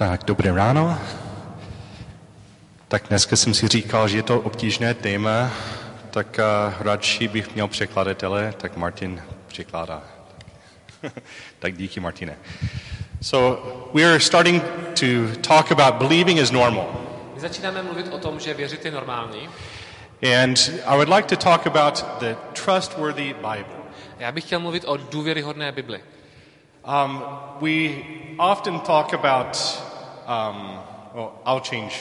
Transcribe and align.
Tak, 0.00 0.24
dobré 0.24 0.52
ráno. 0.52 0.98
Tak 2.88 3.02
dneska 3.08 3.36
jsem 3.36 3.54
si 3.54 3.68
říkal, 3.68 4.08
že 4.08 4.16
je 4.16 4.22
to 4.22 4.40
obtížné 4.40 4.94
téma, 4.94 5.50
tak 6.10 6.38
uh, 6.38 6.74
radši 6.82 7.28
bych 7.28 7.54
měl 7.54 7.68
překladatele, 7.68 8.54
tak 8.56 8.76
Martin 8.76 9.22
překládá. 9.46 10.02
tak 11.58 11.76
díky, 11.76 12.00
Martine. 12.00 12.36
So, 13.20 13.62
we 13.94 14.04
are 14.04 14.20
starting 14.20 14.62
to 15.00 15.40
talk 15.48 15.72
about 15.72 15.94
believing 15.94 16.38
is 16.38 16.50
normal. 16.50 16.86
My 17.34 17.40
začínáme 17.40 17.82
mluvit 17.82 18.08
o 18.12 18.18
tom, 18.18 18.40
že 18.40 18.54
věřit 18.54 18.84
je 18.84 18.90
normální. 18.90 19.48
And 20.42 20.70
I 20.86 20.96
would 20.96 21.08
like 21.08 21.36
to 21.36 21.36
talk 21.36 21.66
about 21.66 22.04
the 22.18 22.34
trustworthy 22.64 23.34
Bible. 23.34 23.80
Já 24.18 24.32
bych 24.32 24.44
chtěl 24.44 24.60
mluvit 24.60 24.84
o 24.86 24.96
důvěryhodné 24.96 25.72
Bibli. 25.72 26.00
Um, 27.04 27.22
we 27.60 28.02
often 28.38 28.80
talk 28.80 29.14
about, 29.14 29.56
um, 30.30 30.78
well, 31.14 31.30
I'll 31.44 31.60
change 31.60 31.92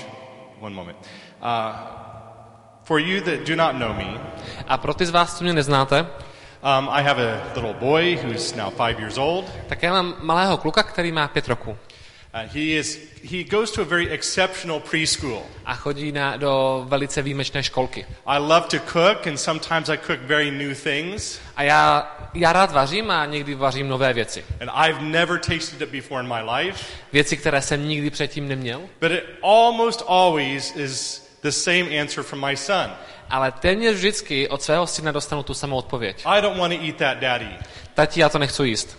one 0.62 0.76
moment. 0.76 0.98
Uh, 1.42 1.74
for 2.84 3.00
you 3.00 3.22
that 3.22 3.46
do 3.46 3.56
not 3.56 3.76
know 3.76 3.94
me, 3.94 4.20
A 4.68 4.78
pro 4.78 4.94
ty 4.94 5.06
z 5.06 5.10
vás, 5.10 5.38
co 5.38 5.44
mě 5.44 5.54
neznáte, 5.54 6.00
um, 6.00 6.90
I 6.90 7.04
have 7.04 7.20
a 7.20 7.42
little 7.56 7.74
boy 7.74 8.16
who's 8.24 8.56
now 8.56 8.70
five 8.70 9.00
years 9.00 9.18
old. 9.18 9.46
tak 9.68 9.84
já 9.84 9.94
mám 9.94 10.16
malého 10.22 10.58
kluka, 10.58 10.84
který 10.84 11.12
má 11.12 11.28
pět 11.28 11.48
roků. 11.48 11.78
Uh, 12.40 12.54
he, 12.54 12.78
is, 12.78 13.00
he 13.24 13.44
goes 13.44 13.72
to 13.72 13.82
a 13.82 13.86
very 13.86 14.10
exceptional 14.10 14.80
preschool. 14.80 15.44
A 15.66 15.76
chodí 15.76 16.12
na, 16.12 16.38
do 16.38 16.86
velice 16.88 17.22
výjimečné 17.22 17.64
školky. 17.64 18.06
I 18.26 18.40
love 18.40 18.68
to 18.68 18.80
cook, 18.80 19.28
and 19.28 19.38
sometimes 19.38 19.90
I 19.90 19.98
cook 19.98 20.20
very 20.20 20.52
new 20.52 20.76
things. 20.76 21.40
A 21.56 21.64
já, 21.64 22.18
já 22.34 22.54
rád 22.54 22.72
vařím 22.72 23.12
a 23.12 23.26
někdy 23.26 23.56
vařím 23.56 23.88
nové 23.88 24.14
věci. 24.14 24.46
And 24.62 24.70
I've 24.70 25.02
never 25.02 25.40
tasted 25.40 25.82
it 25.82 25.90
before 25.90 26.24
in 26.24 26.28
my 26.28 26.52
life. 26.52 26.86
Věci, 27.14 27.38
které 27.38 27.62
jsem 27.62 27.88
nikdy 27.88 28.10
předtím 28.10 28.48
neměl. 28.48 28.82
But 29.02 29.12
it 29.12 29.24
almost 29.44 30.04
always 30.08 30.76
is 30.76 31.26
the 31.44 31.50
same 31.50 32.02
answer 32.02 32.24
from 32.24 32.46
my 32.48 32.58
son. 32.58 32.92
Ale 33.30 33.52
téměř 33.52 33.96
vždycky 33.96 34.50
od 34.50 34.62
svého 34.62 34.88
syna 34.88 35.12
dostanu 35.12 35.44
tu 35.44 35.54
samou 35.54 35.78
odpověď. 35.78 36.22
I 36.26 36.42
don't 36.42 36.60
want 36.60 36.74
to 36.74 36.86
eat 36.86 36.96
that, 36.96 37.18
daddy. 37.18 37.50
Tati, 37.94 38.20
já 38.20 38.30
to 38.30 38.40
nechci 38.40 38.64
jíst. 38.64 38.98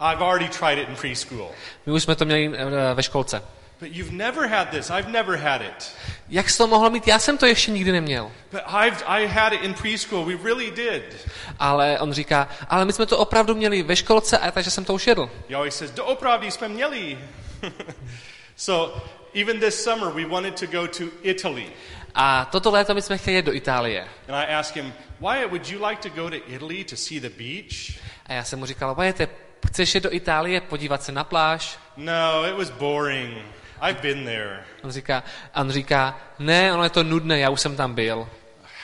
I've 0.00 0.22
already 0.22 0.48
tried 0.48 0.78
it 0.78 0.88
in 0.88 0.96
preschool. 0.96 1.50
My 1.86 1.92
už 1.92 2.02
jsme 2.02 2.14
to 2.16 2.24
měli 2.24 2.52
eh, 2.56 2.94
ve 2.94 3.02
školce. 3.02 3.42
But 3.80 3.92
you've 3.92 4.12
never 4.12 4.48
had 4.48 4.70
this. 4.70 4.90
I've 4.90 5.10
never 5.10 5.36
had 5.36 5.60
it. 5.60 5.92
Jak 6.28 6.50
jsi 6.50 6.58
to 6.58 6.66
mohl 6.66 6.90
mít? 6.90 7.08
Já 7.08 7.18
jsem 7.18 7.38
to 7.38 7.46
ještě 7.46 7.70
nikdy 7.70 7.92
neměl. 7.92 8.32
But 8.52 8.60
I've, 8.66 9.04
I 9.04 9.26
had 9.26 9.52
it 9.52 9.62
in 9.62 9.74
preschool. 9.74 10.24
We 10.24 10.36
really 10.44 10.70
did. 10.70 11.30
Ale 11.58 11.98
on 12.00 12.12
říká, 12.12 12.48
ale 12.68 12.84
my 12.84 12.92
jsme 12.92 13.06
to 13.06 13.18
opravdu 13.18 13.54
měli 13.54 13.82
ve 13.82 13.96
školce, 13.96 14.38
a 14.38 14.50
takže 14.50 14.70
jsem 14.70 14.84
to 14.84 14.94
už 14.94 15.06
jedl. 15.06 15.30
He 15.48 15.56
always 15.56 15.76
says, 15.76 15.90
Doopravdy 15.90 16.50
jsme 16.50 16.68
měli. 16.68 17.18
so 18.56 19.02
even 19.34 19.60
this 19.60 19.84
summer, 19.84 20.12
we 20.12 20.24
wanted 20.26 20.60
to 20.60 20.66
go 20.66 20.88
to 20.88 21.04
Italy. 21.22 21.66
A 22.14 22.44
toto 22.44 22.70
léto 22.70 22.94
my 22.94 23.02
jsme 23.02 23.18
chtěli 23.18 23.36
jet 23.36 23.44
do 23.44 23.54
Itálie. 23.54 24.08
And 24.28 24.36
I 24.36 24.54
asked 24.54 24.82
him, 24.82 24.92
Wyatt, 25.20 25.50
would 25.50 25.68
you 25.68 25.86
like 25.86 26.10
to 26.10 26.22
go 26.22 26.30
to 26.30 26.36
Italy 26.46 26.84
to 26.84 26.96
see 26.96 27.20
the 27.20 27.30
beach? 27.30 28.00
A 28.26 28.32
já 28.32 28.44
jsem 28.44 28.58
mu 28.58 28.66
říkal, 28.66 28.94
Vajete, 28.94 29.28
chceš 29.66 29.94
jet 29.94 30.04
do 30.04 30.12
Itálie, 30.12 30.60
podívat 30.60 31.02
se 31.02 31.12
na 31.12 31.24
pláž? 31.24 31.78
No, 31.96 32.46
it 32.48 32.56
was 32.58 32.70
boring. 32.70 33.38
I've 33.82 34.00
been 34.02 34.24
there. 34.24 34.64
On 34.82 34.90
říká, 34.90 35.22
on 35.54 35.70
říká, 35.70 36.20
ne, 36.38 36.72
ono 36.72 36.84
je 36.84 36.90
to 36.90 37.02
nudné, 37.02 37.38
já 37.38 37.50
už 37.50 37.60
jsem 37.60 37.76
tam 37.76 37.94
byl. 37.94 38.28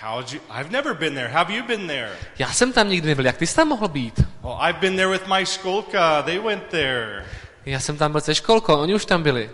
How'd 0.03 0.33
you? 0.33 0.41
I've 0.51 0.71
never 0.71 0.95
been 0.95 1.15
there. 1.15 1.29
Have 1.29 1.55
you 1.55 1.63
been 1.67 1.87
there? 1.87 2.11
Já 2.39 2.53
jsem 2.53 2.73
tam 2.73 2.89
nikdy 2.89 3.09
nebyl, 3.09 3.27
jak 3.27 3.37
ty 3.37 3.47
jsi 3.47 3.57
tam 3.57 3.69
mohl 3.69 3.89
být? 3.89 4.21
Well, 4.43 4.59
I've 4.69 4.81
been 4.81 4.97
there 4.97 5.09
with 5.09 5.27
my 5.27 5.47
skolka. 5.47 6.23
They 6.23 6.39
went 6.39 6.65
there. 6.65 7.25
Já 7.67 7.81
jsem 7.81 7.97
tam 7.97 8.13
byl 8.13 8.21
se 8.21 8.35
školkou, 8.35 8.77
oni 8.77 8.95
už 8.95 9.05
tam 9.05 9.23
byli. 9.23 9.51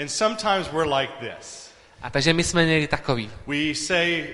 And 0.00 0.08
sometimes 0.08 0.68
we're 0.72 0.96
like 0.96 1.12
this. 1.20 1.70
A 2.02 2.10
takže 2.10 2.32
my 2.32 2.44
jsme 2.44 2.64
někdy 2.64 2.86
takový. 2.88 3.30
We 3.46 3.74
say, 3.74 4.26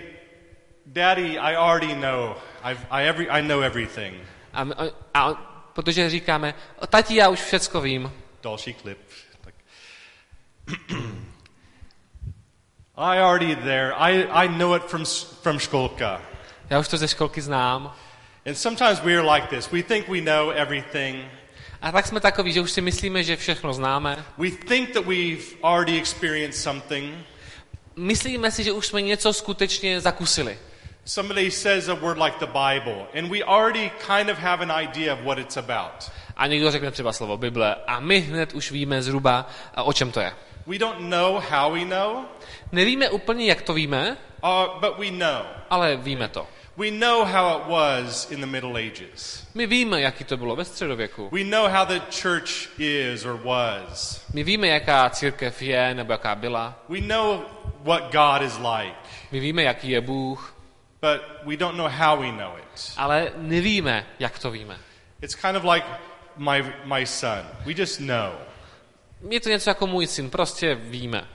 Daddy, 0.86 1.38
I 1.38 1.56
already 1.56 1.94
know. 1.94 2.34
I've, 2.64 2.86
I, 2.90 3.08
every, 3.08 3.28
I 3.30 3.42
know 3.42 3.60
everything. 3.60 4.14
A, 4.52 4.62
a, 4.62 4.84
a 5.14 5.51
protože 5.72 6.10
říkáme, 6.10 6.54
tati, 6.88 7.16
já 7.16 7.28
už 7.28 7.40
všecko 7.40 7.80
vím. 7.80 8.12
Další 8.42 8.74
klip. 8.74 8.98
Tak. 9.40 9.54
I 12.96 13.18
already 13.18 13.56
there. 13.56 13.92
I, 13.94 14.26
I 14.30 14.48
know 14.48 14.76
it 14.76 14.82
from, 14.84 15.04
from 15.42 15.58
školka. 15.58 16.22
Já 16.70 16.78
už 16.78 16.88
to 16.88 16.96
ze 16.96 17.08
školky 17.08 17.40
znám. 17.40 17.94
And 18.46 18.54
sometimes 18.54 19.00
we're 19.00 19.32
like 19.34 19.46
this. 19.46 19.70
We 19.70 19.82
think 19.82 20.08
we 20.08 20.20
know 20.20 20.50
everything. 20.50 21.24
A 21.82 21.92
tak 21.92 22.06
jsme 22.06 22.20
takový, 22.20 22.52
že 22.52 22.60
už 22.60 22.70
si 22.70 22.80
myslíme, 22.80 23.24
že 23.24 23.36
všechno 23.36 23.72
známe. 23.72 24.24
We 24.38 24.50
think 24.50 24.90
that 24.92 25.06
we've 25.06 25.42
already 25.62 25.98
experienced 25.98 26.62
something. 26.62 27.14
Myslíme 27.96 28.50
si, 28.50 28.64
že 28.64 28.72
už 28.72 28.86
jsme 28.86 29.02
něco 29.02 29.32
skutečně 29.32 30.00
zakusili. 30.00 30.58
Somebody 31.04 31.50
says 31.50 31.88
a 31.88 31.94
word 31.94 32.16
like 32.18 32.38
the 32.38 32.46
Bible, 32.46 33.06
and 33.14 33.28
we 33.30 33.42
already 33.42 33.90
kind 34.06 34.30
of 34.30 34.38
have 34.38 34.62
an 34.62 34.70
idea 34.70 35.12
of 35.12 35.24
what 35.24 35.38
it's 35.38 35.56
about. 35.56 36.10
A 36.36 36.46
někdo 36.46 36.70
řekne 36.70 36.90
třeba 36.90 37.12
slovo 37.12 37.36
Bible 37.36 37.74
a 37.86 38.00
my 38.00 38.18
hned 38.20 38.52
už 38.54 38.70
víme 38.70 39.02
zhruba, 39.02 39.46
a 39.74 39.82
o 39.82 39.92
čem 39.92 40.12
to 40.12 40.20
je. 40.20 40.32
We 40.66 40.78
don't 40.78 41.00
know 41.00 41.42
how 41.50 41.72
we 41.72 41.84
know, 41.84 42.24
Nevíme 42.72 43.10
úplně, 43.10 43.46
jak 43.46 43.62
to 43.62 43.74
víme, 43.74 44.16
uh, 44.44 44.80
but 44.80 44.98
we 44.98 45.10
know. 45.10 45.42
ale 45.70 45.96
víme 45.96 46.28
to. 46.28 46.46
We 46.76 46.90
know 46.90 47.24
how 47.24 47.58
it 47.58 47.66
was 47.68 48.30
in 48.30 48.40
the 48.40 48.46
Middle 48.46 48.80
Ages. 48.80 49.46
My 49.54 49.66
víme, 49.66 50.00
jaký 50.00 50.24
to 50.24 50.36
bylo 50.36 50.56
ve 50.56 50.64
středověku. 50.64 51.28
We 51.32 51.44
know 51.44 51.68
how 51.68 51.84
the 51.86 52.00
church 52.22 52.80
is 52.80 53.24
or 53.24 53.36
was. 53.44 54.24
My 54.34 54.42
víme, 54.44 54.68
jaká 54.68 55.10
církev 55.10 55.62
je 55.62 55.94
nebo 55.94 56.12
jaká 56.12 56.34
byla. 56.34 56.74
We 56.88 57.00
know 57.00 57.40
what 57.82 58.02
God 58.12 58.42
is 58.42 58.58
like, 58.58 58.94
My 59.32 59.40
víme, 59.40 59.62
jaký 59.62 59.90
je 59.90 60.00
Bůh, 60.00 60.54
but 61.02 61.44
we 61.44 61.56
don't 61.56 61.76
know 61.76 61.88
how 61.88 62.20
we 62.20 62.32
know 62.32 62.56
it. 62.56 62.92
ale 62.96 63.32
nevíme, 63.36 64.06
jak 64.18 64.38
to 64.38 64.50
víme. 64.50 64.78
It's 65.22 65.34
kind 65.34 65.56
of 65.56 65.64
like 65.64 65.86
my, 66.36 66.62
my 66.84 67.06
son. 67.06 67.46
We 67.66 67.74
just 67.74 68.00
know. 68.00 68.32
Je 69.30 69.40
to 69.40 69.48
něco 69.48 69.70
jako 69.70 69.86
můj 69.86 70.06
syn, 70.06 70.30
prostě 70.30 70.74
víme. 70.74 71.28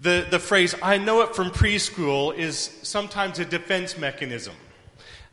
The, 0.00 0.22
the 0.30 0.38
phrase, 0.38 0.76
I 0.82 0.98
know 0.98 1.22
it 1.22 1.34
from 1.34 1.50
preschool, 1.50 2.32
is 2.36 2.80
sometimes 2.82 3.38
a 3.38 3.44
defense 3.44 4.00
mechanism. 4.00 4.52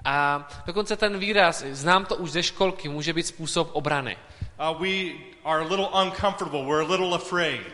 A 0.06 0.48
dokonce 0.66 0.96
ten 0.96 1.20
výraz, 1.20 1.64
znám 1.72 2.06
to 2.06 2.16
už 2.16 2.32
ze 2.32 2.44
školky, 2.44 2.90
může 2.90 3.14
být 3.14 3.28
způsob 3.28 3.70
obrany. 3.74 4.18
Uh, 4.60 4.82
we 4.82 5.14
are 5.46 5.62
a 5.62 5.68
little 5.68 5.88
uncomfortable, 6.04 6.66
we're 6.66 6.86
a 6.86 6.88
little 6.88 7.16
afraid. 7.16 7.68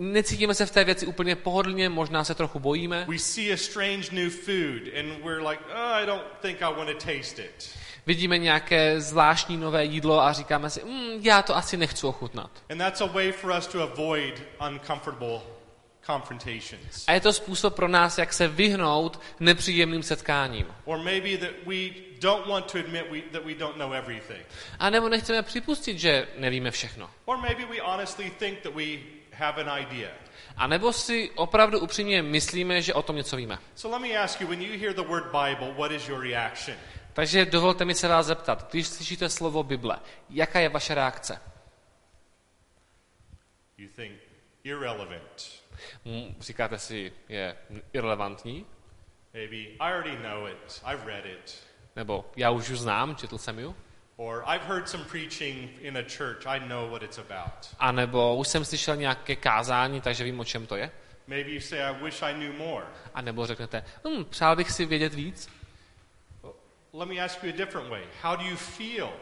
Necítíme 0.00 0.54
se 0.54 0.66
v 0.66 0.70
té 0.70 0.84
věci 0.84 1.06
úplně 1.06 1.36
pohodlně, 1.36 1.88
možná 1.88 2.24
se 2.24 2.34
trochu 2.34 2.58
bojíme. 2.58 3.04
We 3.08 3.18
see 3.18 3.52
a 3.52 3.56
strange 3.56 4.08
new 4.12 4.30
food, 4.30 4.82
and 4.98 5.24
we're 5.24 5.48
like, 5.48 5.62
oh, 5.74 5.94
I 5.94 6.06
don't 6.06 6.24
think 6.40 6.62
I 6.62 6.74
want 6.74 6.88
to 6.88 6.94
taste 6.94 7.42
it. 7.42 7.70
Vidíme 8.06 8.38
nějaké 8.38 9.00
zvláštní 9.00 9.56
nové 9.56 9.84
jídlo 9.84 10.20
a 10.20 10.32
říkáme 10.32 10.70
si, 10.70 10.84
mm, 10.84 11.20
já 11.22 11.42
to 11.42 11.56
asi 11.56 11.76
nechci 11.76 12.06
ochutnat. 12.06 12.50
And 12.70 12.78
that's 12.78 13.00
a 13.00 13.06
way 13.06 13.32
for 13.32 13.50
us 13.58 13.66
to 13.66 13.82
avoid 13.82 14.42
uncomfortable 14.70 15.40
confrontations. 16.06 17.04
A 17.06 17.12
je 17.12 17.20
to 17.20 17.32
způsob 17.32 17.74
pro 17.74 17.88
nás, 17.88 18.18
jak 18.18 18.32
se 18.32 18.48
vyhnout 18.48 19.20
nepříjemným 19.40 20.02
setkáním. 20.02 20.66
Or 20.84 20.98
maybe 20.98 21.38
that 21.38 21.50
we 21.66 21.76
don't 22.20 22.46
want 22.46 22.72
to 22.72 22.78
admit 22.78 23.06
we, 23.10 23.20
that 23.20 23.44
we 23.44 23.54
don't 23.54 23.76
know 23.76 23.92
everything. 23.92 24.46
A 24.78 24.90
nebo 24.90 25.08
nechceme 25.08 25.42
připustit, 25.42 25.98
že 25.98 26.28
nevíme 26.36 26.70
všechno. 26.70 27.10
Or 27.24 27.36
maybe 27.36 27.64
we 27.64 27.80
honestly 27.82 28.30
think 28.30 28.58
that 28.58 28.74
we 28.74 28.84
have 29.38 29.62
an 29.62 29.80
idea. 29.82 30.10
A 30.56 30.66
nebo 30.66 30.92
si 30.92 31.30
opravdu 31.30 31.78
upřímně 31.80 32.22
myslíme, 32.22 32.82
že 32.82 32.94
o 32.94 33.02
tom 33.02 33.16
něco 33.16 33.36
víme. 33.36 33.58
So 33.74 33.98
let 33.98 34.10
me 34.10 34.18
ask 34.18 34.40
you 34.40 34.48
when 34.48 34.62
you 34.62 34.80
hear 34.80 34.94
the 34.94 35.02
word 35.02 35.24
Bible, 35.24 35.74
what 35.74 35.90
is 35.90 36.08
your 36.08 36.22
reaction? 36.22 36.76
Takže 37.12 37.44
dovolte 37.44 37.84
mi 37.84 37.94
se 37.94 38.08
vás 38.08 38.26
zeptat, 38.26 38.70
když 38.70 38.86
slyšíte 38.86 39.28
slovo 39.28 39.62
Bible, 39.62 39.98
jaká 40.30 40.60
je 40.60 40.68
vaše 40.68 40.94
reakce? 40.94 41.40
You 43.78 43.88
think 43.96 44.12
irrelevant. 44.64 45.62
Mm, 46.04 46.34
Říkáte 46.40 46.78
si, 46.78 47.12
je 47.28 47.56
irrelevantní? 47.92 48.66
Maybe 49.34 49.56
I 49.56 49.76
already 49.78 50.18
know 50.18 50.48
it. 50.48 50.82
I've 50.92 51.06
read 51.06 51.26
it. 51.26 51.64
Nebo 51.96 52.30
já 52.36 52.50
už 52.50 52.68
ji 52.68 52.76
znám, 52.76 53.16
četl 53.16 53.38
jsem 53.38 53.58
ji? 53.58 53.74
Or 54.20 54.42
I've 54.46 54.64
heard 54.66 54.88
some 54.88 55.04
preaching 55.04 55.70
in 55.80 55.96
a 55.96 56.02
church. 56.02 56.46
I 56.46 56.58
know 56.68 56.90
what 56.90 57.02
it's 57.02 57.18
about. 57.18 57.74
A 57.78 57.92
nebo 57.92 58.36
už 58.36 58.48
jsem 58.48 58.64
slyšel 58.64 58.96
nějaké 58.96 59.36
kázání, 59.36 60.00
takže 60.00 60.24
vím, 60.24 60.40
o 60.40 60.44
čem 60.44 60.66
to 60.66 60.76
je? 60.76 60.90
Maybe 61.26 61.50
you 61.50 61.60
say, 61.60 61.82
I 61.82 62.04
wish 62.04 62.22
I 62.22 62.34
knew 62.34 62.52
more. 62.52 62.86
A 63.14 63.22
nebo 63.22 63.46
řeknete, 63.46 63.84
hm, 64.08 64.24
přál 64.24 64.56
bych 64.56 64.70
si 64.70 64.86
vědět 64.86 65.14
víc? 65.14 65.48
Let 66.92 67.08
me 67.08 67.20
ask 67.20 67.44
you 67.44 67.50
a 67.54 67.56
different 67.56 67.88
way. 67.90 68.02
How 68.22 68.36
do 68.36 68.44
you 68.44 68.56
feel 68.56 69.12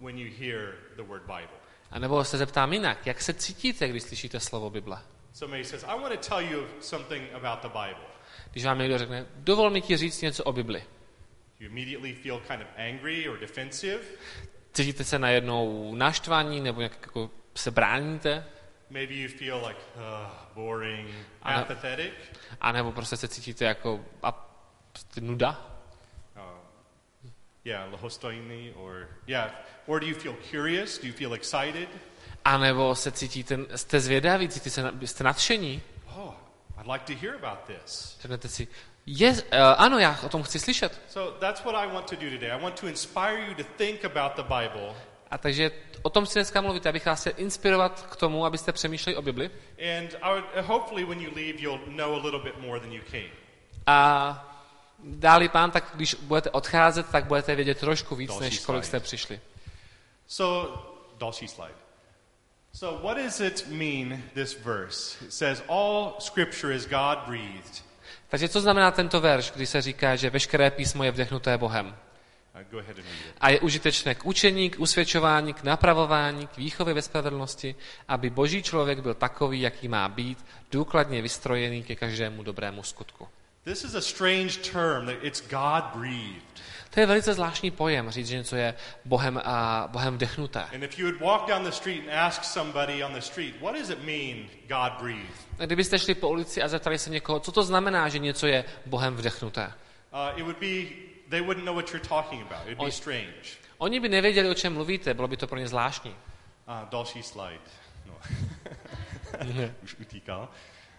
when 0.00 0.18
you 0.18 0.30
hear 0.38 0.74
the 0.96 1.02
word 1.02 1.22
Bible? 1.22 1.56
A 1.90 1.98
nebo 1.98 2.24
se 2.24 2.38
zeptám 2.38 2.72
jinak, 2.72 3.06
jak 3.06 3.20
se 3.20 3.34
cítíte, 3.34 3.88
když 3.88 4.02
slyšíte 4.02 4.40
slovo 4.40 4.70
Bible? 4.70 4.98
Somebody 5.32 5.64
says, 5.64 5.84
I 5.84 6.00
want 6.00 6.20
to 6.20 6.28
tell 6.28 6.40
you 6.40 6.66
something 6.80 7.34
about 7.34 7.62
the 7.62 7.68
Bible. 7.68 8.06
Když 8.50 8.64
vám 8.64 8.78
někdo 8.78 8.98
řekne, 8.98 9.26
dovol 9.36 9.70
mi 9.70 9.80
ti 9.80 9.96
říct 9.96 10.20
něco 10.20 10.44
o 10.44 10.52
Bibli. 10.52 10.84
You 11.62 11.68
immediately 11.68 12.14
feel 12.14 12.40
kind 12.40 12.62
of 12.62 12.68
angry 12.76 13.28
or 13.28 13.38
defensive. 13.38 14.00
Cítíte 14.72 15.04
se 15.04 15.18
najednou 15.18 15.94
naštvaní 15.94 16.60
nebo 16.60 16.80
nějak 16.80 16.98
jako 17.02 17.30
se 17.54 17.70
bráníte? 17.70 18.44
maybe 18.92 19.14
you 19.14 19.28
feel 19.28 19.58
like 19.66 19.80
uh, 19.96 20.30
boring, 20.54 21.08
apathetic. 21.42 22.12
A 22.60 22.72
nebo 22.72 22.92
prostě 22.92 23.16
se 23.16 23.28
cítíte 23.28 23.64
jako 23.64 24.04
a, 24.22 24.58
nuda. 25.20 25.66
Uh, 26.36 26.42
yeah, 27.64 27.88
or 28.74 29.08
yeah, 29.26 29.50
or 29.86 30.00
do 30.00 30.06
you 30.06 30.14
feel 30.14 30.36
curious? 30.50 30.98
Do 30.98 31.06
you 31.06 31.14
feel 31.14 31.34
excited? 31.34 31.88
A 32.44 32.58
nebo 32.58 32.94
se 32.94 33.12
cítíte, 33.12 33.58
jste 33.74 34.00
zvědaví, 34.00 34.48
cítíte 34.48 34.70
se, 34.70 34.92
jste 35.04 35.24
nadšení. 35.24 35.82
Oh, 36.16 36.34
I'd 36.80 36.92
like 36.92 37.14
to 37.14 37.26
hear 37.26 37.44
about 37.44 37.58
this. 37.66 38.18
Řeknete 38.20 38.48
si, 38.48 38.68
je, 39.06 39.32
uh, 39.32 39.38
ano, 39.76 39.98
já 39.98 40.18
o 40.22 40.28
tom 40.28 40.42
chci 40.42 40.58
slyšet. 40.58 41.00
So 41.08 41.38
that's 41.38 41.64
what 41.64 41.84
I 41.84 41.92
want 41.92 42.10
to 42.10 42.16
do 42.16 42.30
today. 42.30 42.50
I 42.50 42.62
want 42.62 42.80
to 42.80 42.86
inspire 42.86 43.38
you 43.48 43.54
to 43.54 43.64
think 43.76 44.04
about 44.04 44.32
the 44.36 44.42
Bible 44.42 44.94
A 45.30 45.38
takže 45.38 45.70
o 46.02 46.10
tom 46.10 46.26
si 46.26 46.34
dneska 46.38 46.60
mluvit, 46.60 46.86
abych 46.86 47.06
vás 47.06 47.20
chtěl 47.20 47.32
inspirovat 47.36 48.06
k 48.10 48.16
tomu, 48.16 48.44
abyste 48.44 48.72
přemýšleli 48.72 49.16
o 49.16 49.22
Bibli. 49.22 49.50
And 50.00 50.14
I 50.22 50.30
would, 50.32 50.44
uh, 50.58 50.66
hopefully, 50.66 51.04
when 51.04 51.20
you 51.20 51.30
leave, 51.34 51.58
you'll 51.58 51.80
know 51.86 52.14
a 52.14 52.22
little 52.24 52.40
bit 52.42 52.60
more 52.60 52.80
than 52.80 52.92
you 52.92 53.02
came. 53.10 53.30
A 53.86 54.48
dáli 55.04 55.48
pán, 55.48 55.70
tak 55.70 55.90
když 55.94 56.14
budete 56.14 56.50
odcházet, 56.50 57.06
tak 57.08 57.24
budete 57.24 57.54
vědět 57.54 57.78
trošku 57.78 58.16
víc, 58.16 58.30
Další 58.30 58.44
než 58.44 58.58
kolik 58.58 58.84
slide. 58.84 58.88
jste 58.88 59.00
přišli. 59.00 59.40
So, 60.26 60.78
další 61.18 61.48
slide. 61.48 61.74
So, 62.74 63.02
what 63.02 63.16
does 63.16 63.40
it 63.40 63.66
mean, 63.68 64.22
this 64.34 64.58
verse? 64.64 65.24
It 65.24 65.32
says, 65.32 65.62
All 65.68 66.14
scripture 66.18 66.74
is 66.74 66.86
God 66.86 67.18
breathed. 67.26 67.82
Takže 68.32 68.48
co 68.48 68.60
znamená 68.60 68.90
tento 68.90 69.20
verš, 69.20 69.50
kdy 69.50 69.66
se 69.66 69.82
říká, 69.82 70.16
že 70.16 70.30
veškeré 70.30 70.70
písmo 70.70 71.04
je 71.04 71.10
vdechnuté 71.10 71.58
Bohem? 71.58 71.96
A 73.40 73.50
je 73.50 73.60
užitečné 73.60 74.14
k 74.14 74.26
učení, 74.26 74.70
k 74.70 74.80
usvědčování, 74.80 75.54
k 75.54 75.62
napravování, 75.62 76.46
k 76.46 76.56
výchově 76.56 76.94
ve 76.94 77.02
spravedlnosti, 77.02 77.74
aby 78.08 78.30
boží 78.30 78.62
člověk 78.62 79.00
byl 79.00 79.14
takový, 79.14 79.60
jaký 79.60 79.88
má 79.88 80.08
být, 80.08 80.44
důkladně 80.70 81.22
vystrojený 81.22 81.82
ke 81.82 81.96
každému 81.96 82.42
dobrému 82.42 82.82
skutku. 82.82 83.28
This 83.64 83.84
is 83.84 83.94
a 83.94 84.00
strange 84.00 84.58
term 84.62 85.06
that 85.06 85.22
it's 85.22 85.40
God 85.40 85.84
breathed. 85.94 86.62
To 86.90 87.00
je 87.00 87.06
velice 87.06 87.34
zvláštní 87.34 87.70
pojem, 87.70 88.10
říct, 88.10 88.28
že 88.28 88.36
něco 88.36 88.56
je 88.56 88.74
Bohem, 89.04 89.40
a 89.44 89.88
Bohem 89.92 90.14
vdechnuté. 90.14 90.60
And 90.62 90.82
if 90.82 90.98
you 90.98 91.06
would 91.06 91.20
walk 91.20 91.48
down 91.48 91.64
the 91.64 91.70
street 91.70 92.00
and 92.08 92.18
ask 92.18 92.44
somebody 92.44 93.04
on 93.04 93.12
the 93.12 93.20
street, 93.20 93.54
what 93.60 93.74
does 93.78 93.90
it 93.90 94.04
mean, 94.04 94.48
God 94.68 94.92
breathed? 95.00 95.34
A 95.58 95.66
Kdybyste 95.66 95.98
šli 95.98 96.14
po 96.14 96.28
ulici 96.28 96.62
a 96.62 96.68
zeptali 96.68 96.98
se 96.98 97.10
někoho, 97.10 97.40
co 97.40 97.52
to 97.52 97.62
znamená, 97.62 98.08
že 98.08 98.18
něco 98.18 98.46
je 98.46 98.64
Bohem 98.86 99.16
vdechnuté. 99.16 99.66
Uh, 100.12 100.38
it 100.38 100.42
would 100.42 100.58
be, 100.58 100.84
they 101.28 101.40
wouldn't 101.40 101.66
know 101.66 101.74
what 101.74 101.92
you're 101.92 102.08
talking 102.08 102.42
about. 102.42 102.66
It'd 102.66 102.78
be 102.78 102.84
Oj. 102.84 102.92
strange. 102.92 103.56
Oni 103.78 104.00
by 104.00 104.08
nevěděli, 104.08 104.50
o 104.50 104.54
čem 104.54 104.72
mluvíte, 104.74 105.14
bylo 105.14 105.28
by 105.28 105.36
to 105.36 105.46
pro 105.46 105.58
ně 105.58 105.68
zvláštní. 105.68 106.10
Uh, 106.10 106.88
další 106.90 107.22
slide. 107.22 107.70
No. 108.06 108.14
Už 109.82 109.96
utíkal. 110.00 110.48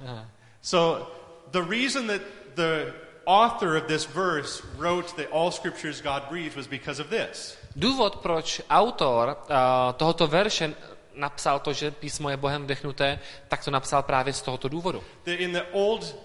Aha. 0.06 0.28
So 0.62 1.12
the 1.52 1.62
reason 1.70 2.08
that 2.08 2.22
the 2.56 2.94
author 3.26 3.78
of 3.78 3.88
this 3.88 4.06
verse 4.06 4.62
wrote 4.78 5.16
that 5.16 5.28
all 5.32 5.52
scripture 5.52 5.90
is 5.90 6.02
God 6.02 6.24
breathed 6.30 6.56
was 6.56 6.68
because 6.68 7.02
of 7.02 7.10
this. 7.10 7.58
Důvod, 7.76 8.16
proč 8.16 8.62
autor 8.70 9.30
uh, 9.30 9.94
tohoto 9.94 10.28
verše 10.28 10.74
napsal 11.16 11.60
to, 11.60 11.74
že 11.74 11.92
písmo 11.92 12.30
je 12.30 12.38
Bohem 12.38 12.64
vdechnuté, 12.64 13.20
tak 13.48 13.66
to 13.66 13.72
napsal 13.72 14.04
právě 14.04 14.34
z 14.34 14.42
tohoto 14.42 14.70
důvodu. 14.70 15.04
That 15.24 15.40
in 15.40 15.54
the 15.54 15.64
old 15.72 16.16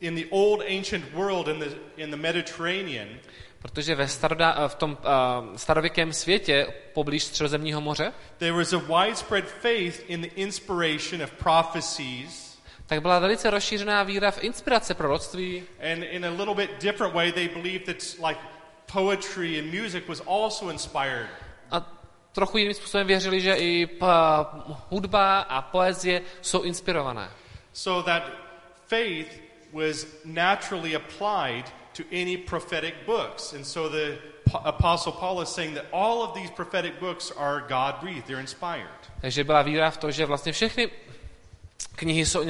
in 0.00 0.14
the 0.14 0.26
old 0.30 0.62
ancient 0.68 1.04
world 1.12 1.48
in 1.48 1.58
the 1.58 1.66
in 1.96 2.10
the 2.10 2.16
Mediterranean, 2.16 3.08
Protože 3.62 3.94
ve 3.94 4.08
staroda, 4.08 4.56
eh, 4.58 4.68
v 4.68 4.74
tom 4.74 4.98
uh, 5.00 5.56
starověkém 5.56 6.12
světě 6.12 6.66
poblíž 6.94 7.24
Středozemního 7.24 7.80
moře, 7.80 8.12
there 8.38 8.52
was 8.52 8.72
a 8.72 8.78
widespread 8.78 9.44
faith 9.44 10.10
in 10.10 10.22
the 10.22 10.28
inspiration 10.36 11.22
of 11.22 11.30
prophecies 11.30 12.51
tak 12.92 13.02
byla 13.02 13.18
velice 13.18 13.50
rozšířená 13.50 14.02
víra 14.02 14.30
v 14.30 14.44
inspirace 14.44 14.94
proroctví 14.94 15.62
and 15.92 16.02
in 16.02 16.26
a 16.26 16.30
little 16.30 16.54
bit 16.54 16.70
different 16.80 17.14
way 17.14 17.32
they 17.32 17.48
believed 17.48 17.86
that 17.86 18.28
like 18.28 18.40
poetry 18.92 19.58
and 19.58 19.82
music 19.82 20.04
was 20.08 20.22
also 20.26 20.68
inspired. 20.70 21.28
a 21.70 21.80
trochu 22.32 22.58
jiným 22.58 22.74
způsobem 22.74 23.06
věřili, 23.06 23.40
že 23.40 23.54
i 23.54 23.86
p- 23.86 24.06
hudba 24.90 25.40
a 25.40 25.62
poezie 25.62 26.22
jsou 26.42 26.62
inspirované. 26.62 27.30
So 27.72 28.10
that 28.10 28.22
faith 28.86 29.40
was 29.72 30.06
naturally 30.24 30.96
applied 30.96 31.64
to 31.96 32.02
any 32.12 32.36
prophetic 32.36 32.94
books. 33.06 33.52
And 33.52 33.64
so 33.64 33.96
the 33.96 34.18
Apostle 34.64 35.12
Paul 35.12 35.42
is 35.42 35.48
saying 35.48 35.74
that 35.74 35.84
all 35.92 36.22
of 36.22 36.34
these 36.34 36.50
prophetic 36.50 36.92
books 37.00 37.32
are 37.36 37.60
God 37.68 37.94
breathed, 38.00 38.26
they're 38.26 38.40
inspired. 38.40 39.10
Takže 39.20 39.44
byla 39.44 39.62
víra 39.62 39.90
v 39.90 39.96
to, 39.96 40.10
že 40.10 40.26
vlastně 40.26 40.52
všechny 40.52 40.90
knihy 42.02 42.26
jsou, 42.26 42.42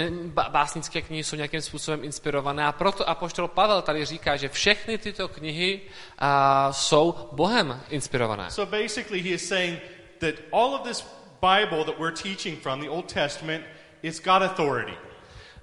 básnické 0.48 1.02
knihy 1.02 1.24
jsou 1.24 1.36
nějakým 1.36 1.60
způsobem 1.60 2.04
inspirované 2.04 2.64
a 2.64 2.72
proto 2.72 3.08
apoštol 3.08 3.48
Pavel 3.48 3.82
tady 3.82 4.04
říká, 4.04 4.36
že 4.36 4.48
všechny 4.48 4.98
tyto 4.98 5.28
knihy 5.28 5.80
a, 6.18 6.72
jsou 6.72 7.28
Bohem 7.32 7.80
inspirované. 7.88 8.50
So 8.50 8.70
basically, 8.70 9.20
he 9.20 9.28
is 9.28 9.48
saying 9.48 9.80
that 10.18 10.34
all 10.52 10.74
of 10.74 10.82
this 10.88 11.04
Bible 11.40 11.84
that 11.84 11.98
we're 11.98 12.16
teaching 12.22 12.62
from, 12.62 12.80
the 12.80 12.88
Old 12.88 13.12
Testament, 13.12 13.64
it's 14.02 14.20
got 14.20 14.42
authority. 14.42 14.96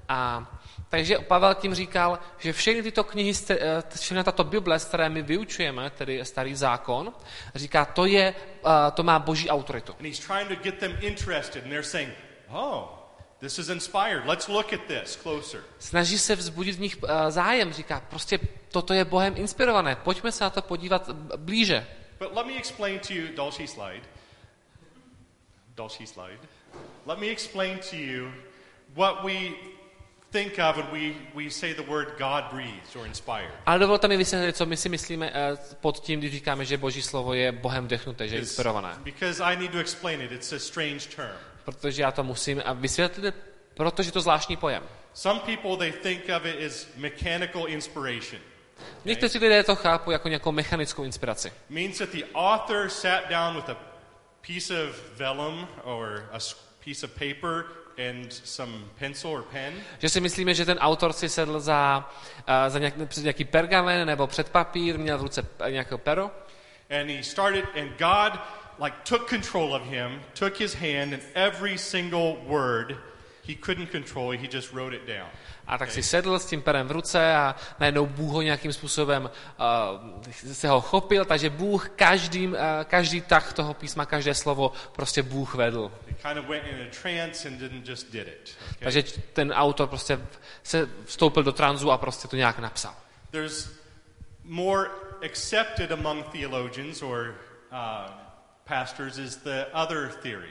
A 0.09 0.45
takže 0.89 1.17
Pavel 1.17 1.55
tím 1.55 1.75
říkal, 1.75 2.19
že 2.37 2.53
všechny 2.53 2.83
tyto 2.83 3.03
knihy, 3.03 3.33
eh, 3.49 3.83
všechna 3.95 4.23
tato 4.23 4.43
Bible, 4.43 4.79
z 4.79 4.85
které 4.85 5.09
my 5.09 5.21
vyučujeme, 5.21 5.89
tedy 5.89 6.25
starý 6.25 6.55
zákon, 6.55 7.13
říká, 7.55 7.85
to, 7.85 8.05
je, 8.05 8.35
eh, 8.35 8.91
to 8.93 9.03
má 9.03 9.19
boží 9.19 9.49
autoritu. 9.49 9.93
And 9.97 10.05
he's 10.05 10.19
trying 10.19 10.47
to 10.47 10.55
get 10.63 10.79
them 10.79 10.97
interested, 11.01 11.63
and 11.63 11.69
they're 11.69 11.83
saying, 11.83 12.13
oh, 12.49 12.98
this 13.39 13.59
is 13.59 13.69
inspired. 13.69 14.25
Let's 14.25 14.47
look 14.47 14.73
at 14.73 14.79
this 14.87 15.15
closer. 15.15 15.63
Snaží 15.79 16.19
se 16.19 16.35
vzbudit 16.35 16.75
v 16.75 16.79
nich 16.79 16.97
eh, 17.07 17.31
zájem, 17.31 17.73
říká, 17.73 18.03
prostě 18.09 18.39
toto 18.71 18.93
je 18.93 19.05
Bohem 19.05 19.33
inspirované, 19.37 19.95
pojďme 19.95 20.31
se 20.31 20.43
na 20.43 20.49
to 20.49 20.61
podívat 20.61 21.09
blíže. 21.37 21.87
But 22.19 22.35
let 22.35 22.45
me 22.45 22.53
explain 22.57 22.99
to 22.99 23.13
you, 23.13 23.27
další 23.35 23.67
slide. 23.67 24.01
Další 25.75 26.07
slide. 26.07 26.39
Let 27.05 27.19
me 27.19 27.27
explain 27.27 27.79
to 27.89 27.95
you 27.95 28.31
what 28.95 29.23
we 29.23 29.33
think 30.31 30.53
of 30.69 30.75
when 30.77 30.85
we, 30.91 31.13
we 31.43 31.49
say 31.51 31.73
the 31.73 31.81
word 31.91 32.07
God 32.17 32.43
breathed 32.51 32.95
or 32.95 33.05
inspired. 33.07 33.51
Ale 33.65 33.79
dovolte 33.79 34.07
mi 34.07 34.17
vysvětlit, 34.17 34.57
co 34.57 34.65
my 34.65 34.77
si 34.77 34.89
myslíme 34.89 35.31
eh, 35.33 35.57
pod 35.81 35.99
tím, 35.99 36.19
když 36.19 36.31
říkáme, 36.31 36.65
že 36.65 36.77
boží 36.77 37.01
slovo 37.01 37.33
je 37.33 37.51
Bohem 37.51 37.85
vdechnuté, 37.85 38.27
že 38.27 38.35
je 38.35 38.39
inspirované. 38.39 38.89
because 39.03 39.43
I 39.43 39.57
need 39.57 39.71
to 39.71 39.79
explain 39.79 40.21
it. 40.21 40.31
It's 40.31 40.53
a 40.53 40.59
strange 40.59 40.99
term. 41.15 41.37
Protože 41.71 42.01
já 42.01 42.11
to 42.11 42.23
musím 42.23 42.61
a 42.65 42.73
vysvětlit, 42.73 43.35
protože 43.73 44.11
to 44.11 44.21
zvláštní 44.21 44.57
pojem. 44.57 44.83
Some 45.13 45.39
people 45.39 45.77
they 45.77 45.91
think 45.91 46.21
of 46.37 46.45
it 46.45 46.65
as 46.71 46.87
mechanical 46.95 47.67
inspiration. 47.67 48.41
Někteří 49.05 49.39
lidé 49.39 49.63
to 49.63 49.75
chápou 49.75 50.11
jako 50.11 50.27
nějakou 50.27 50.51
mechanickou 50.51 51.03
inspiraci. 51.03 51.53
means 51.69 51.97
that 51.97 52.09
the 52.09 52.23
author 52.33 52.89
sat 52.89 53.29
down 53.29 53.55
with 53.55 53.69
a 53.69 53.77
piece 54.47 54.83
of 54.83 54.95
vellum 55.17 55.67
or 55.83 56.29
a 56.31 56.37
piece 56.85 57.05
of 57.05 57.11
paper 57.11 57.65
and 58.09 58.33
some 58.43 58.71
pencil 58.99 59.29
or 59.31 59.43
pen, 59.43 59.73
Že 59.99 60.09
si 60.09 60.21
myslíme, 60.21 60.53
že 60.53 60.65
ten 60.65 60.77
autor 60.77 61.13
si 61.13 61.29
sedl 61.29 61.59
za, 61.59 62.09
uh, 62.39 62.53
za 62.67 62.79
nějak, 62.79 62.93
před 63.05 63.21
nějaký 63.21 63.45
pergamen 63.45 64.07
nebo 64.07 64.27
před 64.27 64.49
papír, 64.49 64.97
měl 64.99 65.17
v 65.17 65.21
ruce 65.21 65.41
p- 65.43 65.71
nějaké 65.71 65.97
pero 65.97 66.31
and 67.01 67.09
he 67.09 67.23
started, 67.23 67.65
and 67.81 67.91
God 67.99 68.39
like 68.79 68.95
took 69.03 69.29
control 69.29 69.73
of 69.73 69.83
him, 69.83 70.19
took 70.33 70.57
his 70.57 70.73
hand, 70.73 71.13
and 71.13 71.21
every 71.35 71.77
single 71.77 72.37
word 72.47 72.97
he 73.43 73.55
couldn't 73.55 73.91
control, 73.91 74.31
he 74.31 74.47
just 74.47 74.73
wrote 74.73 74.95
it 74.95 75.07
down. 75.07 75.29
a 75.69 75.77
tak 75.77 75.91
si 75.91 76.03
sedl 76.03 76.39
s 76.39 76.45
tím 76.45 76.61
perem 76.61 76.87
v 76.87 76.91
ruce 76.91 77.35
a 77.35 77.55
najednou 77.79 78.05
Bůh 78.05 78.31
ho 78.31 78.41
nějakým 78.41 78.73
způsobem 78.73 79.29
uh, 79.29 80.33
se 80.33 80.67
ho 80.67 80.81
chopil, 80.81 81.25
takže 81.25 81.49
Bůh 81.49 81.89
každým, 81.89 82.51
uh, 82.51 82.57
každý 82.83 83.21
tak 83.21 83.53
toho 83.53 83.73
písma, 83.73 84.05
každé 84.05 84.33
slovo 84.33 84.71
prostě 84.91 85.23
Bůh 85.23 85.55
vedl. 85.55 85.91
Takže 88.79 89.03
ten 89.33 89.51
autor 89.51 89.87
prostě 89.87 90.19
se 90.63 90.89
vstoupil 91.05 91.43
do 91.43 91.51
tranzu 91.51 91.91
a 91.91 91.97
prostě 91.97 92.27
to 92.27 92.35
nějak 92.35 92.59
napsal. 92.59 92.93
There's 93.31 93.69
more 94.43 94.89
accepted 95.25 95.91
among 95.91 96.25
theologians 96.31 97.01
or 97.01 97.35
uh, 97.71 98.28
pastors 98.69 99.17
is 99.17 99.35
the 99.37 99.65
other 99.73 100.09
theory. 100.21 100.49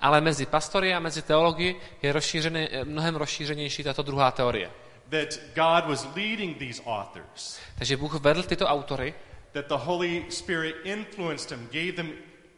Ale 0.00 0.20
mezi 0.20 0.46
pastory 0.46 0.94
a 0.94 1.00
mezi 1.00 1.22
teology 1.22 1.76
je 2.02 2.12
rozšířený, 2.12 2.68
mnohem 2.84 3.16
rozšířenější 3.16 3.82
tato 3.84 4.02
druhá 4.02 4.30
teorie. 4.30 4.70
that 5.10 5.38
God 5.54 5.88
was 5.90 6.06
leading 6.16 6.58
these 6.58 6.82
authors, 6.86 7.58
Takže 7.78 7.96
Bůh 7.96 8.14
vedl 8.20 8.42
tyto 8.42 8.66
autory, 8.66 9.14
that 9.52 9.66
the 9.66 9.74
Holy 9.76 10.24
Spirit 10.30 10.76
influenced 10.84 11.48
them, 11.48 11.68
gave 11.72 11.92
them, 11.92 12.12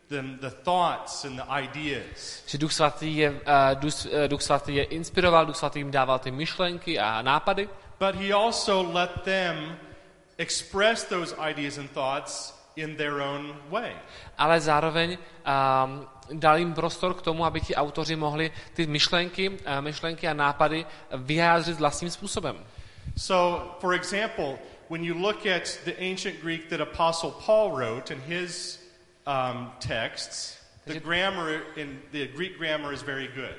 them 0.08 0.38
the 0.40 0.50
thoughts 0.50 1.24
and 1.24 1.36
the 1.36 1.42
ideas. 1.62 2.42
že 2.46 2.58
Duch 2.58 2.72
Svatý 2.72 3.16
je, 3.16 3.30
uh, 3.30 3.36
Duch, 3.74 4.06
uh, 4.06 4.28
Duch 4.28 4.42
Svatý 4.42 4.74
je 4.74 4.84
inspiroval, 4.84 5.46
Duch 5.46 5.56
Svatý 5.56 5.78
jim 5.78 5.90
dával 5.90 6.18
ty 6.18 6.30
myšlenky 6.30 6.98
a 6.98 7.22
nápady, 7.22 7.68
But 7.98 8.14
He 8.14 8.32
also 8.34 8.92
let 8.92 9.10
them 9.24 9.76
express 10.38 11.04
those 11.04 11.34
ideas 11.50 11.78
and 11.78 11.90
thoughts 11.90 12.59
in 12.76 12.96
their 12.96 13.20
own 13.20 13.56
way. 13.70 13.92
ale 14.38 14.60
zároveň 14.60 15.18
um, 15.18 16.06
dal 16.32 16.58
jim 16.58 16.74
prostor 16.74 17.14
k 17.14 17.22
tomu, 17.22 17.44
aby 17.44 17.60
ti 17.60 17.74
autoři 17.74 18.16
mohli 18.16 18.52
ty 18.74 18.86
myšlenky, 18.86 19.48
uh, 19.48 19.56
myšlenky 19.80 20.28
a 20.28 20.34
nápady 20.34 20.86
vyjádřit 21.16 21.78
vlastním 21.78 22.10
způsobem. 22.10 22.64
So, 23.16 23.76
for 23.80 23.94
example, 23.94 24.58
when 24.90 25.04
you 25.04 25.14
look 25.14 25.46
at 25.46 25.78
the 25.84 25.92
ancient 25.98 26.40
Greek 26.42 26.68
that 26.68 26.80
Apostle 26.80 27.32
Paul 27.46 27.70
wrote 27.72 28.14
in 28.14 28.20
his 28.20 28.80
um, 29.26 29.72
texts, 29.88 30.58
the 30.86 31.00
grammar 31.00 31.60
in 31.76 32.00
the 32.12 32.26
Greek 32.26 32.58
grammar 32.58 32.92
is 32.92 33.02
very 33.02 33.28
good. 33.28 33.56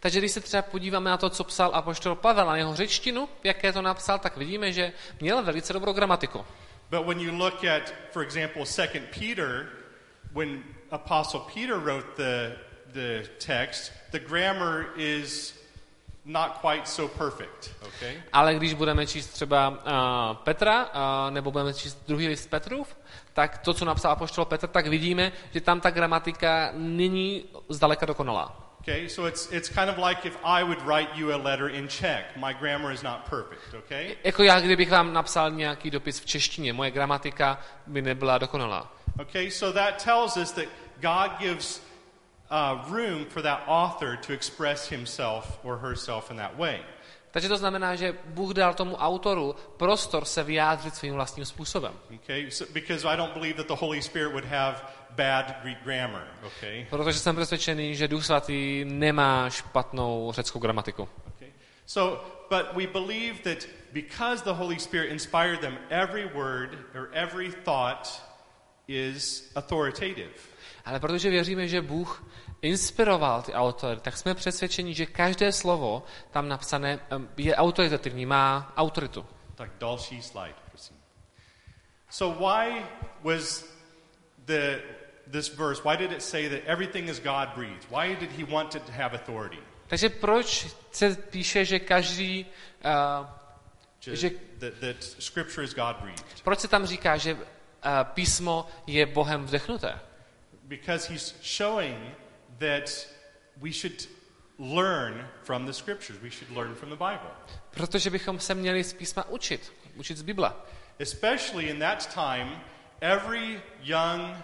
Takže 0.00 0.18
když 0.18 0.32
se 0.32 0.40
třeba 0.40 0.62
podíváme 0.62 1.10
na 1.10 1.16
to, 1.16 1.30
co 1.30 1.44
psal 1.44 1.70
apoštol 1.74 2.14
Pavel 2.14 2.50
a 2.50 2.56
jeho 2.56 2.76
řečtinu, 2.76 3.28
jaké 3.44 3.72
to 3.72 3.82
napsal, 3.82 4.18
tak 4.18 4.36
vidíme, 4.36 4.72
že 4.72 4.92
měl 5.20 5.42
velice 5.42 5.72
dobrou 5.72 5.92
gramatiku. 5.92 6.44
But 6.90 7.06
when 7.06 7.20
you 7.20 7.32
look 7.32 7.64
at, 7.64 7.92
for 8.12 8.22
example, 8.22 8.64
2 8.64 9.00
Peter, 9.10 9.68
when 10.32 10.62
Apostle 10.90 11.40
Peter 11.40 11.78
wrote 11.78 12.16
the, 12.16 12.56
the 12.92 13.28
text, 13.38 13.92
the 14.12 14.20
grammar 14.20 14.86
is 14.96 15.52
not 16.24 16.60
quite 16.60 16.88
so 16.88 17.08
perfect, 17.08 17.74
okay? 17.82 18.22
Ale 18.32 18.54
když 18.54 18.74
budeme 18.74 19.06
číst 19.06 19.28
třeba 19.28 19.68
uh, 19.68 20.36
Petra, 20.36 20.84
uh, 20.84 20.90
nebo 21.34 21.50
budeme 21.50 21.74
číst 21.74 22.04
druhý 22.06 22.28
list 22.28 22.50
Petrův, 22.50 22.96
tak 23.32 23.58
to, 23.58 23.74
co 23.74 23.84
napsal 23.84 24.12
apoštol 24.12 24.44
Petr, 24.44 24.66
tak 24.66 24.86
vidíme, 24.86 25.32
že 25.52 25.60
tam 25.60 25.80
ta 25.80 25.90
gramatika 25.90 26.70
není 26.72 27.44
zdaleka 27.68 28.06
dokonalá. 28.06 28.65
Okay, 28.88 29.08
so 29.08 29.26
it's, 29.26 29.50
it's 29.50 29.68
kind 29.68 29.90
of 29.90 29.98
like 29.98 30.24
if 30.24 30.38
I 30.44 30.62
would 30.62 30.80
write 30.82 31.08
you 31.16 31.34
a 31.34 31.36
letter 31.36 31.68
in 31.68 31.88
Czech. 31.88 32.36
My 32.36 32.52
grammar 32.52 32.92
is 32.92 33.02
not 33.02 33.28
perfect, 33.28 33.74
okay? 33.74 34.16
Jako 34.24 34.42
já, 34.42 34.60
kdybych 34.60 34.90
vám 34.90 35.12
napsal 35.12 35.50
nějaký 35.50 35.90
dopis 35.90 36.20
v 36.20 36.26
češtině, 36.26 36.72
moje 36.72 36.90
gramatika 36.90 37.60
by 37.86 38.02
nebyla 38.02 38.38
dokonalá. 38.38 38.92
Okay, 39.20 39.50
so 39.50 39.78
that 39.80 40.02
tells 40.04 40.36
us 40.36 40.52
that 40.52 40.66
God 41.00 41.38
gives 41.38 41.82
uh, 42.50 42.94
room 42.94 43.24
for 43.24 43.42
that 43.42 43.62
author 43.66 44.16
to 44.26 44.32
express 44.32 44.90
himself 44.90 45.58
or 45.64 45.78
herself 45.78 46.30
in 46.30 46.36
that 46.36 46.56
way. 46.56 46.80
Takže 47.30 47.48
to 47.48 47.56
znamená, 47.56 47.94
že 47.94 48.14
Bůh 48.24 48.54
dal 48.54 48.74
tomu 48.74 48.96
autoru 48.96 49.56
prostor 49.76 50.24
se 50.24 50.42
vyjádřit 50.42 50.94
svým 50.94 51.14
vlastním 51.14 51.44
způsobem. 51.44 51.92
Okay, 52.14 52.50
so, 52.50 52.72
because 52.72 53.08
I 53.08 53.16
don't 53.16 53.34
believe 53.34 53.56
that 53.56 53.66
the 53.66 53.84
Holy 53.84 54.02
Spirit 54.02 54.32
would 54.32 54.44
have 54.44 54.76
bad 55.10 55.62
Greek 55.62 55.78
grammar, 55.84 56.28
okay? 56.46 56.86
Protože 56.90 57.18
jsem 57.18 57.36
přesvědčený, 57.36 57.96
že 57.96 58.08
Duch 58.08 58.24
Svatý 58.24 58.84
nemá 58.84 59.50
špatnou 59.50 60.32
řeckou 60.32 60.58
gramatiku. 60.58 61.08
Okay. 61.28 61.48
So, 61.86 62.24
but 62.50 62.72
we 62.76 62.86
believe 62.86 63.38
that 63.42 63.68
because 63.92 64.44
the 64.44 64.52
Holy 64.52 64.78
Spirit 64.78 65.10
inspired 65.10 65.60
them, 65.60 65.78
every 65.90 66.28
word 66.34 66.78
or 66.94 67.08
every 67.12 67.52
thought 67.64 68.22
is 68.88 69.52
authoritative. 69.56 70.30
Ale 70.84 71.00
protože 71.00 71.30
věříme, 71.30 71.68
že 71.68 71.82
Bůh 71.82 72.24
inspiroval 72.62 73.42
ty 73.42 73.52
autory, 73.52 74.00
tak 74.00 74.16
jsme 74.16 74.34
přesvědčeni, 74.34 74.94
že 74.94 75.06
každé 75.06 75.52
slovo 75.52 76.02
tam 76.30 76.48
napsané 76.48 76.98
je 77.36 77.56
autoritativní, 77.56 78.26
má 78.26 78.72
autoritu. 78.76 79.26
Tak 79.54 79.70
další 79.78 80.22
slide, 80.22 80.54
prosím. 80.70 80.96
So 82.10 82.46
why 82.46 82.82
was 83.22 83.64
the 84.38 84.78
this 85.30 85.48
verse, 85.48 85.84
why 85.84 85.96
did 85.96 86.12
it 86.12 86.22
say 86.22 86.48
that 86.48 86.60
everything 86.66 87.08
is 87.08 87.18
God 87.20 87.48
breathed? 87.54 87.84
Why 87.90 88.14
did 88.14 88.30
he 88.30 88.44
want 88.44 88.74
it 88.74 88.82
to 88.86 88.92
have 88.92 89.14
authority? 89.14 89.58
Takže 89.88 90.08
proč 90.08 90.66
se 90.92 91.16
píše, 91.30 91.64
že 91.64 91.78
každý, 91.78 92.46
uh, 92.84 93.26
Že- 94.00 94.30
that, 94.58 94.74
that 94.80 94.96
scripture 95.02 95.64
is 95.64 95.74
God 95.74 95.96
breathed? 95.96 96.42
proč 96.44 96.60
se 96.60 96.68
tam 96.68 96.86
říká, 96.86 97.16
že 97.16 97.34
uh, 97.34 97.40
písmo 98.04 98.66
je 98.86 99.06
Bohem 99.06 99.46
vdechnuté? 99.46 100.00
Because 100.62 101.12
he's 101.12 101.34
showing 101.42 102.14
that 102.58 103.06
we 103.56 103.72
should 103.72 104.08
learn 104.58 105.28
from 105.44 105.66
the 105.66 105.72
scriptures. 105.72 106.18
We 106.22 106.30
should 106.30 106.50
learn 106.56 106.74
from 106.74 106.90
the 106.90 106.96
Bible. 106.96 107.30
Protože 107.70 108.10
bychom 108.10 108.40
se 108.40 108.54
měli 108.54 108.84
z 108.84 108.92
písma 108.92 109.28
učit, 109.28 109.72
učit 109.96 110.18
z 110.18 110.22
Bible. 110.22 110.52
Especially 110.98 111.68
in 111.70 111.78
that 111.78 112.14
time, 112.14 112.60
every 113.00 113.60
young 113.82 114.36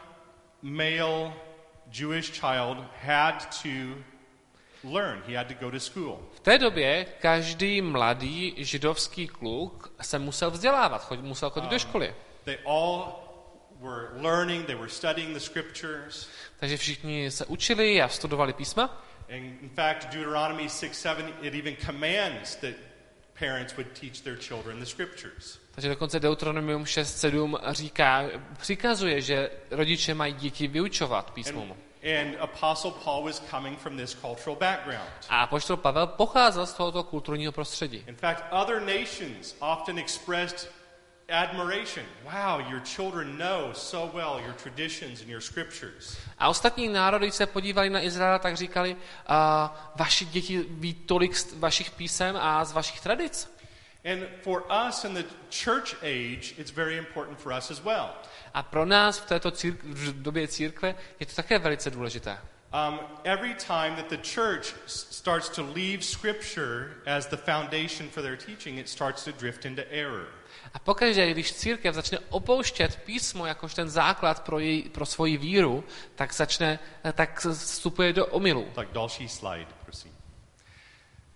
male 0.62 1.32
Jewish 1.90 2.32
child 2.32 2.76
had 3.00 3.38
to 3.62 3.96
learn. 4.84 5.22
He 5.26 5.34
had 5.34 5.48
to 5.48 5.54
go 5.54 5.70
to 5.70 5.80
school. 5.80 6.18
V 6.34 6.40
té 6.40 6.58
době 6.58 7.06
každý 7.20 7.82
mladý 7.82 8.54
židovský 8.56 9.26
kluk 9.26 9.92
se 10.02 10.18
musel 10.18 10.50
vzdělávat, 10.50 11.04
chod, 11.04 11.20
musel 11.20 11.50
chodit 11.50 11.70
do 11.70 11.78
školy. 11.78 12.14
They 12.44 12.58
all 12.66 13.22
were 13.80 14.08
learning, 14.14 14.66
they 14.66 14.76
were 14.76 14.88
studying 14.88 15.34
the 15.34 15.40
scriptures. 15.40 16.28
Takže 16.60 16.76
všichni 16.76 17.30
se 17.30 17.46
učili 17.46 18.02
a 18.02 18.08
studovali 18.08 18.52
písma. 18.52 19.04
And 19.28 19.62
in 19.62 19.70
fact, 19.74 20.12
Deuteronomy 20.12 20.68
6 20.68 20.98
7, 20.98 21.32
it 21.42 21.54
even 21.54 21.76
commands 21.86 22.56
that 22.56 22.74
parents 23.38 23.76
would 23.76 23.92
teach 24.00 24.22
their 24.22 24.36
children 24.36 24.78
the 24.78 24.86
scriptures. 24.86 25.61
Takže 25.74 25.88
dokonce 25.88 26.20
Deuteronomium 26.20 26.84
6.7 26.84 27.58
říká, 27.68 28.24
přikazuje, 28.58 29.20
že 29.20 29.50
rodiče 29.70 30.14
mají 30.14 30.34
děti 30.34 30.66
vyučovat 30.66 31.30
písmu. 31.30 31.62
And, 31.62 31.76
and 32.04 32.36
Apostle 32.40 32.92
Paul 33.04 33.24
was 33.24 33.42
coming 33.50 33.78
from 33.78 33.96
this 33.96 34.14
cultural 34.14 34.56
background. 34.56 35.08
A 35.28 35.42
apoštol 35.42 35.76
Pavel 35.76 36.06
pocházel 36.06 36.66
z 36.66 36.74
tohoto 36.74 37.02
kulturního 37.02 37.52
prostředí. 37.52 38.04
In 38.06 38.16
fact, 38.16 38.44
other 38.50 38.80
nations 38.80 39.56
often 39.60 39.98
expressed 39.98 40.72
admiration. 41.28 42.04
Wow, 42.24 42.60
your 42.70 42.80
children 42.80 43.38
know 43.38 43.72
so 43.72 44.18
well 44.18 44.44
your 44.44 44.54
traditions 44.54 45.20
and 45.20 45.28
your 45.28 45.40
scriptures. 45.40 46.16
A 46.38 46.48
ostatní 46.48 46.88
národy, 46.88 47.26
když 47.26 47.34
se 47.34 47.46
podívali 47.46 47.90
na 47.90 48.00
Izrael, 48.00 48.38
tak 48.38 48.56
říkali, 48.56 48.94
uh, 48.94 48.96
vaši 49.96 50.24
děti 50.24 50.66
ví 50.68 50.94
tolik 50.94 51.36
z 51.36 51.54
vašich 51.58 51.90
písem 51.90 52.36
a 52.36 52.64
z 52.64 52.72
vašich 52.72 53.00
tradic. 53.00 53.61
And 54.04 54.26
for 54.42 54.64
us 54.88 55.04
in 55.04 55.14
the 55.14 55.24
church 55.50 55.94
age, 56.02 56.54
it's 56.58 56.72
very 56.72 56.96
important 56.96 57.38
for 57.38 57.52
us 57.52 57.70
as 57.70 57.84
well. 57.84 58.10
A 58.54 58.62
pro 58.62 58.84
nás 58.84 59.18
v 59.18 59.26
této 59.26 59.50
círk- 59.50 59.78
v 59.82 60.22
době 60.22 60.48
církve 60.48 60.94
je 61.20 61.26
to 61.26 61.34
také 61.34 61.58
velice 61.58 61.90
důležité. 61.90 62.38
Um, 62.74 63.00
every 63.24 63.54
time 63.54 63.96
that 63.96 64.08
the 64.08 64.16
church 64.16 64.74
starts 64.86 65.48
to 65.48 65.62
leave 65.62 66.02
Scripture 66.02 66.96
as 67.06 67.26
the 67.26 67.36
foundation 67.36 68.08
for 68.08 68.22
their 68.22 68.36
teaching, 68.36 68.78
it 68.78 68.88
starts 68.88 69.24
to 69.24 69.32
drift 69.32 69.64
into 69.64 69.82
error. 69.90 70.26
A 70.74 70.78
pokaždé, 70.78 71.30
když 71.30 71.52
církev 71.52 71.94
začne 71.94 72.18
opouštět 72.28 72.96
písmo 72.96 73.46
jakož 73.46 73.74
ten 73.74 73.90
základ 73.90 74.42
pro, 74.42 74.58
její, 74.58 74.82
pro 74.82 75.06
svoji 75.06 75.36
víru, 75.36 75.84
tak 76.14 76.32
začne, 76.32 76.78
tak 77.12 77.40
vstupuje 77.40 78.12
do 78.12 78.26
omylu. 78.26 78.68
Tak 78.74 78.88
další 78.92 79.28
slide, 79.28 79.68
prosím. 79.84 80.12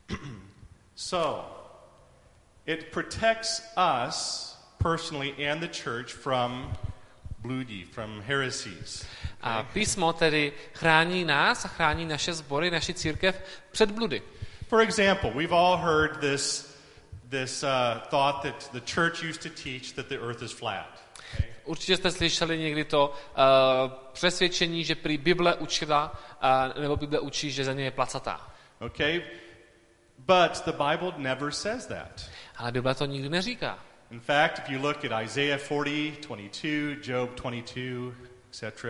so, 0.95 1.56
it 2.67 2.93
protects 2.93 3.63
us 3.77 4.57
personally 4.79 5.35
and 5.47 5.61
the 5.61 5.69
church 5.69 6.13
from 6.13 6.73
bludi, 7.43 7.85
from 7.85 8.23
heresies. 8.23 9.07
A 9.43 9.63
písmo 9.63 10.13
tedy 10.13 10.53
chrání 10.73 11.25
nás 11.25 11.65
a 11.65 11.69
chrání 11.69 12.07
naše 12.07 12.33
sbory, 12.33 12.71
naši 12.71 12.95
církev 12.95 13.43
před 13.71 13.91
bludy. 13.91 14.23
For 14.69 14.81
example, 14.81 15.31
we've 15.31 15.55
all 15.55 15.77
heard 15.77 16.21
this, 16.21 16.75
this 17.31 17.63
uh, 17.63 17.69
thought 18.11 18.43
that 18.43 18.71
the 18.73 18.81
church 18.81 19.23
used 19.23 19.43
to 19.43 19.49
teach 19.49 19.93
that 19.93 20.09
the 20.09 20.19
earth 20.19 20.43
is 20.43 20.53
flat. 20.53 21.03
Okay? 21.35 21.47
Určitě 21.65 21.97
jste 21.97 22.11
slyšeli 22.11 22.59
někdy 22.59 22.85
to 22.85 23.09
uh, 23.09 23.93
přesvědčení, 24.13 24.85
že 24.85 24.95
prý 24.95 25.19
Bible 25.19 25.55
učila, 25.55 26.23
uh, 26.75 26.83
nebo 26.83 26.97
Bible 26.97 27.21
učí, 27.21 27.51
že 27.51 27.65
země 27.65 27.85
je 27.85 27.91
placatá. 27.91 28.51
Okay? 28.81 29.23
But 30.19 30.65
the 30.65 30.73
Bible 30.73 31.15
never 31.19 31.53
says 31.53 31.87
that. 31.87 32.31
Ale 32.57 32.73
Bible 32.73 32.95
to 32.95 33.07
nikdy 33.07 33.29
neříká. 33.29 33.79
In 34.11 34.21
fact, 34.21 34.59
if 34.59 34.69
you 34.69 34.83
look 34.83 35.05
at 35.05 35.23
Isaiah 35.25 35.61
40, 35.63 36.27
22, 36.27 36.97
Job 37.03 37.31
22, 37.41 38.13
etc., 38.51 38.87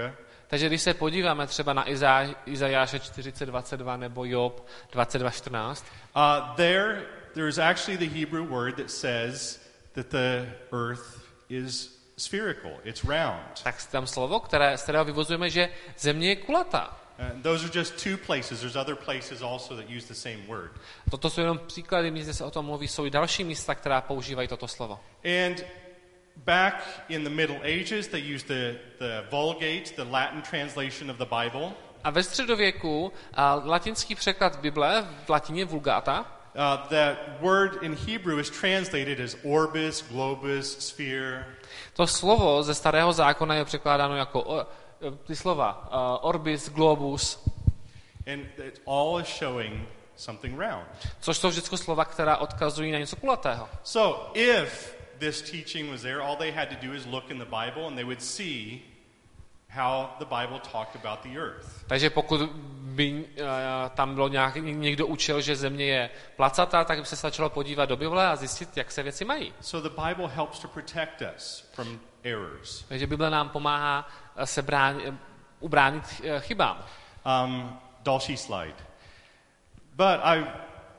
Takže 0.48 0.66
když 0.66 0.82
se 0.82 0.94
podíváme 0.94 1.46
třeba 1.46 1.72
na 1.72 1.90
Izá, 1.90 2.22
Izajáše 2.46 2.98
40.22 2.98 3.98
nebo 3.98 4.24
Job 4.24 4.66
22.14, 4.92 5.84
uh, 6.16 6.54
there 6.56 7.02
there 7.34 7.48
is 7.48 7.58
actually 7.58 7.96
the 7.98 8.18
Hebrew 8.20 8.44
word 8.44 8.76
that 8.76 8.90
says 8.90 9.60
that 9.92 10.08
the 10.08 10.46
earth 10.72 11.20
is 11.48 11.98
spherical, 12.16 12.70
it's 12.84 13.04
round. 13.04 13.62
tak 13.62 13.84
tam 13.90 14.06
slovo, 14.06 14.40
které, 14.40 14.78
z 14.78 14.82
kterého 14.82 15.04
vyvozujeme, 15.04 15.50
že 15.50 15.68
země 15.98 16.28
je 16.28 16.36
kulatá. 16.36 16.96
And 17.18 17.42
those 17.42 17.64
are 17.64 17.72
just 17.72 18.04
two 18.04 18.16
places. 18.26 18.60
There's 18.60 18.76
other 18.76 18.96
places 18.96 19.42
also 19.42 19.76
that 19.76 19.90
use 19.90 20.06
the 20.06 20.14
same 20.14 20.46
word. 20.48 20.70
Toto 21.10 21.30
jsou 21.30 21.40
jenom 21.40 21.58
příklady, 21.58 22.10
kde 22.10 22.34
se 22.34 22.44
o 22.44 22.50
tom 22.50 22.66
mluví, 22.66 22.88
jsou 22.88 23.06
i 23.06 23.10
další 23.10 23.44
místa, 23.44 23.74
která 23.74 24.00
používají 24.00 24.48
toto 24.48 24.68
slovo. 24.68 25.00
And 25.46 25.64
back 26.36 26.74
in 27.08 27.24
the 27.24 27.30
Middle 27.30 27.56
Ages, 27.56 28.08
they 28.08 28.34
used 28.34 28.48
the, 28.48 28.78
the 28.98 29.28
Vulgate, 29.30 29.96
the 29.96 30.10
Latin 30.10 30.42
translation 30.42 31.10
of 31.10 31.16
the 31.16 31.24
Bible. 31.42 31.72
A 32.04 32.10
ve 32.10 32.22
středověku 32.22 33.12
a 33.34 33.54
latinský 33.54 34.14
překlad 34.14 34.56
Bible 34.56 35.06
v 35.24 35.28
latině 35.28 35.64
Vulgáta, 35.64 36.32
Uh, 36.56 36.88
that 36.88 37.42
word 37.42 37.82
in 37.82 37.94
Hebrew 37.94 38.38
is 38.38 38.50
translated 38.50 39.20
as 39.20 39.36
orbis, 39.44 40.02
globus, 40.08 40.78
sphere. 40.78 41.44
To 41.92 42.06
slovo 42.06 42.62
ze 42.62 42.74
starého 42.74 43.12
zákona 43.12 43.54
je 43.54 43.64
překládáno 43.64 44.16
jako 44.16 44.66
ty 45.10 45.36
slova 45.36 45.88
uh, 46.20 46.28
orbis, 46.28 46.68
globus, 46.68 47.48
And 48.32 48.40
it 48.58 48.82
all 48.86 49.20
is 49.20 49.28
showing 49.28 49.88
something 50.16 50.58
round. 50.58 50.86
což 51.20 51.38
jsou 51.38 51.48
vždycky 51.48 51.78
slova, 51.78 52.04
která 52.04 52.36
odkazují 52.36 52.92
na 52.92 52.98
něco 52.98 53.16
kulatého. 53.16 53.68
So 53.82 54.30
if 54.34 54.96
this 55.18 55.42
teaching 55.42 55.90
was 55.90 56.02
there, 56.02 56.20
all 56.20 56.36
they 56.36 56.50
had 56.52 56.68
to 56.68 56.86
do 56.86 56.94
is 56.94 57.06
look 57.06 57.30
in 57.30 57.38
the 57.38 57.44
Bible 57.44 57.86
and 57.86 57.94
they 57.94 58.04
would 58.04 58.22
see 58.22 58.80
how 59.68 60.08
the 60.18 60.24
Bible 60.24 60.60
talked 60.72 60.96
about 61.04 61.20
the 61.22 61.38
earth. 61.38 61.84
Takže 61.86 62.10
pokud 62.10 62.40
by 62.82 63.12
uh, 63.24 63.46
tam 63.94 64.14
bylo 64.14 64.28
nějak, 64.28 64.56
někdo 64.56 65.06
učil, 65.06 65.40
že 65.40 65.56
země 65.56 65.84
je 65.84 66.10
placatá, 66.36 66.84
tak 66.84 66.98
by 66.98 67.04
se 67.06 67.16
stačilo 67.16 67.50
podívat 67.50 67.86
do 67.86 67.96
Bible 67.96 68.26
a 68.26 68.36
zjistit, 68.36 68.76
jak 68.76 68.92
se 68.92 69.02
věci 69.02 69.24
mají. 69.24 69.52
So 69.60 69.88
the 69.88 70.02
Bible 70.08 70.28
helps 70.28 70.58
to 70.58 70.68
protect 70.68 71.22
us 71.36 71.68
from 71.72 72.00
errors. 72.22 72.84
Takže 72.88 73.06
Bible 73.06 73.30
nám 73.30 73.48
pomáhá 73.48 74.08
eh, 74.08 74.25
se 74.44 74.62
bránit, 74.62 75.14
ubránit 75.60 76.04
eh, 76.24 76.40
chybám. 76.40 76.84
Um, 77.44 77.78
další 78.02 78.36
slide. 78.36 78.74
But 79.96 80.20
I 80.24 80.46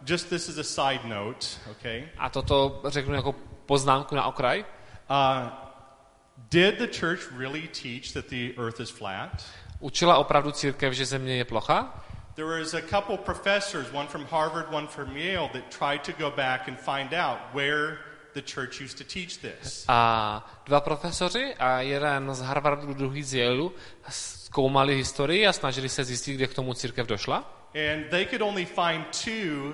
just 0.05 0.29
this 0.29 0.49
is 0.49 0.57
a 0.57 0.63
side 0.63 1.05
note, 1.05 1.47
okay? 1.71 2.09
A 2.17 2.29
toto 2.29 2.81
řeknu 2.85 3.13
jako 3.13 3.35
poznámku 3.65 4.15
na 4.15 4.25
okraj. 4.25 4.65
Uh, 5.09 5.49
did 6.49 6.77
the 6.77 6.87
church 6.87 7.31
really 7.37 7.67
teach 7.67 8.13
that 8.13 8.25
the 8.25 8.57
earth 8.57 8.79
is 8.79 8.89
flat? 8.89 9.45
Učila 9.79 10.17
opravdu 10.17 10.51
církev, 10.51 10.93
že 10.93 11.05
země 11.05 11.37
je 11.37 11.45
plocha? 11.45 12.03
There 12.35 12.59
was 12.59 12.73
a 12.73 12.81
couple 12.81 13.17
professors, 13.17 13.87
one 13.93 14.07
from 14.07 14.25
Harvard, 14.25 14.73
one 14.73 14.87
from 14.87 15.17
Yale, 15.17 15.49
that 15.53 15.71
tried 15.71 16.01
to 16.01 16.11
go 16.11 16.31
back 16.31 16.67
and 16.67 16.77
find 16.79 17.13
out 17.13 17.39
where 17.53 17.97
the 18.41 18.53
church 18.53 18.81
used 18.81 18.97
to 18.97 19.03
teach 19.03 19.37
this. 19.37 19.85
A 19.87 20.61
dva 20.65 20.81
profesoři 20.81 21.53
a 21.59 21.81
jeden 21.81 22.33
z 22.33 22.41
Harvardu, 22.41 22.93
druhý 22.93 23.23
z 23.23 23.33
Yaleu 23.33 23.71
zkoumali 24.09 24.95
historii 24.95 25.47
a 25.47 25.53
snažili 25.53 25.89
se 25.89 26.03
zjistit, 26.03 26.33
kde 26.33 26.47
k 26.47 26.53
tomu 26.53 26.73
církev 26.73 27.07
došla. 27.07 27.37
And 27.75 28.09
they 28.09 28.25
could 28.25 28.41
only 28.41 28.65
find 28.65 29.05
two 29.25 29.73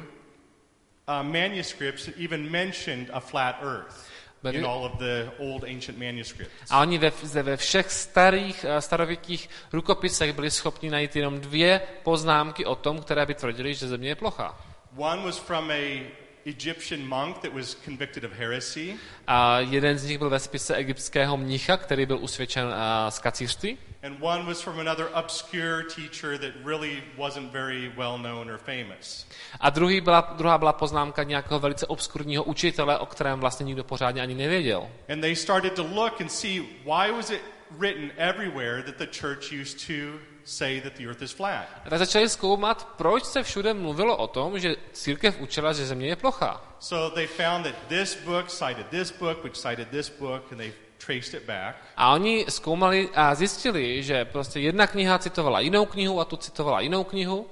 uh, 1.07 1.23
manuscripts 1.23 2.05
that 2.05 2.15
even 2.17 2.51
mentioned 2.51 3.09
a 3.13 3.19
flat 3.19 3.55
earth 3.61 4.13
in 4.51 4.65
all 4.65 4.85
of 4.85 4.99
the 4.99 5.31
old 5.39 5.63
ancient 5.63 5.97
manuscripts. 5.97 6.71
A 6.71 6.81
oni 6.81 6.97
ve, 6.97 7.11
ve 7.43 7.57
všech 7.57 7.91
starých 7.91 8.65
eh, 8.65 8.81
starověkých 8.81 9.49
rukopisech 9.73 10.33
byli 10.33 10.51
schopni 10.51 10.89
najít 10.89 11.15
jenom 11.15 11.39
dvě 11.39 11.81
poznámky 12.03 12.65
o 12.65 12.75
tom, 12.75 12.99
které 12.99 13.25
by 13.25 13.33
tvrdili, 13.33 13.73
že 13.73 13.87
země 13.87 14.09
je 14.09 14.15
plochá. 14.15 14.59
One 14.97 15.23
was 15.23 15.37
from 15.37 15.71
a 15.71 16.22
Egyptian 16.45 17.07
monk 17.07 17.39
that 17.39 17.53
was 17.53 17.77
convicted 17.85 18.23
of 18.23 18.31
heresy. 18.31 18.95
A 19.27 19.59
jeden 19.59 19.97
z 19.97 20.05
nich 20.05 20.17
byl 20.17 20.29
ve 20.29 20.39
spise 20.39 20.75
egyptského 20.75 21.37
mnicha, 21.37 21.77
který 21.77 22.05
byl 22.05 22.17
usvědčen 22.17 22.65
uh, 22.65 22.73
z 23.09 23.19
kacířství. 23.19 23.77
And 24.03 24.17
one 24.21 24.43
was 24.43 24.61
from 24.61 24.79
another 24.79 25.07
obscure 25.13 25.83
teacher 25.95 26.37
that 26.37 26.51
really 26.65 27.03
wasn't 27.17 27.51
very 27.51 27.91
well 27.97 28.17
known 28.17 28.51
or 28.51 28.57
famous. 28.57 29.27
A 29.59 29.69
druhý 29.69 30.01
byla, 30.01 30.33
druhá 30.37 30.57
byla 30.57 30.73
poznámka 30.73 31.23
nějakého 31.23 31.59
velice 31.59 31.87
obskurního 31.87 32.43
učitele, 32.43 32.99
o 32.99 33.05
kterém 33.05 33.39
vlastně 33.39 33.63
nikdo 33.63 33.83
pořádně 33.83 34.21
ani 34.21 34.35
nevěděl. 34.35 34.89
And 35.09 35.21
they 35.21 35.35
started 35.35 35.73
to 35.73 35.83
look 35.83 36.21
and 36.21 36.29
see 36.29 36.61
why 36.61 37.11
was 37.11 37.29
it 37.29 37.41
written 37.79 38.11
everywhere 38.17 38.83
that 38.83 38.97
the 38.97 39.07
church 39.07 39.51
used 39.61 39.87
to 39.87 40.19
say 40.45 40.81
that 40.81 40.93
the 40.93 41.07
earth 41.07 41.21
is 41.21 41.31
flat. 41.31 41.65
A 41.85 41.89
tak 41.89 41.99
začali 41.99 42.29
zkoumat, 42.29 42.87
proč 42.97 43.23
se 43.23 43.43
všude 43.43 43.73
mluvilo 43.73 44.17
o 44.17 44.27
tom, 44.27 44.59
že 44.59 44.75
církev 44.91 45.39
učila, 45.39 45.73
že 45.73 45.85
země 45.85 46.07
je 46.07 46.15
plochá. 46.15 46.61
So 46.79 47.15
they 47.15 47.27
found 47.27 47.65
that 47.65 47.75
this 47.87 48.15
book 48.25 48.49
cited 48.49 48.85
this 48.89 49.11
book, 49.11 49.43
which 49.43 49.55
cited 49.55 49.87
this 49.87 50.09
book, 50.09 50.51
and 50.51 50.57
they 50.57 50.73
traced 51.05 51.33
it 51.33 51.43
back. 51.47 51.75
A 51.97 52.13
oni 52.13 52.45
zkoumali 52.49 53.09
a 53.13 53.35
zjistili, 53.35 54.03
že 54.03 54.25
prostě 54.25 54.59
jedna 54.59 54.87
kniha 54.87 55.17
citovala 55.19 55.59
jinou 55.59 55.85
knihu 55.85 56.19
a 56.19 56.25
tu 56.25 56.37
citovala 56.37 56.79
jinou 56.81 57.03
knihu. 57.03 57.47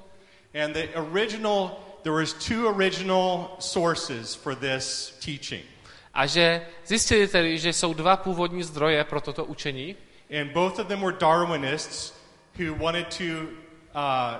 And 0.63 0.73
the 0.73 0.87
original, 0.95 1.71
there 2.03 2.15
was 2.15 2.33
two 2.33 2.67
original 2.67 3.47
sources 3.59 4.35
for 4.35 4.55
this 4.55 5.15
teaching. 5.25 5.63
A 6.13 6.25
že 6.25 6.67
zjistili 6.85 7.27
tedy, 7.27 7.57
že 7.57 7.73
jsou 7.73 7.93
dva 7.93 8.17
původní 8.17 8.63
zdroje 8.63 9.03
pro 9.03 9.21
toto 9.21 9.45
učení. 9.45 9.95
And 10.41 10.51
both 10.51 10.79
of 10.79 10.87
them 10.87 11.01
were 11.01 11.17
Darwinists 11.19 12.20
who 12.57 12.73
wanted 12.73 13.11
to 13.11 13.47
uh, 13.95 14.39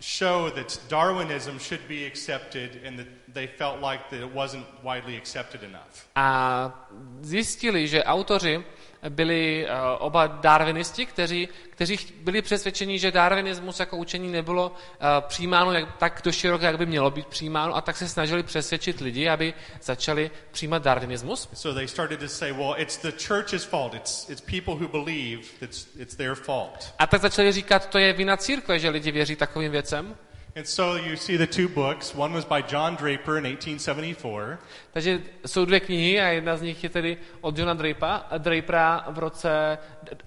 show 0.00 0.50
that 0.50 0.78
Darwinism 0.88 1.58
should 1.58 1.88
be 1.88 2.06
accepted 2.06 2.80
and 2.84 2.98
that 2.98 3.06
they 3.34 3.46
felt 3.46 3.80
like 3.80 4.10
that 4.10 4.20
it 4.20 4.34
wasn't 4.34 4.64
widely 4.82 5.16
accepted 5.16 5.62
enough. 5.62 6.06
A 6.16 6.88
zjistili, 7.20 7.88
že 7.88 8.04
autoři 8.04 8.64
byli 9.08 9.66
uh, 9.66 9.72
oba 9.98 10.26
darwinisti, 10.26 11.06
kteří, 11.06 11.48
kteří 11.70 11.98
byli 12.20 12.42
přesvědčeni, 12.42 12.98
že 12.98 13.10
darwinismus 13.10 13.80
jako 13.80 13.96
učení 13.96 14.32
nebylo 14.32 14.70
uh, 14.70 15.06
přijímáno 15.20 15.72
jak, 15.72 15.96
tak 15.96 16.20
do 16.24 16.32
široké, 16.32 16.66
jak 16.66 16.78
by 16.78 16.86
mělo 16.86 17.10
být 17.10 17.26
přijímáno 17.26 17.76
a 17.76 17.80
tak 17.80 17.96
se 17.96 18.08
snažili 18.08 18.42
přesvědčit 18.42 19.00
lidi, 19.00 19.28
aby 19.28 19.54
začali 19.82 20.30
přijímat 20.50 20.82
darwinismus. 20.82 21.48
So 21.54 21.78
they 21.78 21.88
started 21.88 22.20
to 22.20 22.28
say, 22.28 22.52
well, 22.52 22.74
it's 22.76 22.98
the 22.98 23.12
church's 23.26 23.64
fault. 23.64 23.94
It's, 23.94 24.30
it's 24.30 24.40
people 24.40 24.74
who 24.74 24.88
believe 24.88 25.42
it's, 25.60 25.88
it's 25.96 26.16
their 26.16 26.34
fault. 26.34 26.94
A 26.98 27.06
tak 27.06 27.20
začali 27.20 27.52
říkat, 27.52 27.90
to 27.90 27.98
je 27.98 28.12
vina 28.12 28.36
církve, 28.36 28.78
že 28.78 28.88
lidi 28.88 29.10
věří 29.10 29.36
takovým 29.36 29.72
věcem. 29.72 30.16
And 30.56 30.66
so 30.66 30.96
you 30.96 31.16
see 31.16 31.36
the 31.38 31.46
two 31.46 31.68
books. 31.68 32.14
One 32.14 32.34
was 32.34 32.44
by 32.44 32.62
John 32.72 32.96
Draper 32.96 33.36
in 33.36 33.44
1874, 33.44 34.58
Takže 34.92 35.20
jsou 35.46 35.64
dvě 35.64 35.80
knihy 35.80 36.20
a 36.20 36.26
jedna 36.26 36.56
z 36.56 36.62
nich 36.62 36.84
je 36.84 36.90
tedy 36.90 37.16
od 37.40 37.58
Johna 37.58 37.74
Drapera, 37.74 38.24
Drapera 38.38 39.04
v 39.08 39.18
roce 39.18 39.78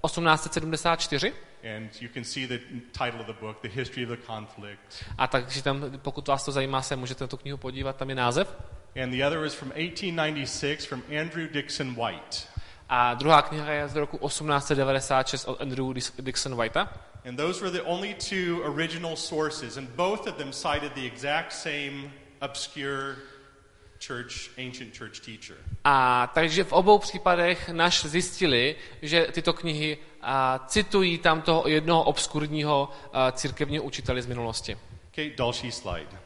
1874. 0.02 1.32
and 1.76 2.02
you 2.02 2.08
can 2.14 2.24
see 2.24 2.46
the 2.46 2.58
title 2.92 3.20
of 3.20 3.26
the 3.26 3.32
book, 3.40 3.62
The 3.62 3.68
History 3.68 4.04
of 4.04 4.08
the 4.08 4.26
Conflict. 4.26 5.04
A 5.18 5.26
takže 5.26 5.62
tam, 5.62 5.84
pokud 6.02 6.28
vás 6.28 6.44
to 6.44 6.52
zajímá, 6.52 6.82
se 6.82 6.96
můžete 6.96 7.24
na 7.24 7.28
tu 7.28 7.36
knihu 7.36 7.58
podívat, 7.58 7.96
tam 7.96 8.08
je 8.08 8.14
název. 8.14 8.56
And 9.02 9.10
the 9.10 9.26
other 9.26 9.38
was 9.38 9.54
from 9.54 9.70
1896 9.70 10.86
from 10.86 11.02
Andrew 11.20 11.48
Dixon 11.52 11.94
White. 11.94 12.48
A 12.88 13.14
druhá 13.14 13.42
kniha 13.42 13.72
je 13.72 13.88
z 13.88 13.96
roku 13.96 14.18
1896 14.18 15.48
od 15.48 15.60
Andrew 15.60 15.94
Dixon 16.20 16.56
Whitea. 16.56 16.88
And 17.24 17.38
those 17.38 17.60
were 17.60 17.70
the 17.70 17.84
only 17.84 18.14
two 18.14 18.62
original 18.64 19.16
sources, 19.16 19.76
and 19.76 19.88
both 19.96 20.26
of 20.26 20.36
them 20.38 20.52
cited 20.52 20.92
the 20.94 21.06
exact 21.06 21.52
same 21.52 22.10
obscure 22.40 23.16
church, 23.98 24.50
ancient 24.56 24.94
church 24.94 25.20
teacher. 25.20 25.56
A 25.84 26.26
takže 26.34 26.64
v 26.64 26.72
obou 26.72 26.98
případech 26.98 27.68
naš 27.68 28.06
zjistili, 28.06 28.76
že 29.02 29.26
tyto 29.32 29.52
knihy 29.52 29.98
a, 30.22 30.64
citují 30.68 31.18
tam 31.18 31.42
toho 31.42 31.68
jednoho 31.68 32.02
obskurního 32.02 32.88
a, 33.12 33.32
církevního 33.32 33.84
učitele 33.84 34.22
z 34.22 34.26
minulosti. 34.26 34.76
Okay, 35.12 35.30
další 35.36 35.72
slide. 35.72 36.19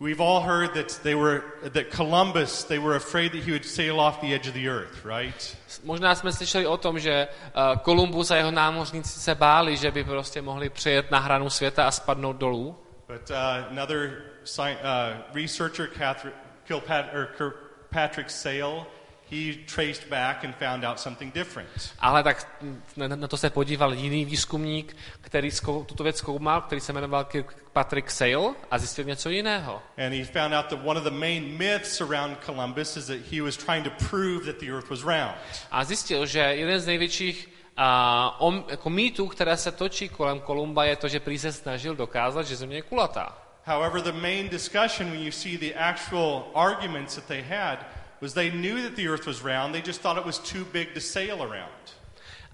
We've 0.00 0.20
all 0.20 0.40
heard 0.40 0.74
that 0.74 1.00
they 1.02 1.14
were 1.14 1.42
that 1.72 1.90
Columbus, 1.90 2.64
they 2.64 2.78
were 2.78 2.96
afraid 2.96 3.32
that 3.32 3.44
he 3.44 3.52
would 3.52 3.64
sail 3.64 4.00
off 4.00 4.20
the 4.20 4.34
edge 4.34 4.48
of 4.48 4.54
the 4.54 4.68
earth, 4.68 5.04
right? 5.04 5.56
Možná 5.84 6.14
jsme 6.14 6.32
slyšeli 6.32 6.66
o 6.66 6.76
tom, 6.76 6.98
že 6.98 7.28
a, 7.54 7.76
Kolumbus 7.76 8.30
a 8.30 8.36
jeho 8.36 8.50
námořníci 8.50 9.20
se 9.20 9.34
báli, 9.34 9.76
že 9.76 9.90
by 9.90 10.04
prostě 10.04 10.42
mohli 10.42 10.68
přijet 10.70 11.10
na 11.10 11.18
hranu 11.18 11.50
světa 11.50 11.86
a 11.86 11.90
spadnout 11.90 12.36
dolů. 12.36 12.76
But 13.08 13.30
uh, 13.30 13.36
another 13.70 14.22
sci- 14.44 14.76
uh, 14.82 15.34
researcher, 15.34 15.86
Cather- 15.98 16.32
Kilpat- 16.68 17.14
or 17.14 17.26
Kirkpatrick 17.36 18.30
Sale, 18.30 18.86
he 19.34 19.54
traced 19.74 20.08
back 20.08 20.44
and 20.44 20.54
found 20.54 20.84
out 20.84 21.00
something 21.00 21.34
different. 21.34 21.68
Ale 21.98 22.22
tak 22.22 22.62
na, 22.96 23.28
to 23.28 23.36
se 23.36 23.50
podíval 23.50 23.94
jiný 23.94 24.24
výzkumník, 24.24 24.96
který 25.20 25.50
zkou, 25.50 25.84
tuto 25.84 26.02
věc 26.04 26.16
zkoumal, 26.16 26.60
který 26.60 26.80
se 26.80 26.92
jmenoval 26.92 27.28
Patrick 27.72 28.10
Sale 28.10 28.54
a 28.70 28.78
zjistil 28.78 29.04
něco 29.04 29.30
jiného. 29.30 29.82
And 30.06 30.12
he 30.12 30.24
found 30.24 30.54
out 30.54 30.66
that 30.66 30.78
one 30.84 31.00
of 31.00 31.04
the 31.04 31.18
main 31.18 31.58
myths 31.58 32.00
around 32.00 32.36
Columbus 32.46 32.96
is 32.96 33.06
that 33.06 33.18
he 33.32 33.42
was 33.42 33.56
trying 33.56 33.84
to 33.84 34.06
prove 34.10 34.44
that 34.46 34.60
the 34.60 34.70
earth 34.70 34.90
was 34.90 35.04
round. 35.04 35.34
A 35.70 35.84
zjistil, 35.84 36.26
že 36.26 36.38
jeden 36.38 36.80
z 36.80 36.86
největších 36.86 37.48
a, 37.76 38.40
om, 38.40 38.64
jako 38.68 38.90
mýtů, 38.90 39.26
které 39.26 39.56
se 39.56 39.72
točí 39.72 40.08
kolem 40.08 40.40
Kolumba, 40.40 40.84
je 40.84 40.96
to, 40.96 41.08
že 41.08 41.20
prý 41.20 41.38
se 41.38 41.52
snažil 41.52 41.96
dokázat, 41.96 42.42
že 42.42 42.56
země 42.56 42.76
je 42.76 42.82
kulatá. 42.82 43.38
However, 43.66 44.02
the 44.02 44.12
main 44.12 44.48
discussion 44.48 45.10
when 45.10 45.20
you 45.20 45.32
see 45.32 45.56
the 45.56 45.74
actual 45.74 46.44
arguments 46.54 47.14
that 47.14 47.24
they 47.24 47.42
had 47.42 47.78
was 48.24 48.34
they 48.34 48.50
knew 48.50 48.82
that 48.82 48.96
the 48.96 49.06
earth 49.08 49.26
was 49.26 49.42
round, 49.42 49.74
they 49.74 49.82
just 49.82 50.00
thought 50.00 50.16
it 50.16 50.24
was 50.24 50.38
too 50.38 50.64
big 50.72 50.94
to 50.94 51.00
sail 51.00 51.42
around. 51.42 51.84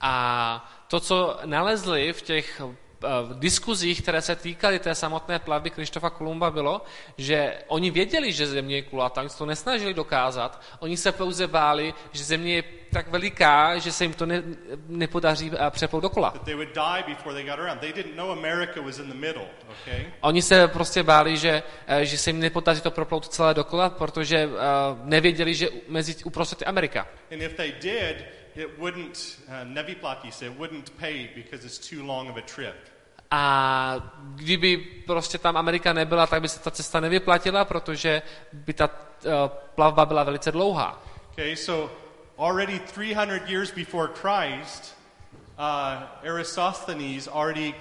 A 0.03 0.61
to, 0.89 1.01
co 1.01 1.41
nalezli 1.45 2.13
v 2.13 2.23
těch 2.23 2.61
v 3.01 3.39
diskuzích, 3.39 4.03
které 4.03 4.23
se 4.23 4.37
týkaly 4.37 4.79
té 4.79 4.95
samotné 4.95 5.39
plavby 5.39 5.71
Krištofa 5.71 6.11
Kolumba, 6.11 6.51
bylo, 6.51 6.83
že 7.19 7.59
oni 7.67 7.91
věděli, 7.91 8.33
že 8.33 8.47
země 8.47 8.77
je 8.77 8.83
kulatá, 8.83 9.21
oni 9.21 9.31
se 9.31 9.39
to 9.39 9.47
nesnažili 9.47 9.95
dokázat, 9.95 10.63
oni 10.79 10.97
se 10.97 11.13
pouze 11.13 11.47
báli, 11.47 11.95
že 12.13 12.25
země 12.25 12.55
je 12.55 12.63
tak 12.93 13.09
veliká, 13.09 13.79
že 13.79 13.93
se 13.93 14.05
jim 14.05 14.13
to 14.13 14.27
ne, 14.27 14.43
nepodaří 14.89 15.53
eh, 15.55 15.71
přeplout 15.71 16.03
dokola. 16.03 16.35
Oni 20.21 20.43
se 20.43 20.69
prostě 20.69 21.03
báli, 21.03 21.37
že, 21.37 21.63
eh, 21.87 22.05
že 22.05 22.19
se 22.19 22.31
jim 22.31 22.41
nepodaří 22.41 22.81
to 22.81 22.91
proplout 22.91 23.29
celé 23.29 23.55
dokola, 23.55 23.91
protože 23.91 24.37
eh, 24.37 24.49
nevěděli, 25.05 25.55
že 25.55 25.69
mezi 25.89 26.25
uprostřed 26.25 26.61
je 26.61 26.67
Amerika. 26.67 27.09
It 28.57 28.79
wouldn't, 28.79 29.39
uh, 29.49 30.31
se, 30.31 30.47
it 30.47 30.59
wouldn't 30.59 30.91
pay 30.99 31.31
because 31.35 31.65
it's 31.65 31.79
too 31.79 32.03
long 32.03 32.29
of 32.29 32.37
a 32.37 32.43
trip. 32.43 32.90
A 33.31 33.95
kdyby 34.35 34.77
prostě 35.07 35.39
tam 35.39 35.57
Amerika 35.57 35.93
nebyla, 35.93 36.27
tak 36.27 36.43
by 36.43 36.49
se 36.49 36.61
ta 36.61 36.71
cesta 36.71 37.01
nevyplatila, 37.01 37.65
protože 37.65 38.23
by 38.53 38.73
ta 38.73 38.89
uh, 38.89 39.33
plavba 39.75 40.07
byla 40.07 40.25
velice 40.25 40.53
dlouhá. 40.53 41.03
Okay, 41.33 41.57
so 41.57 41.93
already 42.39 42.79
300 42.79 43.47
years 43.47 43.73
before 43.75 44.09
Christ, 44.15 44.97
uh, 45.59 46.29
Eratosthenes 46.29 47.29
already 47.29 47.75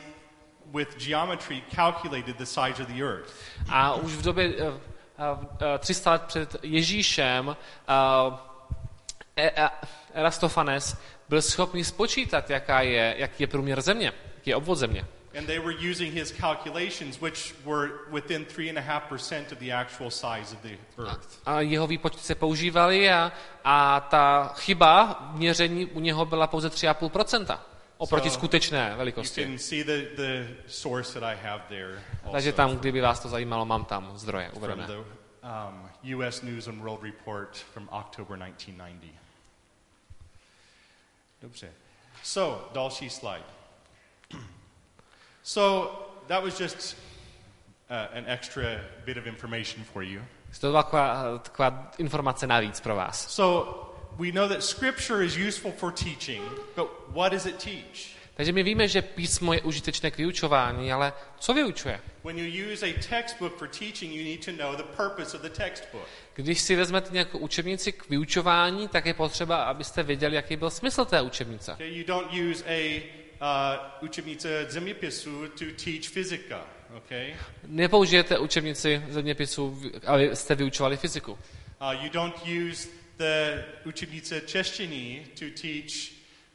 with 0.74 0.98
geometry 0.98 1.64
calculated 1.76 2.38
the 2.38 2.46
size 2.46 2.84
of 2.84 2.88
the 2.88 3.04
earth. 3.04 3.34
A 3.70 3.94
už 3.94 4.14
v 4.14 4.22
době 4.22 4.54
uh, 4.56 4.74
uh, 4.74 4.78
300 5.80 6.12
let 6.12 6.22
před 6.22 6.56
Ježíšem 6.64 7.48
uh, 7.48 8.34
Erastofanes 10.14 10.98
byl 11.30 11.42
schopný 11.42 11.84
spočítat, 11.84 12.50
jaká 12.50 12.82
je, 12.82 13.16
jaký 13.18 13.44
je 13.44 13.48
průměr 13.48 13.82
země, 13.82 14.14
jaký 14.36 14.50
je 14.50 14.56
obvod 14.56 14.78
země. 14.78 15.06
And 15.38 15.48
they 15.48 15.60
were 15.60 15.76
using 15.89 16.13
his 16.13 16.32
calculations, 16.32 17.22
which 17.22 17.56
were 17.65 17.89
within 18.12 18.46
3.5% 18.46 19.52
of 19.52 19.60
the 19.60 19.72
actual 19.72 20.12
size 20.12 20.54
of 20.56 20.62
the 20.62 20.78
earth. 20.98 21.39
A 21.46 21.62
jeho 21.62 21.88
výpočty 21.88 22.22
se 22.22 22.36
používaly 22.36 23.12
a, 23.12 23.32
a 23.63 24.00
ta 24.00 24.54
chyba 24.58 25.13
v 25.34 25.36
měření 25.38 25.86
u 25.86 26.00
něho 26.00 26.26
byla 26.26 26.48
pouze 26.48 26.70
3,5% 26.70 27.60
oproti 27.98 28.30
So, 28.30 28.39
skutečné 28.39 28.89
You 28.92 28.98
velikosti. 28.98 29.44
can 29.46 29.58
see 29.58 29.84
the, 29.84 30.02
the 30.15 30.48
source 30.68 31.20
that 31.20 31.24
I 31.24 31.38
have 31.48 31.63
there. 31.70 32.02
Takže 32.32 32.54
tam, 32.54 32.78
kdyby 32.78 33.02
vás 33.02 33.20
to 33.20 33.30
zajímalo, 33.30 33.65
mám 33.65 33.86
tam 33.86 34.18
zdroje 34.18 34.50
from 34.50 34.58
uvedené. 34.58 34.88
the 34.88 34.94
um, 35.44 35.89
U.S. 36.20 36.42
News 36.42 36.68
and 36.68 36.82
World 36.82 37.04
Report 37.04 37.58
from 37.74 37.89
October 37.92 38.38
1990. 38.39 39.20
Dobře. 41.42 41.72
So, 42.24 42.70
další 42.74 43.10
slide. 43.10 43.59
So, 45.50 45.90
that 46.28 46.44
was 46.44 46.60
just 46.60 46.96
uh, 47.90 48.08
an 48.14 48.26
extra 48.28 48.80
bit 49.06 49.18
of 49.18 49.26
information 49.26 49.84
for 49.84 50.04
you. 50.04 50.22
To 50.60 50.68
byla 50.68 50.84
taková, 50.84 51.38
taková 51.40 51.92
informace 51.98 52.48
navíc 52.48 52.80
pro 52.80 52.96
vás. 52.96 53.36
So, 53.36 53.74
we 54.20 54.32
know 54.32 54.48
that 54.50 54.64
Scripture 54.64 55.26
is 55.26 55.38
useful 55.48 55.72
for 55.72 55.92
teaching, 55.92 56.44
but 56.76 56.88
what 57.08 57.32
does 57.32 57.46
it 57.46 57.64
teach? 57.64 58.20
Takže 58.36 58.52
my 58.52 58.64
víme, 58.64 58.88
že 58.88 59.02
písmo 59.02 59.54
je 59.54 59.62
užitečné 59.62 60.12
k 60.12 60.18
vyučování, 60.18 60.94
ale 60.94 61.14
co 61.40 61.54
vyučuje? 61.54 62.00
When 62.24 62.38
you 62.38 62.72
use 62.74 62.86
a 62.86 62.94
textbook 63.10 63.58
for 63.58 63.68
teaching, 63.68 64.14
you 64.14 64.24
need 64.24 64.46
to 64.46 64.52
know 64.52 64.76
the 64.76 64.84
purpose 64.84 65.38
of 65.38 65.42
the 65.42 65.50
textbook. 65.50 66.08
Když 66.36 66.62
si 66.62 66.76
vezmete 66.76 67.14
nějakou 67.14 67.38
učebnici 67.38 67.92
k 67.92 68.10
vyučování, 68.10 68.88
tak 68.88 69.06
je 69.06 69.14
potřeba, 69.14 69.64
abyste 69.64 70.04
věděli, 70.04 70.36
jaký 70.36 70.56
byl 70.56 70.70
smysl 70.70 71.06
té 71.06 71.22
učebnice. 71.22 71.74
Okay, 71.74 72.04
uh, 73.41 73.47
učebnice 74.02 74.65
zeměpisu 74.69 75.47
to 75.47 75.65
teach 75.84 76.08
fyzika, 76.08 76.65
okay? 76.97 77.36
Nepoužijete 77.67 78.39
učebnici 78.39 79.04
zeměpisu, 79.10 79.82
abyste 80.06 80.56
vyučovali 80.56 80.97
fyziku. 80.97 81.32
Uh, 81.32 82.04
you 82.04 82.10
don't 82.10 82.36
use 82.71 82.89
the 83.17 83.63
učebnice 83.86 84.41
češtiny 84.41 85.25
to 85.39 85.45
teach 85.62 86.12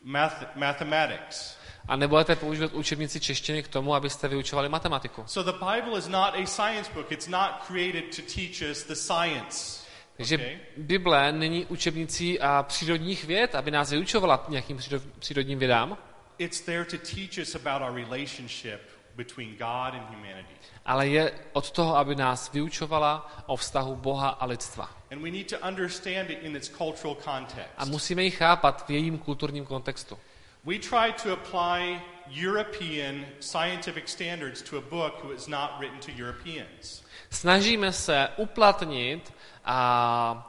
math- 0.07 0.47
mathematics. 0.55 1.57
A 1.89 1.97
nebudete 1.97 2.37
používat 2.37 2.73
učebnici 2.73 3.21
češtiny 3.21 3.63
k 3.63 3.69
tomu, 3.69 3.95
abyste 3.95 4.29
vyučovali 4.29 4.69
matematiku. 4.69 5.25
So 5.27 5.53
the 5.53 5.59
Bible 5.75 5.99
is 5.99 6.09
not 6.09 6.35
a 6.35 6.47
science 6.47 6.91
book. 6.95 7.13
It's 7.13 7.29
not 7.29 7.51
created 7.67 8.05
to 8.17 8.23
teach 8.35 8.71
us 8.71 8.85
the 8.85 8.95
science. 8.95 9.85
Takže 10.17 10.35
Okay. 10.35 10.59
Bible 10.77 11.33
není 11.33 11.67
učebnicí 11.67 12.41
a 12.41 12.63
přírodních 12.63 13.25
věd, 13.25 13.55
aby 13.55 13.71
nás 13.71 13.91
vyučovala 13.91 14.45
nějakým 14.49 14.77
příro- 14.77 15.01
přírodním 15.19 15.59
vědám, 15.59 15.99
It's 16.39 16.61
there 16.61 16.85
to 16.85 16.99
teach 16.99 17.39
us 17.39 17.55
about 17.55 17.83
our 17.83 17.95
relationship 17.95 18.81
between 19.17 19.57
God 19.57 19.95
and 19.95 20.09
humanity. 20.11 20.55
ale 20.85 21.09
je 21.09 21.33
od 21.53 21.71
toho, 21.71 21.97
aby 21.97 22.15
nás 22.15 22.53
vyučovala 22.53 23.31
o 23.47 23.57
vztahu 23.57 23.97
Boha 23.97 24.29
a 24.29 24.47
lidstva. 24.47 24.91
And 25.11 25.23
we 25.23 25.31
need 25.31 25.49
to 25.49 25.59
understand 25.69 26.31
it 26.31 26.39
in 26.43 26.57
its 26.57 26.69
cultural 26.69 27.15
context. 27.15 27.71
A 27.77 27.85
musíme 27.85 28.23
ji 28.23 28.31
chápat 28.31 28.87
v 28.87 28.91
jejím 28.91 29.19
kulturním 29.19 29.65
kontextu. 29.67 30.19
We 30.65 30.79
try 30.79 31.13
to 31.23 31.33
apply 31.33 32.01
European 32.27 33.27
scientific 33.41 34.09
standards 34.09 34.63
to 34.63 34.79
a 34.79 34.81
book 34.81 35.15
that 35.23 35.31
was 35.31 35.47
not 35.49 35.71
written 35.79 36.01
to 36.01 36.23
Europeans. 36.23 37.05
Snažíme 37.31 37.93
se 37.93 38.29
uplatnit 38.37 39.33
a 39.65 40.49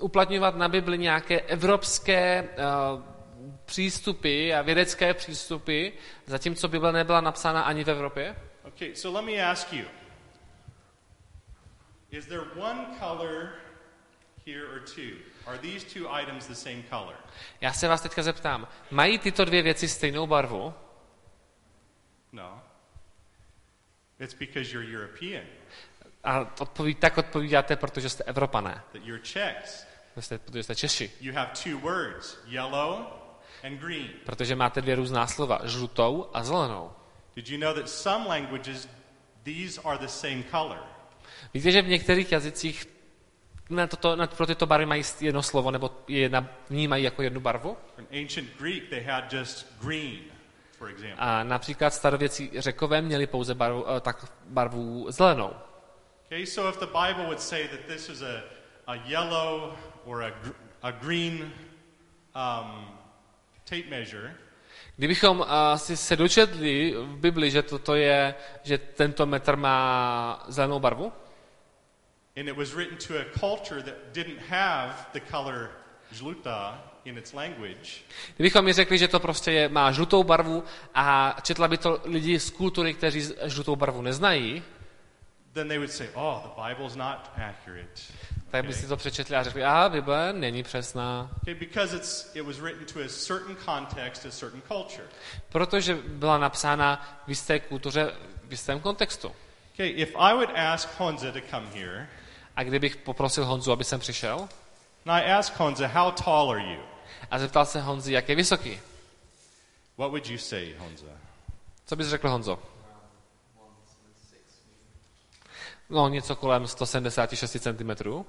uplatňovat 0.00 0.56
na 0.56 0.68
Bibli 0.68 0.98
nějaké 0.98 1.40
evropské 1.40 2.42
uh, 2.42 3.02
přístupy 3.64 4.54
a 4.54 4.62
vědecké 4.62 5.14
přístupy, 5.14 5.88
zatímco 6.26 6.68
Bible 6.68 6.92
nebyla 6.92 7.20
napsána 7.20 7.62
ani 7.62 7.84
v 7.84 7.90
Evropě. 7.90 8.36
Okay, 8.62 8.94
so 8.94 9.18
let 9.20 9.24
me 9.34 9.50
ask 9.50 9.72
you 9.72 9.84
Is 12.10 12.26
there 12.26 12.42
one 12.56 12.86
color 12.98 13.48
here 14.46 14.66
or 14.66 14.80
two? 14.80 15.16
Are 15.46 15.58
these 15.58 15.86
two 15.86 16.08
items 16.22 16.46
the 16.46 16.54
same 16.54 16.82
color? 16.90 17.14
Já 17.60 17.72
se 17.72 17.88
vás 17.88 18.00
teďka 18.00 18.22
zeptám, 18.22 18.68
mají 18.90 19.18
tyto 19.18 19.44
dvě 19.44 19.62
věci 19.62 19.88
stejnou 19.88 20.26
barvu? 20.26 20.74
No. 22.32 22.62
It's 24.20 24.34
because 24.34 24.70
you're 24.72 24.92
European, 24.98 25.44
A 26.24 26.40
odpoví, 26.60 26.94
tak 26.94 27.18
odpovídáte, 27.18 27.76
protože 27.76 28.08
jste 28.08 28.24
Evropané, 28.24 28.82
that 28.92 29.02
you're 29.04 29.22
Czechs. 29.22 29.86
protože 30.14 30.22
jste, 30.22 30.38
protože 30.38 30.62
jste 30.62 30.74
Češi, 30.74 31.10
You 31.20 31.34
have 31.34 31.50
two 31.64 31.78
words, 31.78 32.38
yellow. 32.46 33.23
Protože 34.26 34.56
máte 34.56 34.80
dvě 34.80 34.94
různá 34.94 35.26
slova, 35.26 35.60
žlutou 35.64 36.30
a 36.32 36.44
zelenou. 36.44 36.90
Did 37.36 37.48
you 37.48 37.58
know 37.58 37.74
that 37.74 37.88
some 37.88 38.28
languages, 38.28 38.88
these 39.42 39.80
are 39.84 39.98
the 39.98 40.06
same 40.06 40.42
color? 40.50 40.78
Víte, 41.54 41.70
že 41.70 41.82
v 41.82 41.88
některých 41.88 42.32
jazycích 42.32 42.86
na 43.70 43.86
toto, 43.86 44.16
na, 44.16 44.26
pro 44.26 44.46
tyto 44.46 44.66
barvy 44.66 44.86
mají 44.86 45.02
jedno 45.20 45.42
slovo, 45.42 45.70
nebo 45.70 45.90
je 46.08 46.18
jedna, 46.18 46.48
vnímají 46.70 47.04
jako 47.04 47.22
jednu 47.22 47.40
barvu? 47.40 47.76
Greek, 48.58 48.88
they 48.88 49.02
had 49.02 49.32
just 49.32 49.66
green, 49.80 50.20
for 50.78 50.88
example. 50.88 51.16
A 51.18 51.42
například 51.42 51.94
starověcí 51.94 52.50
řekové 52.58 53.02
měli 53.02 53.26
pouze 53.26 53.54
barvu, 53.54 53.90
eh, 53.90 54.00
tak 54.00 54.32
barvu 54.44 55.06
zelenou. 55.08 55.50
Okay, 56.26 56.46
so 56.46 56.70
if 56.70 56.80
the 56.80 56.86
Bible 56.86 57.24
would 57.24 57.40
say 57.40 57.68
that 57.68 57.80
this 57.86 58.08
is 58.08 58.22
a, 58.22 58.42
a 58.86 58.94
yellow 58.94 59.76
or 60.04 60.22
a, 60.22 60.32
a 60.82 60.90
green 60.90 61.52
um, 62.34 62.98
tape 63.64 63.90
measure, 63.90 64.34
Kdybychom 64.96 65.40
uh, 65.40 65.46
si 65.76 65.96
se 65.96 66.16
dočetli 66.16 66.94
v 66.96 67.16
Bibli, 67.16 67.50
že 67.50 67.62
toto 67.62 67.94
je, 67.94 68.34
že 68.62 68.78
tento 68.78 69.26
metr 69.26 69.56
má 69.56 70.44
zelenou 70.48 70.80
barvu, 70.80 71.12
and 72.36 72.48
it 72.48 72.56
was 72.56 72.74
written 72.74 72.98
to 72.98 73.18
a 73.18 73.24
culture 73.38 73.82
that 73.82 73.94
didn't 74.12 74.38
have 74.48 74.94
the 75.12 75.20
color 75.30 75.70
žluta 76.12 76.82
in 77.04 77.18
its 77.18 77.32
language, 77.32 78.06
kdybychom 78.36 78.64
mi 78.64 78.72
řekli, 78.72 78.98
že 78.98 79.08
to 79.08 79.20
prostě 79.20 79.52
je, 79.52 79.68
má 79.68 79.92
žlutou 79.92 80.22
barvu 80.22 80.64
a 80.94 81.36
četla 81.42 81.68
by 81.68 81.78
to 81.78 82.00
lidi 82.04 82.40
z 82.40 82.50
kultury, 82.50 82.94
kteří 82.94 83.34
žlutou 83.44 83.76
barvu 83.76 84.02
neznají, 84.02 84.62
then 85.54 85.68
they 85.68 85.78
would 85.78 85.92
say, 85.92 86.08
oh, 86.14 86.42
the 86.42 86.62
Bible's 86.68 86.96
not 86.96 87.30
accurate. 87.36 88.02
Tak 88.54 88.66
by 88.66 88.74
si 88.74 88.86
to 88.86 88.96
přečetli 88.96 89.36
a 89.36 89.42
řekli, 89.42 89.64
a 89.64 89.88
Bible 89.88 90.32
není 90.32 90.62
přesná, 90.62 91.30
protože 95.48 95.94
byla 95.94 96.38
napsána 96.38 97.20
v 97.26 97.28
jisté 97.28 97.60
kultuře, 97.60 98.12
v 98.44 98.50
jistém 98.50 98.80
kontextu. 98.80 99.32
A 102.56 102.62
kdybych 102.62 102.96
poprosil 102.96 103.44
Honzu, 103.44 103.72
aby 103.72 103.84
sem 103.84 104.00
přišel, 104.00 104.48
and 105.06 105.10
I 105.24 105.32
ask 105.32 105.56
Honza, 105.56 105.86
how 105.86 106.10
tall 106.10 106.50
are 106.50 106.62
you? 106.62 106.80
a 107.30 107.38
zeptal 107.38 107.66
se 107.66 107.80
Honzi, 107.80 108.12
jak 108.12 108.28
je 108.28 108.36
vysoký, 108.36 108.80
What 109.98 110.10
would 110.10 110.26
you 110.26 110.38
say, 110.38 110.74
Honza? 110.78 111.06
co 111.86 111.96
bys 111.96 112.06
řekl 112.06 112.28
Honzo? 112.28 112.58
No, 115.90 116.08
něco 116.08 116.36
kolem 116.36 116.66
176 116.66 117.56
cm. 117.62 118.24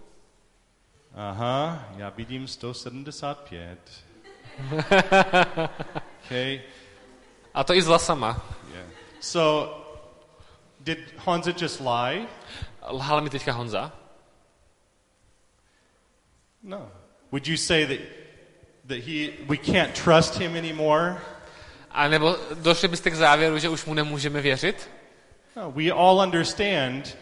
Aha, 1.18 1.90
já 1.98 2.10
vidím 2.10 2.48
175. 2.48 3.80
okay. 6.26 6.62
A 7.54 7.64
to 7.64 7.74
i 7.74 7.82
s 7.82 7.88
vlasama. 7.88 8.42
Yeah. 8.74 8.90
So, 9.20 9.76
did 10.80 11.00
Honza 11.18 11.52
just 11.52 11.80
lie? 11.80 12.28
Lhal 12.92 13.22
mi 13.22 13.30
teďka 13.30 13.52
Honza. 13.52 13.92
No. 16.64 16.92
Would 17.32 17.48
you 17.48 17.58
say 17.58 17.86
that 17.86 18.00
that 18.88 18.98
he 18.98 19.30
we 19.48 19.58
can't 19.58 19.96
trust 20.04 20.36
him 20.36 20.56
anymore? 20.56 21.22
A 21.92 22.08
nebo 22.08 22.36
došli 22.54 22.88
byste 22.88 23.12
k 23.12 23.16
závěru, 23.16 23.60
že 23.60 23.70
už 23.70 23.86
mu 23.86 23.94
nemůžeme 23.94 24.42
věřit? 24.42 24.90
No, 25.56 25.72
we 25.72 25.92
all 25.92 26.20
understand 26.20 27.18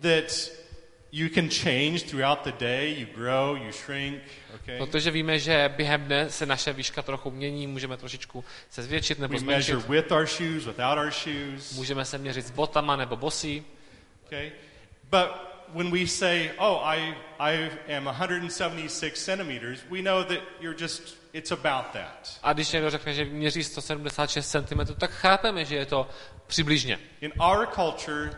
that 0.00 0.55
you 1.16 1.28
can 1.34 1.48
change 1.50 1.98
throughout 2.10 2.44
the 2.44 2.52
day, 2.58 2.94
you 3.00 3.06
grow, 3.14 3.56
you 3.56 3.72
shrink, 3.72 4.22
okay? 4.54 4.78
Protože 4.78 5.10
víme, 5.10 5.38
že 5.38 5.72
během 5.76 6.04
dne 6.04 6.30
se 6.30 6.46
naše 6.46 6.72
výška 6.72 7.02
trochu 7.02 7.30
mění, 7.30 7.66
můžeme 7.66 7.96
trošičku 7.96 8.44
se 8.70 8.82
zvětšit 8.82 9.18
nebo 9.18 9.34
We 9.38 9.40
measure 9.44 9.80
zmenšit. 9.80 9.88
with 10.04 10.12
our 10.12 10.26
shoes, 10.26 10.64
without 10.66 10.98
our 10.98 11.10
shoes, 11.10 11.72
Můžeme 11.72 12.04
se 12.04 12.18
měřit 12.18 12.46
s 12.46 12.50
botama 12.50 12.96
nebo 12.96 13.16
bosí. 13.16 13.64
okay? 14.26 14.52
But 15.10 15.28
when 15.74 15.90
we 15.90 16.06
say, 16.06 16.50
"Oh, 16.58 16.80
I 16.84 17.14
I 17.38 17.70
am 17.96 18.08
176 18.08 19.24
centimeters," 19.24 19.80
we 19.90 20.02
know 20.02 20.24
that 20.24 20.38
you're 20.60 20.76
just 20.82 21.16
it's 21.32 21.52
about 21.52 21.86
that. 21.92 22.38
A 22.42 22.52
když 22.52 22.72
někdo 22.72 22.90
řekne, 22.90 23.14
že 23.14 23.24
měří 23.24 23.64
176 23.64 24.50
cm, 24.50 24.94
tak 24.98 25.10
chápeme, 25.10 25.64
že 25.64 25.76
je 25.76 25.86
to 25.86 26.08
přibližně. 26.46 26.98
In 27.20 27.32
our 27.40 27.66
culture, 27.74 28.30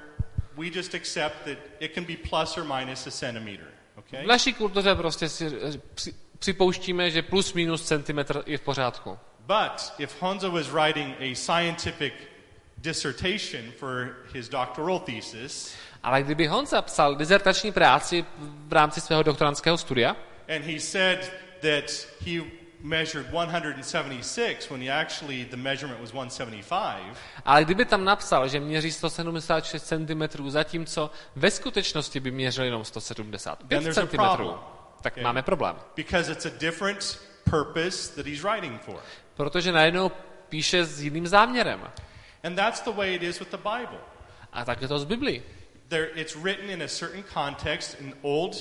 we 0.59 0.71
just 0.71 0.95
accept 0.95 1.45
that 1.45 1.59
it 1.81 1.95
can 1.95 2.05
be 2.05 2.17
plus 2.17 2.59
or 2.59 2.65
minus 2.65 3.07
a 3.07 3.11
centimeter, 3.11 3.67
okay? 3.99 4.25
V 4.25 4.27
naší 4.27 4.53
kultuře 4.53 4.95
prostě 4.95 5.29
si 5.29 5.47
eh, 5.47 5.81
při, 5.95 6.15
připouštíme, 6.39 7.11
že 7.11 7.23
plus 7.23 7.53
minus 7.53 7.83
centimetr 7.83 8.43
je 8.47 8.59
v 8.59 8.61
pořádku. 8.61 9.19
But 9.47 9.93
if 9.99 10.23
Honza 10.23 10.49
was 10.49 10.69
writing 10.69 11.17
a 11.21 11.35
scientific 11.35 12.13
dissertation 12.77 13.73
for 13.79 14.17
his 14.35 14.49
doctoral 14.49 14.99
thesis, 14.99 15.75
Ale 16.03 16.23
kdyby 16.23 16.47
Honza 16.47 16.83
psal 16.83 17.17
dizertační 17.17 17.73
práci 17.73 18.25
v 18.69 18.73
rámci 18.73 19.01
svého 19.01 19.23
doktorantského 19.23 19.79
studia 19.79 20.17
and 20.49 20.65
he 20.65 20.81
said 20.81 21.33
that 21.61 21.91
he 22.21 22.41
measured 22.81 23.27
176 23.33 24.71
when 24.71 24.81
he 24.81 24.91
actually 25.01 25.45
the 25.45 25.57
measurement 25.57 26.01
was 26.01 26.11
175, 26.11 27.17
Ale 27.45 27.65
kdyby 27.65 27.85
tam 27.85 28.05
napsal, 28.05 28.49
že 28.49 28.61
měří 28.61 28.93
176 28.93 29.87
cm, 29.87 30.23
zatímco 30.51 31.11
ve 31.37 31.51
skutečnosti 31.51 32.21
by 32.21 32.31
měřil 32.31 32.65
jenom 32.65 32.85
175 32.85 33.69
Then 33.69 33.83
there's 33.83 33.99
a 33.99 34.07
cm, 34.07 34.17
tak 35.03 35.13
Okay. 35.13 35.25
máme 35.25 35.43
problém. 35.43 35.77
because 35.97 36.33
it's 36.33 36.47
a 36.47 36.51
different 36.59 37.19
purpose 37.51 38.15
that 38.17 38.27
he's 38.27 38.43
writing 38.43 38.83
for. 38.83 39.01
Protože 39.35 39.73
najednou 39.73 40.11
píše 40.49 40.85
s 40.85 41.03
jiným 41.03 41.27
záměrem. 41.27 41.91
And 42.45 42.55
that's 42.57 42.81
the 42.81 42.91
way 42.91 43.15
it 43.15 43.23
is 43.23 43.39
with 43.41 43.51
the 43.51 43.57
Bible. 43.57 43.99
A 44.53 44.65
tak 44.65 44.83
je 44.83 44.89
to 44.89 44.99
z 44.99 45.05
Biblii. 45.05 45.43
There, 45.89 46.07
it's 46.15 46.37
written 46.37 46.71
in 46.71 46.83
a 46.83 46.89
certain 46.89 47.25
context 47.35 47.97
in 48.01 48.15
old, 48.23 48.57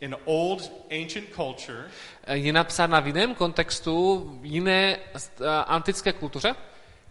in 0.00 0.16
old 0.24 0.72
ancient 0.90 1.28
culture, 1.34 1.84
Je 2.32 2.52
napsána 2.52 3.00
v 3.00 3.06
jiném 3.06 3.34
kontextu, 3.34 4.24
v 4.40 4.44
jiné 4.44 4.96
uh, 4.96 5.46
antické 5.66 6.12
kultuře 6.12 6.54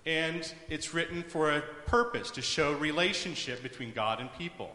and 0.06 0.56
it's 0.70 0.94
written 0.94 1.24
for 1.24 1.52
a 1.52 1.62
purpose 1.86 2.32
to 2.32 2.42
show 2.42 2.74
relationship 2.74 3.62
between 3.64 3.92
God 3.92 4.20
and 4.20 4.30
people. 4.38 4.68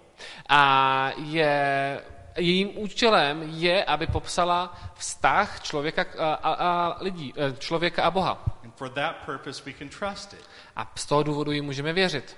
a 0.48 1.12
je, 1.16 2.00
jejím 2.36 2.78
účelem 2.78 3.42
je, 3.42 3.84
aby 3.84 4.06
popsala 4.06 4.78
vztah 4.94 5.62
člověka 5.62 6.06
a, 6.18 6.34
a, 6.34 6.52
a 6.52 6.96
lidí, 7.00 7.34
eh, 7.36 7.56
člověka 7.58 8.02
a 8.02 8.10
Boha. 8.10 8.44
And 8.64 8.74
for 8.76 8.88
that 8.88 9.16
purpose, 9.26 9.62
we 9.66 9.72
can 9.72 9.88
trust 9.88 10.32
it. 10.32 10.48
A 10.76 10.92
z 10.94 11.06
toho 11.06 11.22
důvodu 11.22 11.52
jí 11.52 11.60
můžeme 11.60 11.92
věřit. 11.92 12.36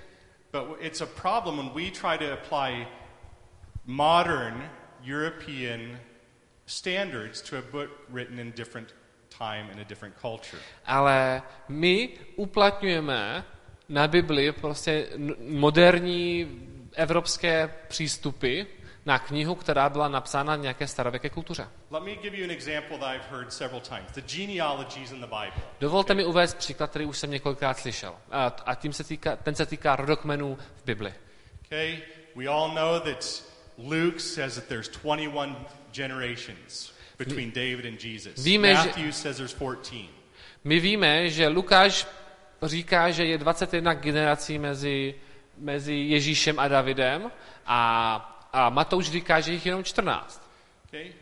But 0.51 0.77
it's 0.79 1.01
a 1.01 1.05
problem 1.05 1.57
when 1.57 1.69
we 1.69 1.91
try 1.91 2.17
to 2.17 2.33
apply 2.33 2.87
modern 3.85 4.69
European 5.07 5.99
standards 6.65 7.41
to 7.41 7.57
a 7.57 7.61
book 7.71 7.89
written 8.09 8.39
in 8.39 8.51
different 8.51 8.95
time 9.37 9.69
in 9.71 9.79
a 9.79 9.83
different 9.83 10.15
culture. 10.21 10.61
Ale 10.85 11.41
my 11.67 12.09
uplatňujeme 12.35 13.43
na 13.89 14.07
Bibli 14.07 14.51
prostě 14.51 15.07
moderní 15.39 16.47
evropské 16.95 17.73
přístupy 17.87 18.61
na 19.05 19.19
knihu, 19.19 19.55
která 19.55 19.89
byla 19.89 20.07
napsána 20.07 20.55
v 20.55 20.59
nějaké 20.59 20.87
starověké 20.87 21.29
kultuře. 21.29 21.67
Let 21.91 22.03
me 22.03 22.15
give 22.15 22.37
you 22.37 22.43
an 22.43 22.51
example 22.51 22.97
that 22.97 23.15
I've 23.15 23.25
heard 23.31 23.53
several 23.53 23.81
times. 23.81 24.11
The 24.11 24.21
genealogies 24.21 25.11
in 25.11 25.19
the 25.19 25.27
Bible. 25.27 25.63
Dovolte 25.79 26.13
mi 26.13 26.25
uvést 26.25 26.57
příklad, 26.57 26.89
který 26.89 27.05
už 27.05 27.17
jsem 27.17 27.31
několikrát 27.31 27.79
slyšel. 27.79 28.15
A, 28.31 28.55
a 28.65 28.75
tím 28.75 28.93
se 28.93 29.03
týká, 29.03 29.35
ten 29.35 29.55
se 29.55 29.65
týká 29.65 29.95
rodokmenů 29.95 30.57
v 30.75 30.85
Bibli. 30.85 31.13
Okay? 31.65 31.97
We 32.35 32.47
all 32.47 32.75
know 32.75 32.99
that 32.99 33.43
Luke 33.77 34.19
says 34.19 34.55
that 34.55 34.69
there's 34.69 34.89
21 34.89 35.55
generations 35.91 36.91
between 37.17 37.51
David 37.51 37.85
and 37.85 37.99
Jesus. 37.99 38.43
Víme, 38.43 38.73
Matthew 38.73 39.11
says 39.11 39.37
there's 39.37 39.53
14. 39.53 40.09
My 40.63 40.79
víme, 40.79 41.29
že 41.29 41.47
Lukáš 41.47 42.07
říká, 42.63 43.11
že 43.11 43.25
je 43.25 43.37
21 43.37 43.93
generací 43.93 44.59
mezi, 44.59 45.15
mezi 45.57 45.93
Ježíšem 45.93 46.59
a 46.59 46.67
Davidem 46.67 47.31
a, 47.65 48.49
a 48.53 48.69
Matouš 48.69 49.11
říká, 49.11 49.39
že 49.39 49.51
jich 49.51 49.65
je 49.65 49.69
jenom 49.69 49.83
14. 49.83 50.49
Okay? 50.87 51.13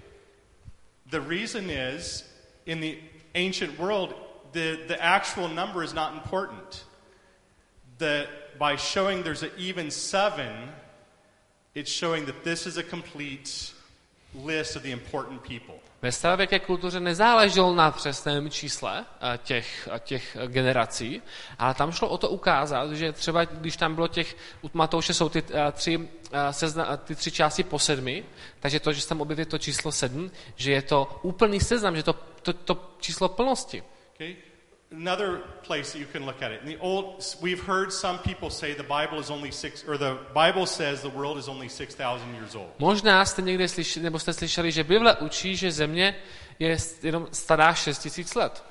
The 1.05 1.19
reason 1.19 1.69
is 1.69 2.25
in 2.65 2.81
the 2.81 2.95
ancient 3.35 3.79
world, 3.79 4.15
the, 4.51 4.77
the 4.87 4.97
actual 4.99 5.47
number 5.47 5.83
is 5.83 5.93
not 5.93 6.13
important. 6.13 6.85
The, 7.97 8.27
by 8.57 8.77
showing 8.77 9.23
there's 9.23 9.43
an 9.43 9.51
even 9.57 9.91
seven, 9.91 10.71
it's 11.75 11.91
showing 11.91 12.25
that 12.25 12.43
this 12.43 12.65
is 12.65 12.77
a 12.77 12.83
complete 12.83 13.73
list 14.45 14.75
of 14.75 14.83
the 14.83 14.91
important 14.91 15.41
people. 15.41 15.75
Ve 16.01 16.11
starověké 16.11 16.59
kultuře 16.59 16.99
nezáleželo 16.99 17.75
na 17.75 17.91
přesném 17.91 18.49
čísle 18.49 19.05
eh, 19.21 19.39
těch, 19.43 19.89
eh, 19.95 19.99
těch 19.99 20.35
eh, 20.35 20.47
generací, 20.47 21.21
ale 21.59 21.73
tam 21.73 21.91
šlo 21.91 22.09
o 22.09 22.17
to 22.17 22.29
ukázat, 22.29 22.91
že 22.91 23.11
třeba 23.11 23.45
když 23.45 23.77
tam 23.77 23.95
bylo 23.95 24.07
těch, 24.07 24.35
u 24.61 24.69
Matouše 24.73 25.13
jsou 25.13 25.29
ty, 25.29 25.43
tři, 25.71 26.09
sezna, 26.51 26.97
ty 26.97 27.15
tři 27.15 27.31
části 27.31 27.63
po 27.63 27.79
sedmi, 27.79 28.23
takže 28.59 28.79
to, 28.79 28.93
že 28.93 29.01
se 29.01 29.09
tam 29.09 29.21
objeví 29.21 29.45
to 29.45 29.57
číslo 29.57 29.91
sedm, 29.91 30.31
že 30.55 30.71
je 30.71 30.81
to 30.81 31.19
úplný 31.21 31.59
seznam, 31.59 31.95
že 31.95 32.03
to, 32.03 32.13
to, 32.41 32.53
to 32.53 32.91
číslo 32.99 33.29
plnosti. 33.29 33.83
Okay? 34.13 34.35
Another 34.91 35.41
place 35.63 35.91
that 35.91 35.99
you 35.99 36.05
can 36.05 36.25
look 36.25 36.41
at 36.41 36.51
it. 36.51 36.61
In 36.61 36.67
the 36.67 36.77
old, 36.77 37.23
we've 37.41 37.63
heard 37.67 37.91
some 37.91 38.19
people 38.19 38.49
say 38.49 38.73
the 38.73 38.83
Bible 38.83 39.19
is 39.19 39.29
only 39.29 39.51
six, 39.51 39.83
or 39.87 39.97
the 39.97 40.17
Bible 40.33 40.65
says 40.65 41.01
the 41.01 41.09
world 41.09 41.37
is 41.37 41.47
only 41.47 41.69
6,000 41.69 42.33
years 42.35 42.55
old. 42.55 42.69
Možná 42.79 43.25
jste 43.25 43.41
někde 43.41 43.67
slyšeli, 43.67 44.03
nebo 44.03 44.19
jste 44.19 44.33
slyšeli, 44.33 44.71
že 44.71 44.83
Bible 44.83 45.15
učí, 45.15 45.55
že 45.55 45.71
země 45.71 46.15
je 46.59 46.77
jenom 47.03 47.27
stará 47.31 47.73
6 47.73 47.99
tisíc 47.99 48.35
let. 48.35 48.63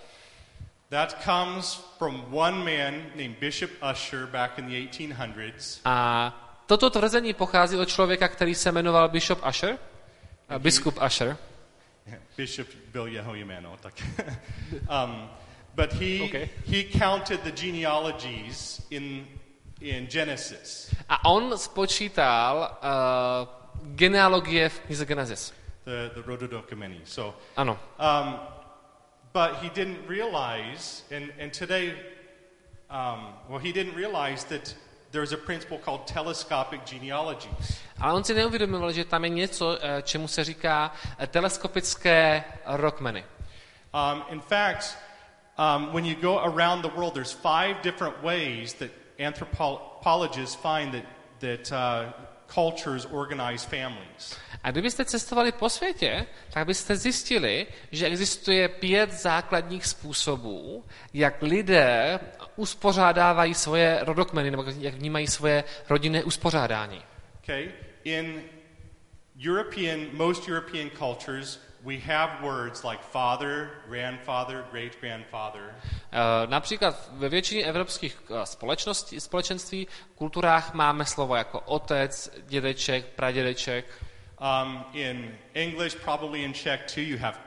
That 0.90 1.24
comes 1.24 1.74
from 1.98 2.24
one 2.31 2.57
man 2.59 3.03
named 3.16 3.38
Bishop 3.40 3.70
Usher 3.92 4.27
back 4.27 4.59
in 4.59 4.66
the 4.66 4.72
1800s. 4.72 5.81
A 5.85 6.62
toto 6.66 6.90
tvrzení 6.90 7.35
pochází 7.35 7.77
od 7.77 7.88
člověka, 7.88 8.29
který 8.29 8.55
se 8.55 8.72
jmenoval 8.72 9.09
Bishop 9.09 9.46
Usher, 9.48 9.79
biskup 10.59 10.98
Usher. 11.07 11.37
Bishop 12.37 12.68
Bill 12.92 13.07
Yehoyamano. 13.07 13.77
tak. 13.81 13.94
um, 15.05 15.31
but 15.76 15.92
he, 15.92 16.22
Okay. 16.24 16.48
he 16.64 16.84
counted 16.84 17.40
the 17.44 17.50
genealogies 17.52 18.80
in, 18.90 19.26
in 19.80 20.06
Genesis, 20.08 20.90
A 21.08 21.24
on 21.24 21.58
spočítal 21.58 22.78
uh, 22.82 23.46
genealogie 23.96 24.68
v 24.68 24.80
knize 24.88 25.04
Genesis. 25.06 25.52
the, 25.84 26.10
the 26.14 26.22
Rododokameni. 26.22 27.00
So, 27.04 27.34
Ano. 27.56 27.78
um, 27.98 28.38
but 29.32 29.56
he 29.62 29.68
didn't 29.68 30.06
realize, 30.08 31.02
and, 31.10 31.32
and 31.40 31.52
today, 31.52 31.92
um, 32.90 33.34
well, 33.48 33.58
he 33.58 33.72
didn't 33.72 33.94
realize 33.96 34.44
that 34.44 34.74
there's 35.12 35.32
a 35.32 35.37
principle 35.37 35.78
called 35.78 36.06
telescopic 36.06 36.84
genealogies. 36.87 37.78
Ale 38.00 38.12
on 38.14 38.24
si 38.24 38.34
neuvědomil, 38.34 38.92
že 38.92 39.04
tam 39.04 39.24
je 39.24 39.30
něco, 39.30 39.78
eh, 39.82 40.02
čemu 40.02 40.28
se 40.28 40.44
říká 40.44 40.92
eh, 41.18 41.26
teleskopické 41.26 42.44
rokmeny. 42.66 43.24
Um, 43.94 44.22
in 44.30 44.40
fact, 44.40 44.98
um, 45.58 45.92
when 45.92 46.04
you 46.04 46.14
go 46.14 46.38
around 46.38 46.82
the 46.82 46.90
world, 46.96 47.14
there's 47.14 47.32
five 47.32 47.82
different 47.82 48.22
ways 48.22 48.74
that 48.74 48.90
anthropologists 49.18 50.54
find 50.54 50.92
that, 50.92 51.04
that 51.40 51.72
uh, 51.72 52.12
cultures 52.54 53.06
organize 53.06 53.64
families. 53.66 54.36
A 54.62 54.70
kdybyste 54.70 55.04
cestovali 55.04 55.52
po 55.52 55.68
světě, 55.68 56.26
tak 56.50 56.66
byste 56.66 56.96
zjistili, 56.96 57.66
že 57.92 58.06
existuje 58.06 58.68
pět 58.68 59.12
základních 59.12 59.86
způsobů, 59.86 60.84
jak 61.14 61.42
lidé 61.42 62.20
uspořádávají 62.56 63.54
svoje 63.54 63.98
rodokmeny, 64.02 64.50
nebo 64.50 64.64
jak 64.78 64.94
vnímají 64.94 65.26
svoje 65.26 65.64
rodinné 65.88 66.24
uspořádání. 66.24 67.02
Okay? 67.42 67.68
In 68.04 68.42
European, 69.48 70.06
most 70.12 70.48
European 70.48 70.90
cultures, 70.98 71.60
we 71.85 71.99
have 71.99 72.42
words 72.42 72.85
like 72.85 73.03
father, 73.03 73.70
grandfather, 73.88 74.64
great 74.70 75.01
grandfather. 75.01 75.75
Eh, 76.12 76.47
Například 76.47 77.11
ve 77.12 77.29
většině 77.29 77.64
evropských 77.64 78.23
eh, 78.31 78.47
společností, 78.47 79.20
společenství, 79.20 79.87
kulturách 80.14 80.75
máme 80.75 81.05
slovo 81.05 81.37
jako 81.37 81.61
otec, 81.61 82.31
dědeček, 82.47 83.07
pradědeček. 83.07 83.85
Um, 84.40 84.85
in 84.92 85.38
English, 85.55 85.97
probably 85.97 86.42
in 86.42 86.53
Czech 86.55 86.81
too, 86.94 87.03
you 87.05 87.18
have 87.18 87.38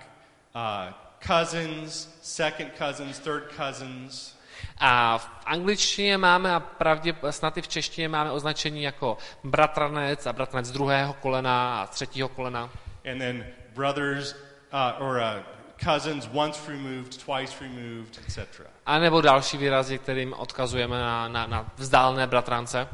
uh, 0.55 0.93
cousins, 1.27 2.09
second 2.21 2.71
cousins, 2.77 3.19
third 3.19 3.51
cousins. 3.57 4.37
A 4.77 5.17
v 5.17 5.29
angličtině 5.45 6.17
máme 6.17 6.55
a 6.55 6.59
pravdě, 6.59 7.15
snad 7.29 7.57
i 7.57 7.61
v 7.61 7.67
češtině 7.67 8.09
máme 8.09 8.31
označení 8.31 8.83
jako 8.83 9.17
bratranec 9.43 10.25
a 10.25 10.33
bratranec 10.33 10.71
druhého 10.71 11.13
kolena 11.13 11.81
a 11.81 11.87
třetího 11.87 12.29
kolena. 12.29 12.69
And 13.11 13.21
then 13.21 13.45
brothers 13.75 14.35
uh, 14.73 14.99
or 14.99 15.19
uh, 15.19 15.43
cousins 15.77 16.27
once 16.33 16.59
removed, 16.67 17.19
twice 17.19 17.61
removed, 17.61 18.19
etc. 18.25 18.67
A 18.85 18.99
nebo 18.99 19.21
další 19.21 19.57
výrazy, 19.57 19.97
kterým 19.97 20.33
odkazujeme 20.33 20.99
na, 20.99 21.27
na, 21.27 21.47
na 21.47 21.71
vzdálené 21.77 22.27
bratrance. 22.27 22.87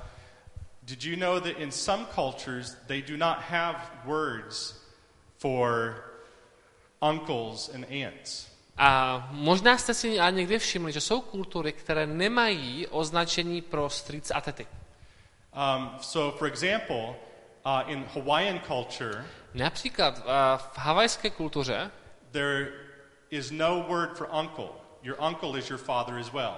Did 0.83 1.03
you 1.03 1.15
know 1.15 1.39
that 1.39 1.57
in 1.57 1.71
some 1.71 2.05
cultures 2.15 2.75
they 2.87 3.01
do 3.01 3.17
not 3.17 3.37
have 3.37 3.75
words 4.05 4.75
for 5.37 5.95
uncles 7.01 7.69
and 7.73 7.85
aunts? 7.85 8.53
A 8.77 9.27
možná 9.31 9.77
jste 9.77 9.93
si 9.93 10.19
ale 10.19 10.31
někdy 10.31 10.59
všimli, 10.59 10.91
že 10.91 11.01
jsou 11.01 11.21
kultury, 11.21 11.71
které 11.71 12.07
nemají 12.07 12.87
označení 12.87 13.61
pro 13.61 13.89
strýce 13.89 14.33
a 14.33 14.41
tety. 14.41 14.67
Um, 15.53 15.89
so, 16.01 16.37
for 16.37 16.47
example, 16.47 17.15
uh, 17.65 17.91
in 17.91 18.05
Hawaiian 18.13 18.59
culture, 18.67 19.25
Například 19.53 20.17
uh, 20.17 20.23
v 20.57 20.77
havajské 20.77 21.29
kultuře 21.29 21.91
there 22.31 22.67
is 23.31 23.51
no 23.51 23.85
word 23.87 24.17
for 24.17 24.27
uncle. 24.31 24.69
Your 25.03 25.15
uncle 25.19 25.59
is 25.59 25.69
your 25.69 25.79
father 25.81 26.19
as 26.19 26.31
well. 26.33 26.55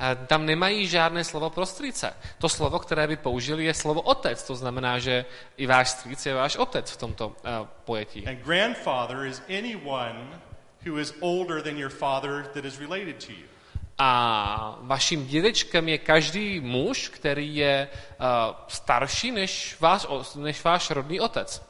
uh, 0.00 0.26
tam 0.26 0.46
nemají 0.46 0.86
žádné 0.86 1.24
slovo 1.24 1.50
pro 1.50 1.66
strýce. 1.66 2.14
To 2.38 2.48
slovo, 2.48 2.78
které 2.78 3.06
by 3.06 3.16
použili, 3.16 3.64
je 3.64 3.74
slovo 3.74 4.00
otec. 4.00 4.42
To 4.42 4.56
znamená, 4.56 4.98
že 4.98 5.24
i 5.56 5.66
váš 5.66 5.88
strýc 5.88 6.26
je 6.26 6.34
váš 6.34 6.56
otec 6.56 6.90
v 6.90 6.96
tomto 6.96 7.26
uh, 7.28 7.34
pojetí. 7.84 8.26
And 8.28 8.38
grandfather 8.44 9.26
is 9.26 9.42
anyone 9.48 10.40
who 10.86 10.98
is 11.00 11.14
older 11.20 11.62
than 11.62 11.78
your 11.78 11.90
father 11.90 12.46
that 12.54 12.64
is 12.64 12.78
related 12.80 13.16
to 13.26 13.32
you. 13.32 13.46
A 13.98 14.78
vaším 14.80 15.26
dědečkem 15.26 15.88
je 15.88 15.98
každý 15.98 16.60
muž, 16.60 17.08
který 17.08 17.56
je 17.56 17.88
uh, 17.90 18.26
starší 18.68 19.30
než 19.30 19.76
váš, 19.80 20.06
než 20.34 20.64
váš 20.64 20.90
rodný 20.90 21.20
otec. 21.20 21.62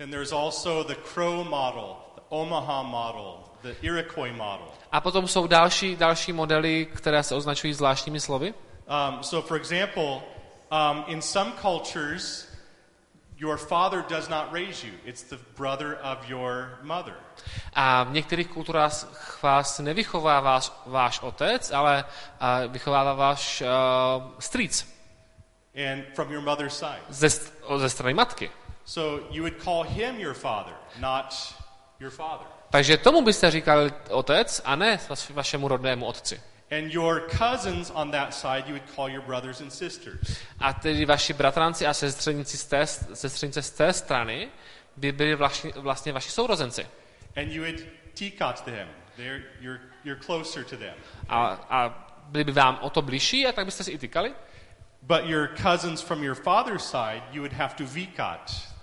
And 0.00 0.10
there's 0.10 0.32
also 0.32 0.82
the 0.82 0.94
Crow 1.14 1.44
model, 1.44 1.96
the 2.14 2.22
Omaha 2.28 2.82
model, 2.82 3.34
the 3.62 3.74
Iroquois 3.82 4.32
model. 4.32 4.66
A 4.92 5.00
potom 5.00 5.28
jsou 5.28 5.46
další, 5.46 5.96
další 5.96 6.32
modely, 6.32 6.86
které 6.94 7.22
se 7.22 7.34
označují 7.34 7.72
zvláštními 7.72 8.20
slovy. 8.20 8.54
Um, 8.86 9.22
so, 9.22 9.48
for 9.48 9.56
example, 9.56 10.20
um, 10.72 11.04
in 11.06 11.22
some 11.22 11.52
cultures, 11.62 12.53
your 13.44 13.58
father 13.58 14.04
does 14.08 14.28
not 14.28 14.52
raise 14.52 14.86
you. 14.86 14.92
It's 15.04 15.22
the 15.22 15.36
brother 15.56 15.98
of 16.02 16.28
your 16.28 16.78
mother. 16.82 17.14
A 17.74 18.04
v 18.04 18.12
některých 18.12 18.48
kulturách 18.48 19.42
vás 19.42 19.78
nevychovává 19.78 20.40
váš, 20.40 20.72
váš 20.86 21.20
otec, 21.20 21.70
ale 21.70 22.04
uh, 22.04 22.72
vychovává 22.72 23.14
váš 23.14 23.60
uh, 23.62 23.68
strýc 24.38 24.94
And 25.92 26.04
from 26.14 26.32
your 26.32 26.42
mother's 26.42 26.78
side. 26.78 27.02
ze, 27.08 27.28
ze 27.76 27.88
strany 27.90 28.14
matky. 28.14 28.50
So 28.84 29.26
you 29.30 29.42
would 29.42 29.62
call 29.64 29.82
him 29.82 30.20
your 30.20 30.34
father, 30.34 30.74
not 31.00 31.54
your 32.00 32.10
father. 32.12 32.46
Takže 32.70 32.96
tomu 32.96 33.22
byste 33.22 33.50
říkali 33.50 33.92
otec 34.10 34.60
a 34.64 34.76
ne 34.76 34.98
vaš- 35.08 35.30
vašemu 35.30 35.68
rodnému 35.68 36.06
otci. 36.06 36.40
And 36.70 36.94
your 36.94 37.20
cousins 37.20 37.90
on 37.94 38.10
that 38.10 38.34
side, 38.34 38.64
you 38.66 38.72
would 38.72 38.96
call 38.96 39.08
your 39.08 39.22
brothers 39.22 39.60
and 39.60 39.72
sisters. 39.72 40.38
A 40.58 40.72
tedy 40.72 41.04
vaši 41.04 41.32
bratranci 41.32 41.86
a 41.86 41.94
sestřenici 41.94 42.56
z 42.56 42.64
té, 42.64 42.86
sestřenice 42.86 43.62
z 43.62 43.70
té 43.70 43.92
strany 43.92 44.48
by 44.96 45.12
byli 45.12 45.34
vlastně, 45.34 45.72
vlastně 45.76 46.12
vaši 46.12 46.30
sourozenci. 46.30 46.86
And 47.36 47.52
you 47.52 47.62
would 47.62 47.80
tikat 48.14 48.64
them. 48.64 48.88
They're, 49.16 49.42
you're, 49.60 49.80
you're 50.04 50.20
closer 50.24 50.64
to 50.64 50.76
them. 50.76 50.94
A, 51.28 51.46
a 51.70 52.08
byli 52.28 52.44
by 52.44 52.52
vám 52.52 52.78
o 52.82 52.90
to 52.90 53.02
bližší 53.02 53.46
a 53.46 53.52
tak 53.52 53.64
byste 53.64 53.84
si 53.84 53.90
i 53.90 53.98
tykali. 53.98 54.34
But 55.02 55.24
your 55.24 55.48
cousins 55.62 56.00
from 56.00 56.22
your 56.22 56.34
father's 56.34 56.84
side, 56.84 57.22
you 57.30 57.42
would 57.42 57.52
have 57.52 57.74
to 57.76 57.84
vikat, 57.84 58.73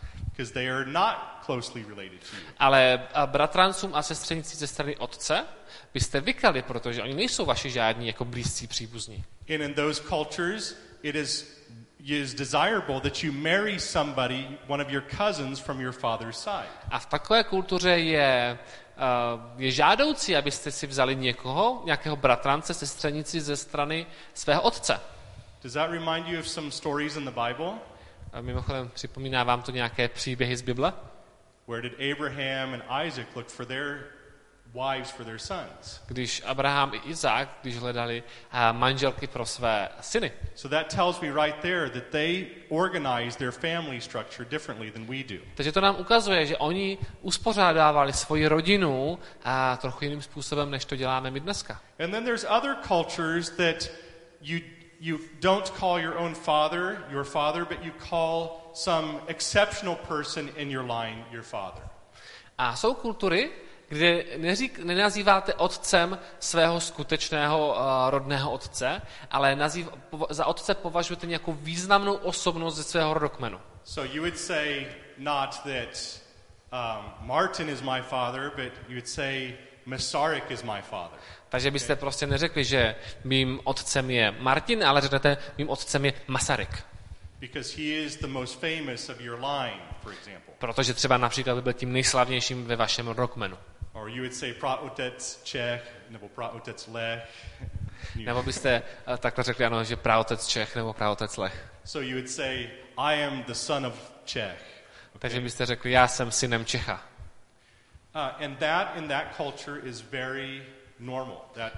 they 0.54 0.70
are 0.70 0.86
not 0.86 1.15
closely 1.46 1.84
related 1.84 2.20
to 2.20 2.36
you. 2.36 2.44
Ale 2.60 3.08
a 3.13 3.26
bratrancům 3.26 3.96
a 3.96 4.02
sestřenici 4.02 4.58
ze 4.58 4.67
strany 4.67 4.98
otce 4.98 5.46
byste 5.94 6.22
vykali, 6.22 6.62
protože 6.62 7.04
oni 7.04 7.13
nejsou 7.13 7.46
vaši 7.46 7.70
žádní 7.70 8.08
jako 8.08 8.26
blízcí 8.26 8.67
příbuzní. 8.67 9.24
And 9.50 9.62
in 9.62 9.74
those 9.74 10.04
cultures, 10.10 10.76
it 11.04 11.15
is, 11.15 11.62
is 12.00 12.34
desirable 12.34 13.02
that 13.02 13.24
you 13.24 13.32
marry 13.32 13.80
somebody, 13.80 14.48
one 14.67 14.84
of 14.84 14.91
your 14.91 15.04
cousins 15.17 15.60
from 15.60 15.82
your 15.82 15.94
father's 15.94 16.39
side. 16.39 16.70
A 16.91 17.00
v 17.00 17.06
takové 17.06 17.44
kultuře 17.44 17.89
je, 17.89 18.60
uh, 18.98 19.62
je 19.62 19.72
žádoucí, 19.72 20.36
abyste 20.36 20.72
si 20.72 20.88
vzali 20.88 21.15
někoho, 21.15 21.82
nějakého 21.86 22.15
bratrance, 22.15 22.74
sestřenici 22.74 23.41
ze 23.41 23.56
strany 23.56 24.06
svého 24.34 24.62
otce. 24.62 25.00
Does 25.63 25.74
that 25.74 25.89
remind 25.89 26.28
you 26.28 26.39
of 26.39 26.48
some 26.48 26.72
stories 26.72 27.15
in 27.15 27.26
the 27.26 27.32
Bible? 27.32 27.74
A 28.34 28.41
mimochodem, 28.41 28.89
připomíná 28.94 29.44
vám 29.44 29.62
to 29.62 29.72
nějaké 29.72 30.08
příběhy 30.08 30.58
z 30.58 30.62
Bible? 30.62 30.94
Where 31.67 31.89
did 31.89 31.94
Abraham 32.12 32.74
and 32.74 33.08
Isaac 33.08 33.28
look 33.36 33.50
for 33.50 33.65
their 33.65 34.06
wives 34.74 35.12
for 35.12 35.26
their 35.26 35.39
sons? 35.39 36.02
Když 36.08 36.41
Abraham 36.46 36.94
i 36.94 37.10
Izák, 37.10 37.50
když 37.62 37.78
hledali 37.78 38.24
uh, 38.24 38.78
manželky 38.78 39.28
pro 39.28 39.46
své 39.46 39.89
syny. 40.02 40.32
So 40.56 40.78
that 40.78 40.96
tells 40.96 41.20
me 41.20 41.46
right 41.46 41.62
there 41.62 41.89
that 41.89 42.04
they 42.10 42.48
organize 42.70 43.38
their 43.38 43.52
family 43.52 44.02
structure 44.02 44.50
differently 44.50 44.91
than 44.91 45.06
we 45.06 45.24
do. 45.24 45.41
Takže 45.56 45.72
to 45.72 45.82
nám 45.82 45.96
ukazuje, 46.00 46.46
že 46.46 46.58
oni 46.58 46.98
uspořádávali 47.22 48.13
svoji 48.13 48.48
rodinu 48.48 49.20
a 49.44 49.78
trochu 49.78 50.04
jiným 50.04 50.22
způsobem, 50.22 50.72
než 50.72 50.86
to 50.86 50.96
děláme 50.96 51.32
my 51.32 51.39
dneska. 51.39 51.82
And 52.04 52.12
then 52.12 52.24
there's 52.24 52.46
other 52.50 52.76
cultures 52.88 53.50
that 53.50 53.91
you 54.41 54.60
you 55.01 55.19
don't 55.39 55.73
call 55.79 55.99
your 55.99 56.17
own 56.17 56.35
father 56.35 57.03
your 57.11 57.25
father, 57.25 57.65
but 57.65 57.83
you 57.83 57.91
call 58.09 58.71
some 58.73 59.19
exceptional 59.27 59.95
person 59.95 60.49
in 60.57 60.69
your 60.69 60.83
line 60.83 61.25
your 61.31 61.43
father. 61.43 61.81
A 62.57 62.75
jsou 62.75 62.93
kultury, 62.93 63.51
kde 63.89 64.23
neřík, 64.37 64.79
nenazýváte 64.79 65.53
otcem 65.53 66.19
svého 66.39 66.79
skutečného 66.79 67.69
uh, 67.69 67.75
rodného 68.09 68.51
otce, 68.51 69.01
ale 69.31 69.55
nazýv, 69.55 69.89
pova, 70.09 70.25
za 70.29 70.45
otce 70.45 70.73
považujete 70.73 71.27
nějakou 71.27 71.53
významnou 71.53 72.13
osobnost 72.13 72.75
ze 72.75 72.83
svého 72.83 73.13
rodokmenu. 73.13 73.59
So 73.83 74.13
you 74.13 74.21
would 74.21 74.37
say 74.37 74.87
not 75.17 75.63
that 75.63 76.21
um, 76.71 77.27
Martin 77.27 77.69
is 77.69 77.81
my 77.81 78.01
father, 78.01 78.51
but 78.55 78.73
you 78.87 78.95
would 78.95 79.07
say 79.07 79.53
Masaryk 79.85 80.51
is 80.51 80.63
my 80.63 80.81
father. 80.81 81.17
Takže 81.51 81.71
byste 81.71 81.95
prostě 81.95 82.27
neřekli, 82.27 82.63
že 82.63 82.95
mým 83.23 83.59
otcem 83.63 84.11
je 84.11 84.31
Martin, 84.39 84.83
ale 84.83 85.01
řeknete, 85.01 85.37
mým 85.57 85.69
otcem 85.69 86.05
je 86.05 86.13
Masaryk. 86.27 86.83
Because 87.39 87.77
he 87.77 87.83
is 87.83 88.17
the 88.17 88.27
most 88.27 88.59
famous 88.61 89.09
of 89.09 89.19
your 89.21 89.39
line, 89.39 89.81
for 90.03 90.13
example. 90.13 90.53
Protože 90.57 90.93
třeba 90.93 91.17
například 91.17 91.55
by 91.55 91.61
byl 91.61 91.73
tím 91.73 91.93
nejslavnějším 91.93 92.65
ve 92.65 92.75
vašem 92.75 93.07
rodokmenu. 93.07 93.57
Or 93.93 94.09
you 94.09 94.21
would 94.23 94.35
say 94.35 94.53
praotec 94.53 95.41
Czech, 95.43 95.95
nebo 96.09 96.29
praotec 96.29 96.87
Lech. 96.87 97.29
You- 98.15 98.25
Nebo 98.25 98.43
byste 98.43 98.81
uh, 99.07 99.17
takhle 99.17 99.43
řekli, 99.43 99.65
ano, 99.65 99.83
že 99.83 99.95
praotec 99.95 100.47
Čech 100.47 100.75
nebo 100.75 100.93
praotec 100.93 101.37
Lech. 101.37 101.65
So 101.85 102.07
you 102.09 102.15
would 102.17 102.29
say, 102.29 102.69
I 102.97 103.23
am 103.25 103.43
the 103.43 103.53
son 103.53 103.85
of 103.85 104.11
Czech. 104.25 104.83
Takže 105.19 105.41
byste 105.41 105.65
řekli, 105.65 105.91
já 105.91 106.07
jsem 106.07 106.31
synem 106.31 106.65
Čecha. 106.65 107.03
Uh, 108.15 108.45
and 108.45 108.55
that 108.59 108.95
in 108.97 109.07
that 109.07 109.35
culture 109.37 109.79
is 109.83 110.01
very 110.01 110.63
normal. 111.01 111.45
That 111.53 111.73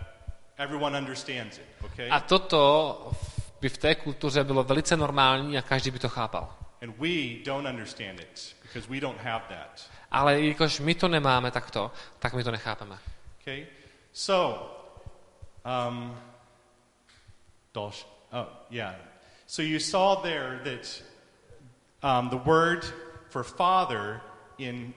everyone 0.58 0.98
understands 0.98 1.58
it. 1.58 1.66
Okay. 1.84 2.10
A 2.10 2.20
toto 2.20 3.10
v- 3.12 3.42
by 3.62 3.70
v 3.70 3.78
té 3.78 3.96
kultuře 3.96 4.44
bylo 4.44 4.64
velice 4.64 4.98
normální 4.98 5.58
a 5.58 5.62
každý 5.62 5.92
by 5.92 6.00
to 6.00 6.10
chápal. 6.10 6.56
And 6.82 6.98
we 7.00 7.44
don't 7.46 7.68
understand 7.68 8.20
it 8.20 8.56
because 8.62 8.88
we 8.90 9.00
don't 9.00 9.22
have 9.22 9.44
that. 9.50 9.90
Ale 10.12 10.40
jelikož 10.40 10.80
my 10.80 10.96
to 10.96 11.08
nemáme 11.08 11.52
takto, 11.52 11.92
tak 12.20 12.34
my 12.34 12.44
to 12.44 12.52
nechápeme. 12.52 12.98
Okay. 13.42 13.68
So, 14.12 14.70
um, 15.66 16.18
Dolsh. 17.74 18.06
Oh, 18.32 18.48
yeah. 18.70 18.96
So 19.48 19.62
you 19.62 19.80
saw 19.80 20.16
there 20.16 20.60
that 20.64 21.04
um, 22.04 22.30
the 22.30 22.38
word 22.50 22.86
for 23.30 23.44
father 23.44 24.22
in 24.58 24.94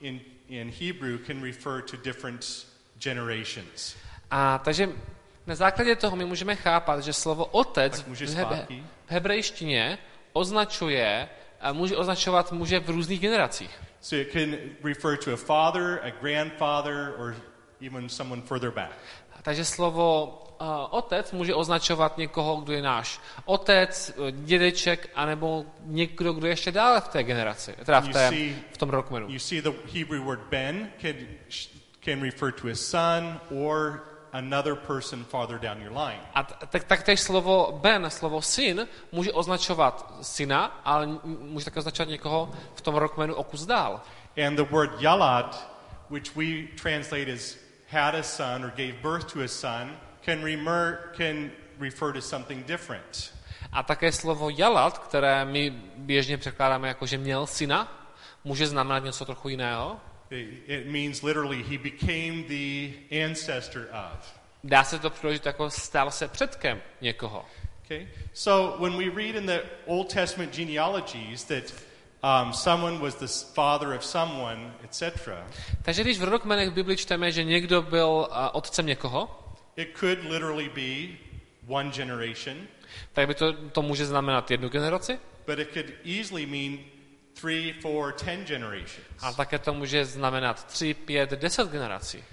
in 0.00 0.20
in 0.48 0.68
Hebrew 0.68 1.18
can 1.18 1.42
refer 1.42 1.80
to 1.82 1.96
different 1.96 2.66
generations. 2.98 3.96
A 4.30 4.58
takže 4.58 4.88
na 5.46 5.54
základě 5.54 5.96
toho 5.96 6.16
my 6.16 6.24
můžeme 6.24 6.56
chápat, 6.56 7.00
že 7.00 7.12
slovo 7.12 7.44
otec 7.44 8.02
v, 8.02 8.26
v 9.06 9.10
hebrejštině 9.10 9.98
označuje 10.32 11.28
a 11.60 11.72
může 11.72 11.96
označovat 11.96 12.52
muže 12.52 12.80
v 12.80 12.90
různých 12.90 13.20
generacích. 13.20 13.70
So 14.00 14.22
it 14.22 14.32
can 14.32 14.58
refer 14.84 15.16
to 15.24 15.32
a 15.32 15.36
father, 15.36 16.00
a 16.02 16.10
grandfather, 16.20 17.14
or 17.18 17.36
even 17.86 18.08
someone 18.08 18.42
further 18.42 18.70
back. 18.70 18.92
Takže 19.42 19.64
slovo 19.64 20.26
uh, 20.60 20.66
otec 20.90 21.32
může 21.32 21.54
označovat 21.54 22.18
někoho, 22.18 22.56
kdo 22.56 22.72
je 22.72 22.82
náš 22.82 23.20
otec, 23.44 24.12
dědeček, 24.30 25.10
anebo 25.14 25.64
někdo, 25.80 26.32
kdo 26.32 26.46
je 26.46 26.52
ještě 26.52 26.72
dále 26.72 27.00
v 27.00 27.08
té 27.08 27.22
generaci, 27.22 27.74
teda 27.84 28.00
v, 28.00 28.08
té, 28.08 28.32
v 28.72 28.78
tom 28.78 28.90
rokmenu. 28.90 29.28
You 29.28 29.38
see 29.38 29.62
the 29.62 29.70
Hebrew 29.92 30.24
word 30.24 30.40
ben 30.50 30.88
can, 31.00 31.14
can 32.04 32.20
refer 32.20 32.52
to 32.52 32.68
a 32.68 32.74
son 32.74 33.40
or 33.50 34.02
another 34.32 34.74
person 34.74 35.24
farther 35.24 35.58
down 35.58 35.80
your 35.80 35.92
line. 35.92 36.20
A 36.34 36.42
tak, 36.42 36.84
tak 36.84 37.02
též 37.02 37.20
slovo 37.20 37.78
ben, 37.82 38.10
slovo 38.10 38.42
syn, 38.42 38.88
může 39.12 39.32
označovat 39.32 40.14
syna, 40.22 40.80
ale 40.84 41.06
může 41.24 41.64
také 41.64 41.78
označovat 41.78 42.08
někoho 42.08 42.52
v 42.74 42.80
tom 42.80 42.94
rokmenu 42.94 43.34
o 43.34 43.42
kus 43.44 43.66
dál. 43.66 44.00
And 44.46 44.56
the 44.56 44.64
word 44.70 45.00
yalad, 45.00 45.70
which 46.10 46.36
we 46.36 46.66
translate 46.82 47.32
as 47.32 47.56
had 47.88 48.14
a 48.14 48.22
son 48.22 48.64
or 48.64 48.70
gave 48.70 48.92
birth 49.02 49.32
to 49.32 49.40
a 49.40 49.48
son, 49.48 49.96
can, 50.24 50.44
remer, 50.44 50.98
can 51.16 51.50
refer 51.78 52.12
to 52.12 52.20
something 52.20 52.66
different. 52.66 53.34
A 53.72 53.82
také 53.82 54.12
slovo 54.12 54.50
jalat, 54.50 54.98
které 54.98 55.44
my 55.44 55.70
běžně 55.96 56.38
překládáme 56.38 56.88
jako, 56.88 57.06
že 57.06 57.18
měl 57.18 57.46
syna, 57.46 58.08
může 58.44 58.66
znamenat 58.66 59.04
něco 59.04 59.24
trochu 59.24 59.48
jiného. 59.48 60.00
It, 60.34 60.86
means 60.86 61.22
literally 61.22 61.62
he 61.62 61.78
became 61.78 62.44
the 62.48 62.92
ancestor 63.24 63.88
of. 63.92 64.40
Dá 64.64 64.84
se 64.84 64.98
to 64.98 65.10
přeložit 65.10 65.46
jako 65.46 65.70
stal 65.70 66.10
se 66.10 66.28
předkem 66.28 66.82
někoho. 67.00 67.44
Okay? 67.84 68.08
So 68.32 68.84
when 68.84 68.98
we 68.98 69.22
read 69.22 69.36
in 69.36 69.46
the 69.46 69.62
Old 69.86 70.12
Testament 70.14 70.56
genealogies 70.56 71.44
that 71.44 71.74
um, 72.22 72.52
someone 72.52 72.98
was 72.98 73.14
the 73.14 73.26
father 73.54 73.92
of 73.92 74.04
someone, 74.04 74.74
etc., 74.84 75.30
Takže 75.82 76.02
když 76.02 76.18
v 76.18 76.24
rodokmenech 76.24 76.70
v 76.70 76.72
Bibli 76.72 76.96
čteme, 76.96 77.32
že 77.32 77.44
někdo 77.44 77.82
byl 77.82 78.08
uh, 78.08 78.36
otcem 78.52 78.86
někoho, 78.86 79.40
it 79.76 79.88
could 79.96 80.24
literally 80.24 80.68
be 80.68 81.16
one 81.68 81.90
generation, 81.90 82.56
tak 83.12 83.26
by 83.26 83.34
to, 83.34 83.52
to 83.52 83.82
může 83.82 84.06
znamenat 84.06 84.50
jednu 84.50 84.68
generaci, 84.68 85.18
but 85.46 85.58
it 85.58 85.72
could 85.72 85.86
easily 86.04 86.46
mean 86.46 86.78
three, 87.40 87.72
four, 87.82 88.12
ten 88.12 88.44
generations. 88.46 89.06
a 89.22 89.32
také 89.32 89.58
to 89.58 89.74
může 89.74 90.04
znamenat 90.04 90.64
tři, 90.66 90.94
pět, 90.94 91.30
deset 91.30 91.68
generací. 91.70 92.24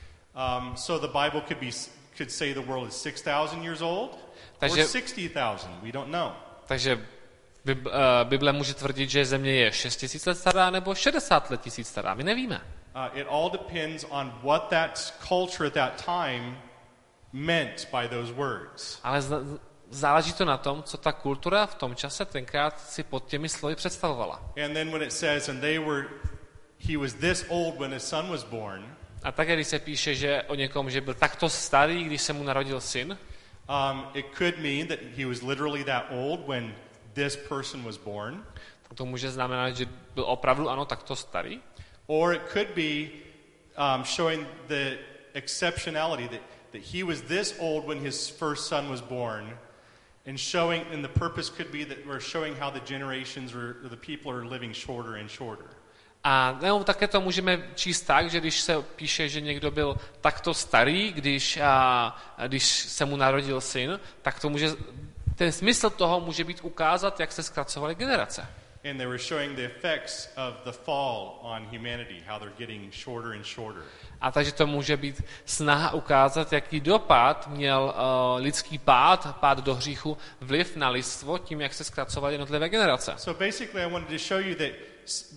Um, 0.59 0.77
so 0.77 1.07
the 1.07 1.13
Bible 1.23 1.41
could 1.41 1.57
be 1.59 1.69
could 2.17 2.31
say 2.31 2.53
the 2.53 2.59
world 2.61 2.87
is 2.87 3.01
six 3.01 3.21
thousand 3.21 3.63
years 3.63 3.81
old 3.81 4.11
or 4.13 4.19
Takže- 4.59 4.85
sixty 4.87 5.29
thousand. 5.29 5.71
We 5.83 5.91
don't 5.91 6.11
know. 6.11 6.31
Takže 6.65 6.95
uh, 6.95 7.73
Bible 8.23 8.53
může 8.53 8.73
tvrdit, 8.73 9.09
že 9.09 9.25
země 9.25 9.51
je 9.55 9.71
6 9.71 9.95
tisíc 9.97 10.25
let 10.25 10.35
stará 10.35 10.69
nebo 10.69 10.95
60 10.95 11.49
let 11.51 11.61
tisíc 11.61 11.87
stará. 11.87 12.13
My 12.13 12.23
nevíme. 12.23 12.61
Uh, 12.95 13.17
it 13.19 13.27
all 13.29 13.49
depends 13.49 14.05
on 14.09 14.33
what 14.43 14.67
that 14.69 15.13
culture 15.27 15.67
at 15.67 15.73
that 15.73 16.05
time 16.05 16.57
meant 17.33 17.87
by 17.91 18.07
those 18.07 18.33
words. 18.33 18.99
Ale 19.03 19.21
z- 19.21 19.33
záleží 19.91 20.33
to 20.33 20.45
na 20.45 20.57
tom, 20.57 20.83
co 20.83 20.97
ta 20.97 21.11
kultura 21.11 21.65
v 21.65 21.75
tom 21.75 21.95
čase 21.95 22.25
tenkrát 22.25 22.79
si 22.79 23.03
pod 23.03 23.25
těmi 23.27 23.49
slovy 23.49 23.75
představovala. 23.75 24.41
And 24.65 24.73
then 24.73 24.91
when 24.91 25.03
it 25.03 25.13
says, 25.13 25.49
and 25.49 25.61
they 25.61 25.79
were, 25.79 26.05
he 26.79 26.97
was 26.97 27.13
this 27.13 27.45
old 27.49 27.79
when 27.79 27.93
his 27.93 28.03
son 28.03 28.29
was 28.29 28.43
born, 28.43 28.95
A 29.23 29.31
také, 29.31 29.55
když 29.55 29.67
se 29.67 29.79
píše, 29.79 30.15
že 30.15 30.43
o 30.47 30.55
někom, 30.55 30.89
že 30.89 31.01
byl 31.01 31.13
takto 31.13 31.49
starý, 31.49 32.03
když 32.03 32.21
se 32.21 32.33
mu 32.33 32.43
narodil 32.43 32.81
syn, 32.81 33.17
um, 33.69 34.03
it 34.13 34.25
could 34.37 34.57
mean 34.57 34.87
that 34.87 34.99
he 35.17 35.25
was 35.25 35.41
literally 35.41 35.83
that 35.83 36.05
old 36.11 36.47
when 36.47 36.75
this 37.13 37.35
person 37.35 37.83
was 37.83 37.97
born, 37.97 38.43
tak 38.81 38.97
to 38.97 39.05
může 39.05 39.31
znamenat, 39.31 39.75
že 39.75 39.85
byl 40.15 40.23
opravdu 40.23 40.69
ano 40.69 40.85
takto 40.85 41.15
starý. 41.15 41.61
or 42.07 42.33
it 42.33 42.41
could 42.53 42.67
be 42.75 43.09
um, 43.77 44.03
showing 44.03 44.47
the 44.67 44.97
exceptionality 45.33 46.27
that, 46.27 46.41
that 46.71 46.81
he 46.81 47.03
was 47.03 47.21
this 47.21 47.55
old 47.59 47.87
when 47.87 47.99
his 47.99 48.29
first 48.29 48.67
son 48.67 48.89
was 48.89 49.01
born, 49.01 49.57
and 50.27 50.37
showing, 50.37 50.85
and 50.93 51.03
the 51.03 51.19
purpose 51.19 51.49
could 51.49 51.71
be 51.71 51.85
that 51.85 51.97
we're 52.05 52.19
showing 52.19 52.55
how 52.55 52.69
the 52.71 52.79
generations 52.85 53.55
or 53.55 53.75
the 53.89 53.97
people 53.97 54.31
are 54.31 54.45
living 54.45 54.73
shorter 54.73 55.15
and 55.15 55.29
shorter. 55.29 55.65
A 56.23 56.57
nebo 56.61 56.83
také 56.83 57.07
to 57.07 57.21
můžeme 57.21 57.69
číst 57.75 58.01
tak, 58.01 58.29
že 58.29 58.39
když 58.39 58.61
se 58.61 58.81
píše, 58.81 59.29
že 59.29 59.41
někdo 59.41 59.71
byl 59.71 59.97
takto 60.21 60.53
starý, 60.53 61.13
když, 61.13 61.57
a, 61.57 62.15
když 62.47 62.65
se 62.65 63.05
mu 63.05 63.15
narodil 63.15 63.61
syn, 63.61 63.99
tak 64.21 64.39
to 64.39 64.49
může, 64.49 64.69
ten 65.35 65.51
smysl 65.51 65.89
toho 65.89 66.19
může 66.19 66.43
být 66.43 66.59
ukázat, 66.61 67.19
jak 67.19 67.31
se 67.31 67.43
zkracovaly 67.43 67.95
generace. 67.95 68.47
And 68.89 68.97
they 68.97 69.05
were 69.05 69.19
showing 69.19 69.55
the 69.55 69.65
effects 69.65 70.29
of 70.37 70.53
the 70.63 70.71
fall 70.71 71.39
on 71.41 71.65
humanity, 71.65 72.23
how 72.27 72.39
they're 72.39 72.55
getting 72.57 72.93
shorter 72.93 73.31
and 73.31 73.45
shorter. 73.45 73.83
A 74.21 74.31
takže 74.31 74.51
to 74.51 74.67
může 74.67 74.97
být 74.97 75.23
snaha 75.45 75.93
ukázat, 75.93 76.53
jaký 76.53 76.79
dopad 76.79 77.47
měl 77.47 77.93
uh, 77.95 78.43
lidský 78.43 78.77
pád, 78.77 79.37
pád 79.39 79.57
do 79.57 79.75
hříchu, 79.75 80.17
vliv 80.41 80.75
na 80.75 80.89
lidstvo 80.89 81.37
tím, 81.37 81.61
jak 81.61 81.73
se 81.73 81.83
zkracovaly 81.83 82.33
jednotlivé 82.33 82.69
generace. 82.69 83.13
So 83.17 83.45
basically, 83.45 83.83
I 83.83 83.91
wanted 83.91 84.09
to 84.09 84.17
show 84.17 84.39
you 84.41 84.55
that 84.55 84.71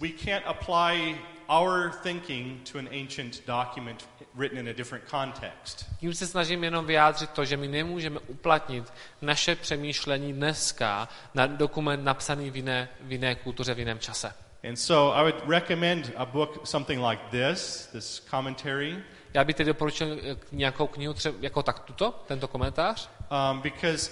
we 0.01 0.09
can't 0.09 0.47
apply 0.47 1.19
our 1.49 1.91
thinking 2.03 2.63
to 2.73 2.79
an 2.79 2.89
ancient 2.93 3.47
document 3.47 4.09
written 4.35 4.59
in 4.59 4.69
a 4.69 4.73
different 4.73 5.05
context. 5.09 5.87
Tím 6.01 6.15
se 6.15 6.27
snažím 6.27 6.65
jenom 6.65 6.87
vyjádřit 6.87 7.31
to, 7.31 7.45
že 7.45 7.57
my 7.57 7.69
nemůžeme 7.69 8.21
uplatnit 8.27 8.93
naše 9.23 9.57
přemýšlení 9.57 10.33
dneska 10.33 11.09
na 11.35 11.47
dokument 11.47 12.05
napsaný 12.05 12.51
v 12.51 12.57
jiné, 12.57 12.89
v 13.01 13.13
jiné 13.13 13.35
kultuře, 13.35 13.75
v 13.75 13.79
jiném 13.79 13.99
čase. 13.99 14.35
And 14.69 14.77
so 14.79 15.13
I 15.13 15.23
would 15.23 15.49
recommend 15.49 16.13
a 16.17 16.25
book, 16.27 16.67
something 16.67 17.03
like 17.09 17.23
this, 17.31 17.87
this 17.93 18.23
commentary, 18.31 18.97
Já 19.35 19.45
bych 19.45 19.57
tedy 19.57 19.67
doporučil 19.69 20.07
eh, 20.23 20.37
nějakou 20.53 20.87
knihu 20.87 21.15
třeba 21.15 21.35
jako 21.41 21.63
tak 21.63 21.79
tuto, 21.81 22.15
tento 22.27 22.49
komentář, 22.49 23.09
um, 23.53 23.61
because 23.61 24.11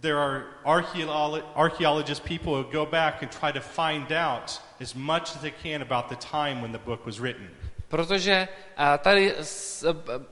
there 0.00 0.16
are 0.18 0.42
archeolo- 0.64 1.42
archaeologists, 1.54 2.28
people 2.28 2.52
who 2.52 2.62
go 2.72 2.86
back 2.86 3.22
and 3.22 3.40
try 3.40 3.52
to 3.52 3.60
find 3.60 4.12
out 4.12 4.60
as 4.82 4.94
much 4.94 5.22
as 5.22 5.40
they 5.40 5.52
can 5.62 5.82
about 5.82 6.08
the 6.08 6.16
time 6.30 6.60
when 6.62 6.72
the 6.72 6.78
book 6.78 7.06
was 7.06 7.18
written. 7.18 7.50
protože 7.88 8.48
eh, 8.78 8.98
tady 8.98 9.34
s- 9.40 9.84
eh, 9.84 10.24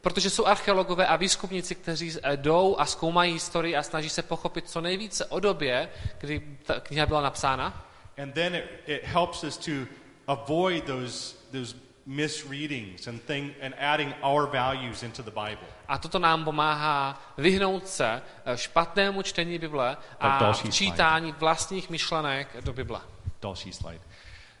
protože 0.00 0.30
jsou 0.30 0.46
archeologové 0.46 1.06
a 1.06 1.16
výzkumníci, 1.16 1.74
kteří 1.74 2.12
jdou 2.36 2.76
a 2.78 2.84
zkoumají 2.86 3.32
historii 3.32 3.76
a 3.76 3.82
snaží 3.82 4.08
se 4.10 4.22
pochopit 4.22 4.70
co 4.70 4.80
nejvíce 4.80 5.24
o 5.26 5.40
době, 5.40 5.88
kdy 6.18 6.42
ta 6.62 6.80
kniha 6.80 7.06
byla 7.06 7.20
napsána. 7.20 7.84
And 8.18 8.34
then 8.34 8.54
it, 8.54 8.64
it 8.86 9.04
helps 9.04 9.44
us 9.44 9.56
to 9.58 9.86
avoid 10.26 10.86
those, 10.86 11.34
those 11.52 11.74
misreadings 12.06 13.06
and, 13.06 13.20
thing, 13.22 13.54
and 13.60 13.74
adding 13.78 14.12
our 14.22 14.46
values 14.46 15.02
into 15.02 15.22
the 15.22 15.30
Bible. 15.30 15.66
A 15.88 15.98
toto 15.98 16.18
nám 16.18 16.44
pomáhá 16.44 17.20
vyhnout 17.38 17.88
se 17.88 18.22
eh, 18.44 18.56
špatnému 18.56 19.22
čtení 19.22 19.58
Bible 19.58 19.96
a 20.20 20.52
čítání 20.70 21.32
vlastních 21.32 21.90
myšlenek 21.90 22.56
do 22.64 22.72
Bible. 22.72 23.00
Další 23.42 23.72
slide. 23.72 24.00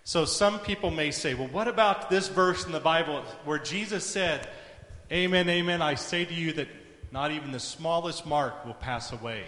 So 0.04 0.26
some 0.26 0.58
people 0.58 0.90
may 0.90 1.12
say, 1.12 1.34
well, 1.34 1.48
what 1.48 1.68
about 1.68 2.08
this 2.08 2.28
verse 2.28 2.66
in 2.66 2.72
the 2.72 2.80
Bible 2.80 3.22
where 3.44 3.58
Jesus 3.58 4.06
said, 4.12 4.48
Amen, 5.10 5.48
amen, 5.48 5.82
I 5.82 5.96
say 5.96 6.24
to 6.24 6.34
you 6.34 6.52
that 6.52 6.68
not 7.12 7.30
even 7.30 7.52
the 7.52 7.60
smallest 7.60 8.26
mark 8.26 8.64
will 8.64 8.74
pass 8.74 9.12
away. 9.12 9.44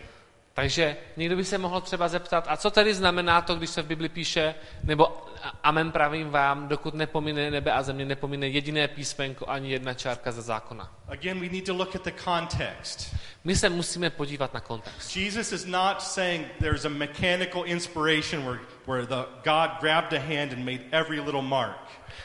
Takže 0.55 0.97
někdo 1.17 1.37
by 1.37 1.45
se 1.45 1.59
mohl 1.59 1.81
třeba 1.81 2.09
zeptat, 2.09 2.47
a 2.49 2.57
co 2.57 2.71
tedy 2.71 2.95
znamená 2.95 3.41
to, 3.41 3.55
když 3.55 3.71
se 3.71 3.83
v 3.83 3.87
Bibli 3.87 4.09
píše, 4.09 4.55
nebo 4.85 5.25
amen 5.63 5.93
pravím 5.93 6.31
vám, 6.31 6.69
dokud 6.69 6.95
nepomine 6.95 7.51
nebe 7.51 7.73
a 7.73 7.83
země, 7.83 8.05
nepomine 8.05 8.49
jediné 8.49 8.89
písmenko 8.89 9.49
ani 9.49 9.73
jedna 9.73 9.95
čárka 9.95 10.33
ze 10.33 10.43
zákona. 10.43 10.95
Again, 11.09 11.41
we 11.41 11.49
need 11.49 11.67
to 11.67 11.75
look 11.75 11.97
at 11.97 12.05
the 12.05 12.13
context. 12.25 13.15
My 13.45 13.57
se 13.57 13.69
musíme 13.69 14.11
podívat 14.11 14.55
na 14.55 14.61
kontext. 14.61 15.17
Jesus 15.17 15.53
is 15.53 15.65
not 15.65 16.03
saying 16.03 16.47
there's 16.59 16.85
a 16.85 16.89
mechanical 16.89 17.63
inspiration 17.65 18.45
where, 18.45 18.61
where 18.87 19.07
the 19.07 19.29
God 19.45 19.71
grabbed 19.81 20.13
a 20.13 20.23
hand 20.23 20.53
and 20.53 20.65
made 20.65 20.81
every 20.91 21.21
little 21.21 21.43
mark. 21.43 21.79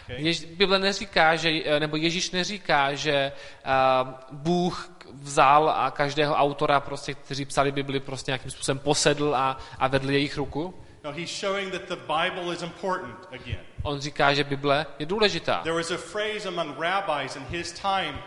Okay? 0.04 0.22
Jež, 0.24 0.46
Bible 0.46 0.80
neříká, 0.80 1.36
že, 1.36 1.80
nebo 1.80 1.96
Ježíš 1.96 2.32
neříká, 2.32 2.94
že 2.94 3.32
uh, 3.66 4.10
Bůh 4.32 4.95
vzal 5.22 5.70
a 5.70 5.92
každého 5.92 6.36
autora, 6.36 6.80
prostě, 6.80 7.14
kteří 7.14 7.46
psali 7.46 7.72
Bibli, 7.72 8.00
prostě 8.00 8.32
nějakým 8.32 8.52
způsobem 8.52 8.80
posedl 8.80 9.36
a, 9.36 9.58
a 9.80 9.88
vedl 9.88 10.12
jejich 10.12 10.38
ruku. 10.38 10.74
No, 11.04 11.12
he's 11.12 11.30
showing 11.30 11.72
that 11.72 11.88
the 11.88 11.96
Bible 11.96 12.54
is 12.54 12.62
important 12.62 13.28
again. 13.34 13.60
On 13.84 14.00
říká, 14.00 14.34
že 14.34 14.44
Bible 14.44 14.86
je 15.00 15.06
důležitá. 15.06 15.62
There 15.64 15.76
was 15.76 15.92
a 15.92 15.98
phrase 15.98 16.48
among 16.48 16.80
rabbis 16.80 17.36
in 17.36 17.44
his 17.50 17.72
time 17.72 18.18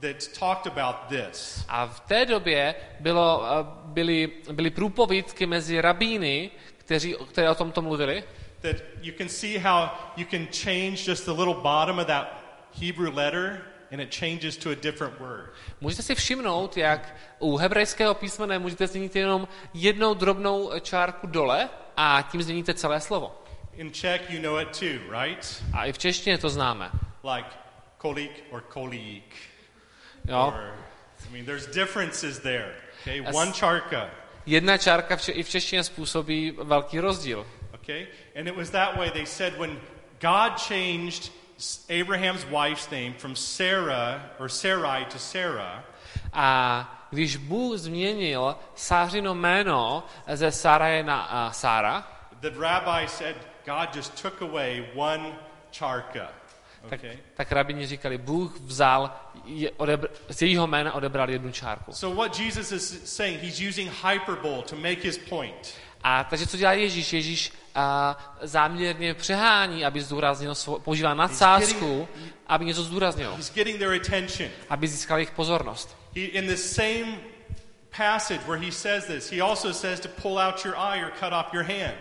that 0.00 0.38
talked 0.38 0.66
about 0.66 0.96
this. 1.08 1.64
A 1.68 1.86
v 1.86 2.00
té 2.00 2.26
době 2.26 2.74
bylo, 3.00 3.44
eh, 3.44 3.64
byly, 3.84 4.32
byly 4.52 4.70
průpovídky 4.70 5.46
mezi 5.46 5.80
rabíny, 5.80 6.50
kteří, 6.76 7.16
které 7.28 7.50
o 7.50 7.54
tomto 7.54 7.82
mluvili. 7.82 8.24
That 8.60 8.76
you 9.02 9.12
can 9.18 9.28
see 9.28 9.58
how 9.58 9.88
you 10.16 10.26
can 10.30 10.46
change 10.46 11.10
just 11.10 11.24
the 11.24 11.30
little 11.30 11.54
bottom 11.54 11.98
of 11.98 12.06
that 12.06 12.44
Hebrew 12.80 13.16
letter 13.16 13.69
and 13.92 14.00
it 14.00 14.14
changes 14.14 14.56
to 14.56 14.70
a 14.70 14.74
different 14.74 15.18
word. 15.20 15.50
Můžete 15.80 16.02
si 16.02 16.14
všimnout, 16.14 16.76
jak 16.76 17.16
u 17.38 17.56
hebrejského 17.56 18.14
písmene 18.14 18.58
můžete 18.58 18.86
změnit 18.86 19.16
jenom 19.16 19.48
jednou 19.74 20.14
drobnou 20.14 20.70
čárku 20.80 21.26
dole 21.26 21.68
a 21.96 22.22
tím 22.32 22.42
změníte 22.42 22.74
celé 22.74 23.00
slovo. 23.00 23.42
In 23.74 23.92
Czech, 23.92 24.30
you 24.30 24.42
know 24.42 24.60
it 24.60 24.78
too, 24.78 25.22
right? 25.22 25.62
A 25.72 25.84
i 25.84 25.92
v 25.92 25.98
češtině 25.98 26.38
to 26.38 26.50
známe. 26.50 26.90
Like 27.34 27.48
kolik 27.98 28.44
or 28.50 28.60
kolík. 28.60 29.34
Jo? 30.28 30.46
Or, 30.54 30.74
I 31.28 31.32
mean, 31.32 31.44
there's 31.44 31.66
differences 31.66 32.38
there. 32.38 32.74
Okay, 33.00 33.20
As- 33.20 33.34
one 33.36 33.52
charka. 33.52 34.10
Jedna 34.46 34.78
čárka 34.78 35.16
v 35.16 35.22
če- 35.22 35.32
i 35.32 35.42
v 35.42 35.48
češtině 35.48 35.84
způsobí 35.84 36.50
velký 36.62 37.00
rozdíl. 37.00 37.46
Okay, 37.74 38.06
and 38.36 38.46
it 38.48 38.56
was 38.56 38.70
that 38.70 38.96
way. 38.96 39.10
They 39.10 39.26
said 39.26 39.58
when 39.58 39.80
God 40.20 40.60
changed 40.68 41.32
Abraham's 41.88 42.44
wife's 42.50 42.90
name 42.90 43.14
from 43.18 43.36
Sarah 43.36 44.30
or 44.38 44.48
Sarai 44.48 45.04
to 45.04 45.18
Sarah, 45.18 45.84
A 46.32 47.06
když 47.10 47.36
Bůh 47.36 47.76
změnil 47.78 48.56
Sářino 48.74 49.34
jméno 49.34 50.02
ze 50.32 50.52
Saraje 50.52 51.02
na 51.02 51.46
uh, 51.46 51.52
Sára, 51.52 52.08
the 52.40 52.50
rabbi 52.58 53.08
said 53.08 53.36
God 53.66 53.96
just 53.96 54.22
took 54.22 54.42
away 54.42 54.84
one 54.94 55.32
charka. 55.78 56.28
tak, 56.88 56.98
Okay. 57.00 57.18
tak 57.34 57.52
rabini 57.52 57.86
říkali, 57.86 58.18
Bůh 58.18 58.60
vzal, 58.60 59.10
je, 59.44 59.70
odebr, 59.70 60.08
z 60.28 60.42
jejího 60.42 60.66
jména 60.66 60.92
odebral 60.94 61.30
jednu 61.30 61.52
čárku. 61.52 61.92
So 61.92 62.16
what 62.22 62.38
Jesus 62.38 62.72
is 62.72 63.14
saying, 63.16 63.40
he's 63.42 63.60
using 63.60 63.92
hyperbole 64.04 64.62
to 64.62 64.76
make 64.76 65.00
his 65.02 65.18
point. 65.18 65.74
A 66.02 66.24
takže 66.24 66.46
co 66.46 66.56
dělá 66.56 66.72
Ježíš? 66.72 67.12
Ježíš 67.12 67.52
a, 67.74 68.16
záměrně 68.42 69.14
přehání, 69.14 69.84
aby 69.84 70.00
zdůraznil, 70.00 70.54
svo, 70.54 70.78
používá 70.78 71.14
nadsázku, 71.14 72.08
aby 72.46 72.64
něco 72.64 72.82
zdůraznil, 72.82 73.38
aby 74.68 74.88
získal 74.88 75.18
jejich 75.18 75.30
pozornost. 75.30 75.96
He, 76.16 76.22
in 76.22 76.46
the 76.46 76.56
same 76.56 77.18
passage 77.96 78.40
where 78.46 78.58
he 78.66 78.72
says 78.72 79.06
this, 79.06 79.30
he 79.30 79.42
also 79.42 79.72
says 79.72 80.00
to 80.00 80.08
pull 80.08 80.38
out 80.38 80.64
your 80.64 80.74
eye 80.74 81.04
or 81.04 81.12
cut 81.20 81.32
off 81.32 81.52
your 81.52 81.64
hand. 81.64 81.94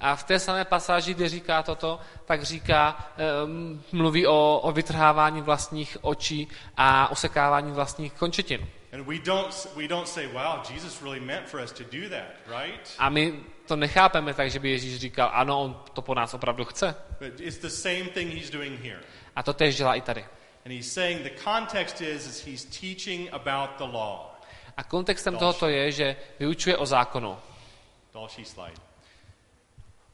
A 0.00 0.16
v 0.16 0.24
té 0.24 0.38
samé 0.38 0.64
pasáži, 0.64 1.14
kde 1.14 1.28
říká 1.28 1.62
toto, 1.62 2.00
tak 2.24 2.42
říká, 2.42 3.10
mluví 3.92 4.26
o, 4.26 4.60
o 4.62 4.72
vytrhávání 4.72 5.42
vlastních 5.42 5.96
očí 6.00 6.48
a 6.76 7.10
osekávání 7.10 7.72
vlastních 7.72 8.12
končetin. 8.12 8.68
And 8.94 9.06
we 9.06 9.18
don't, 9.18 9.66
we 9.76 9.88
don't 9.88 10.06
say, 10.06 10.26
wow, 10.32 10.62
Jesus 10.62 11.02
really 11.02 11.18
meant 11.20 11.48
for 11.48 11.60
us 11.60 11.72
to 11.72 11.84
do 11.84 12.08
that, 12.08 12.36
right? 12.46 12.96
A 12.98 13.10
my 13.10 13.32
to 13.66 13.76
nechápeme 13.76 14.34
tak, 14.34 14.50
že 14.50 14.58
by 14.58 14.70
Ježíš 14.70 14.98
říkal, 14.98 15.30
ano, 15.34 15.60
on 15.60 15.82
to 15.92 16.02
po 16.02 16.14
nás 16.14 16.34
opravdu 16.34 16.64
chce. 16.64 16.94
But 17.18 17.40
it's 17.40 17.58
the 17.58 17.68
same 17.68 18.04
thing 18.04 18.30
he's 18.34 18.50
doing 18.50 18.80
here. 18.80 19.00
A 19.36 19.42
to 19.42 19.52
tež 19.52 19.76
dělá 19.76 19.94
i 19.94 20.00
tady. 20.00 20.24
And 20.64 20.72
he's 20.72 20.92
saying 20.92 21.22
the 21.22 21.42
context 21.44 22.00
is, 22.00 22.26
is 22.26 22.46
he's 22.46 22.64
teaching 22.64 23.32
about 23.32 23.70
the 23.78 23.84
law. 23.84 24.30
A 24.76 24.84
kontextem 24.84 25.36
tohoto 25.36 25.68
je, 25.68 25.92
že 25.92 26.16
vyučuje 26.38 26.76
o 26.76 26.86
zákonu. 26.86 27.38
Další 28.14 28.44
slide. 28.44 28.80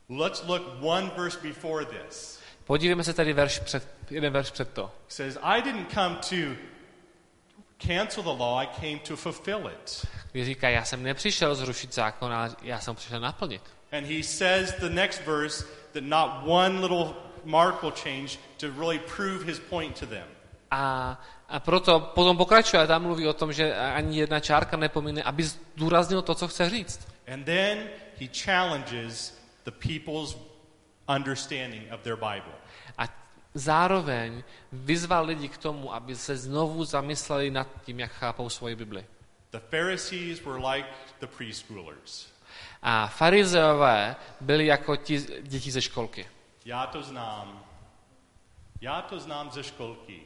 Let's 0.08 0.42
look 0.46 0.62
one 0.80 1.10
verse 1.16 1.38
before 1.42 1.84
this. 1.84 2.40
Podívejme 2.64 3.04
se 3.04 3.14
tady 3.14 3.32
verš 3.32 3.58
před, 3.58 3.88
jeden 4.10 4.32
verš 4.32 4.50
před 4.50 4.72
to. 4.72 4.90
Says, 5.08 5.38
I 5.42 5.62
didn't 5.62 5.92
come 5.92 6.16
to 6.16 6.56
cancel 7.86 8.22
the 8.22 8.42
law, 8.42 8.58
I 8.58 8.66
came 8.66 8.98
to 8.98 9.16
fulfill 9.16 9.68
it. 9.68 10.06
Říká, 10.44 10.68
já 10.68 10.84
jsem 10.84 11.02
nepřišel 11.02 11.54
zrušit 11.54 11.94
zákon, 11.94 12.32
ale 12.32 12.50
já 12.62 12.80
jsem 12.80 12.96
přišel 12.96 13.20
naplnit. 13.20 13.62
And 13.92 14.06
he 14.06 14.22
says 14.22 14.74
the 14.80 14.88
next 14.88 15.26
verse 15.26 15.64
that 15.92 16.02
not 16.02 16.30
one 16.46 16.80
little 16.80 17.14
mark 17.44 17.82
will 17.82 17.92
change 17.92 18.38
to 18.56 18.70
really 18.78 18.98
prove 18.98 19.44
his 19.44 19.58
point 19.58 20.00
to 20.00 20.06
them. 20.06 20.26
A, 20.70 21.20
a 21.48 21.60
proto 21.60 22.00
potom 22.00 22.36
pokračuje 22.36 22.82
a 22.82 22.86
tam 22.86 23.02
mluví 23.02 23.26
o 23.26 23.32
tom, 23.32 23.52
že 23.52 23.74
ani 23.74 24.18
jedna 24.18 24.40
čárka 24.40 24.76
nepomine, 24.76 25.22
aby 25.22 25.42
zdůraznil 25.42 26.22
to, 26.22 26.34
co 26.34 26.48
chce 26.48 26.70
říct. 26.70 27.08
And 27.32 27.44
then 27.44 27.78
he 28.20 28.28
challenges 28.44 29.38
the 29.64 29.70
people's 29.70 30.36
understanding 31.08 31.92
of 31.92 32.00
their 32.00 32.16
Bible. 32.16 32.59
Zároveň 33.54 34.44
vyzval 34.72 35.24
lidi 35.26 35.48
k 35.48 35.58
tomu, 35.58 35.94
aby 35.94 36.16
se 36.16 36.36
znovu 36.36 36.84
zamysleli 36.84 37.50
nad 37.50 37.68
tím, 37.84 38.00
jak 38.00 38.12
chápou 38.12 38.48
svoji 38.48 38.76
Bibli. 38.76 39.06
The 39.50 39.60
Pharisees 39.70 40.44
were 40.44 40.74
like 40.74 40.88
the 41.18 41.26
preschoolers. 41.26 42.28
A 42.82 43.06
farizeové 43.06 44.16
byli 44.40 44.66
jako 44.66 44.96
ti 44.96 45.26
děti 45.42 45.70
ze 45.70 45.82
školky. 45.82 46.26
Já 46.64 46.86
to 46.86 47.02
znám. 47.02 47.64
Já 48.80 49.02
to 49.02 49.20
znám 49.20 49.50
ze 49.50 49.62
školky. 49.62 50.22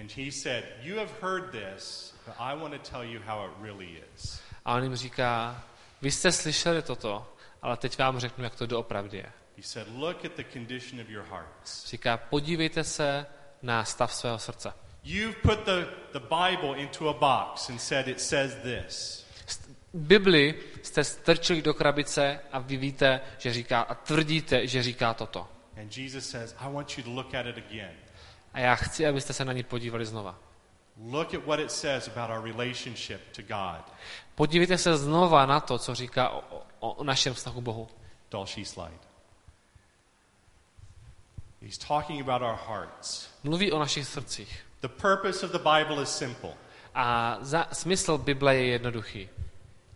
And 0.00 0.16
he 0.16 0.32
said, 0.32 0.64
You 0.82 0.96
have 0.98 1.10
heard 1.22 1.50
this, 1.50 2.14
but 2.26 2.34
I 2.38 2.56
want 2.56 2.74
to 2.74 2.90
tell 2.90 3.04
you 3.04 3.20
how 3.26 3.46
it 3.46 3.52
really 3.62 4.02
is. 4.14 4.40
A 4.64 4.74
on 4.74 4.82
jim 4.82 4.96
říká, 4.96 5.62
vy 6.02 6.10
jste 6.10 6.32
slyšeli 6.32 6.82
toto, 6.82 7.26
ale 7.62 7.76
teď 7.76 7.98
vám 7.98 8.18
řeknu, 8.18 8.44
jak 8.44 8.54
to 8.54 8.66
doopravdy 8.66 9.16
je. 9.16 9.32
He 9.56 9.62
said, 9.62 9.86
Look 9.96 10.24
at 10.24 10.32
the 10.32 10.44
condition 10.52 11.00
of 11.00 11.08
your 11.08 11.24
hearts. 11.24 11.86
Říká, 11.90 12.16
podívejte 12.16 12.84
se 12.84 13.26
na 13.62 13.84
stav 13.84 14.14
svého 14.14 14.38
srdce. 14.38 14.72
You've 15.04 15.36
put 15.42 15.64
the, 15.64 15.86
the 16.12 16.20
Bible 16.20 16.76
into 16.76 17.08
a 17.08 17.12
box 17.12 17.68
and 17.68 17.78
said 17.78 18.08
it 18.08 18.20
says 18.20 18.54
this. 18.54 19.24
Bibli 19.94 20.54
jste 20.82 21.04
strčili 21.04 21.62
do 21.62 21.74
krabice 21.74 22.40
a 22.52 22.58
vy 22.58 22.76
víte, 22.76 23.20
že 23.38 23.52
říká, 23.52 23.80
a 23.80 23.94
tvrdíte, 23.94 24.66
že 24.66 24.82
říká 24.82 25.14
toto. 25.14 25.48
And 25.80 25.96
Jesus 25.96 26.30
says, 26.30 26.54
I 26.58 26.72
want 26.72 26.98
you 26.98 27.04
to 27.04 27.10
look 27.10 27.34
at 27.34 27.46
it 27.46 27.58
again. 27.58 27.92
A 28.52 28.60
já 28.60 28.74
chci, 28.74 29.06
abyste 29.06 29.32
se 29.32 29.44
na 29.44 29.52
ní 29.52 29.62
podívali 29.62 30.06
znova. 30.06 30.38
Look 31.10 31.34
at 31.34 31.44
what 31.44 31.60
it 31.60 31.72
says 31.72 32.08
about 32.08 32.30
our 32.30 32.44
relationship 32.44 33.20
to 33.36 33.42
God. 33.42 33.94
Podívejte 34.34 34.78
se 34.78 34.96
znova 34.96 35.46
na 35.46 35.60
to, 35.60 35.78
co 35.78 35.94
říká 35.94 36.28
o, 36.28 36.62
o, 36.80 36.92
o 36.92 37.04
našem 37.04 37.34
vztahu 37.34 37.60
k 37.60 37.64
Bohu. 37.64 37.88
Další 38.30 38.64
slide. 38.64 39.13
He's 41.64 41.78
talking 41.78 42.20
about 42.20 42.42
our 42.42 42.56
hearts. 42.56 43.28
Mluví 43.42 43.72
o 43.72 43.78
našich 43.78 44.08
srdcích. 44.08 44.58
The 44.80 44.88
purpose 44.88 45.46
of 45.46 45.52
the 45.52 45.58
Bible 45.58 46.02
is 46.02 46.08
simple. 46.08 46.50
A 46.94 47.38
za, 47.40 47.68
smysl 47.72 48.18
Bible 48.18 48.56
je 48.56 48.66
jednoduchý. 48.66 49.28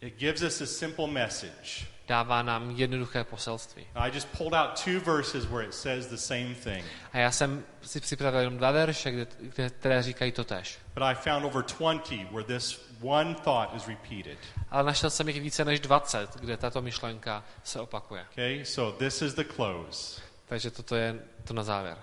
It 0.00 0.16
gives 0.18 0.42
us 0.42 0.60
a 0.60 0.66
simple 0.66 1.06
message. 1.06 1.86
Dává 2.08 2.42
nám 2.42 2.70
jednoduché 2.70 3.24
poselství. 3.24 3.86
I 3.94 4.10
just 4.14 4.28
pulled 4.28 4.54
out 4.54 4.84
two 4.84 5.00
verses 5.00 5.44
where 5.44 5.68
it 5.68 5.74
says 5.74 6.06
the 6.06 6.16
same 6.16 6.54
thing. 6.54 6.84
A 7.12 7.18
já 7.18 7.30
jsem 7.30 7.64
si 7.82 8.00
připravil 8.00 8.40
jenom 8.40 8.56
dva 8.56 8.70
verše, 8.70 9.10
kde, 9.10 9.26
kde, 9.40 9.70
které 9.70 10.02
říkají 10.02 10.32
to 10.32 10.44
tež. 10.44 10.78
But 10.94 11.02
I 11.02 11.14
found 11.14 11.44
over 11.44 11.64
20 11.78 12.32
where 12.32 12.44
this 12.44 12.80
one 13.02 13.34
thought 13.34 13.76
is 13.76 13.88
repeated. 13.88 14.38
Ale 14.70 14.84
našel 14.84 15.10
jsem 15.10 15.28
jich 15.28 15.40
více 15.40 15.64
než 15.64 15.80
20, 15.80 16.36
kde 16.36 16.56
tato 16.56 16.82
myšlenka 16.82 17.44
se 17.64 17.80
opakuje. 17.80 18.26
Okay, 18.32 18.64
so 18.64 18.98
this 18.98 19.22
is 19.22 19.34
the 19.34 19.44
close. 19.44 20.28
Takže 20.48 20.70
toto 20.70 20.96
je 20.96 21.18
to 21.48 21.54
na 21.54 21.62
závěr. 21.62 21.98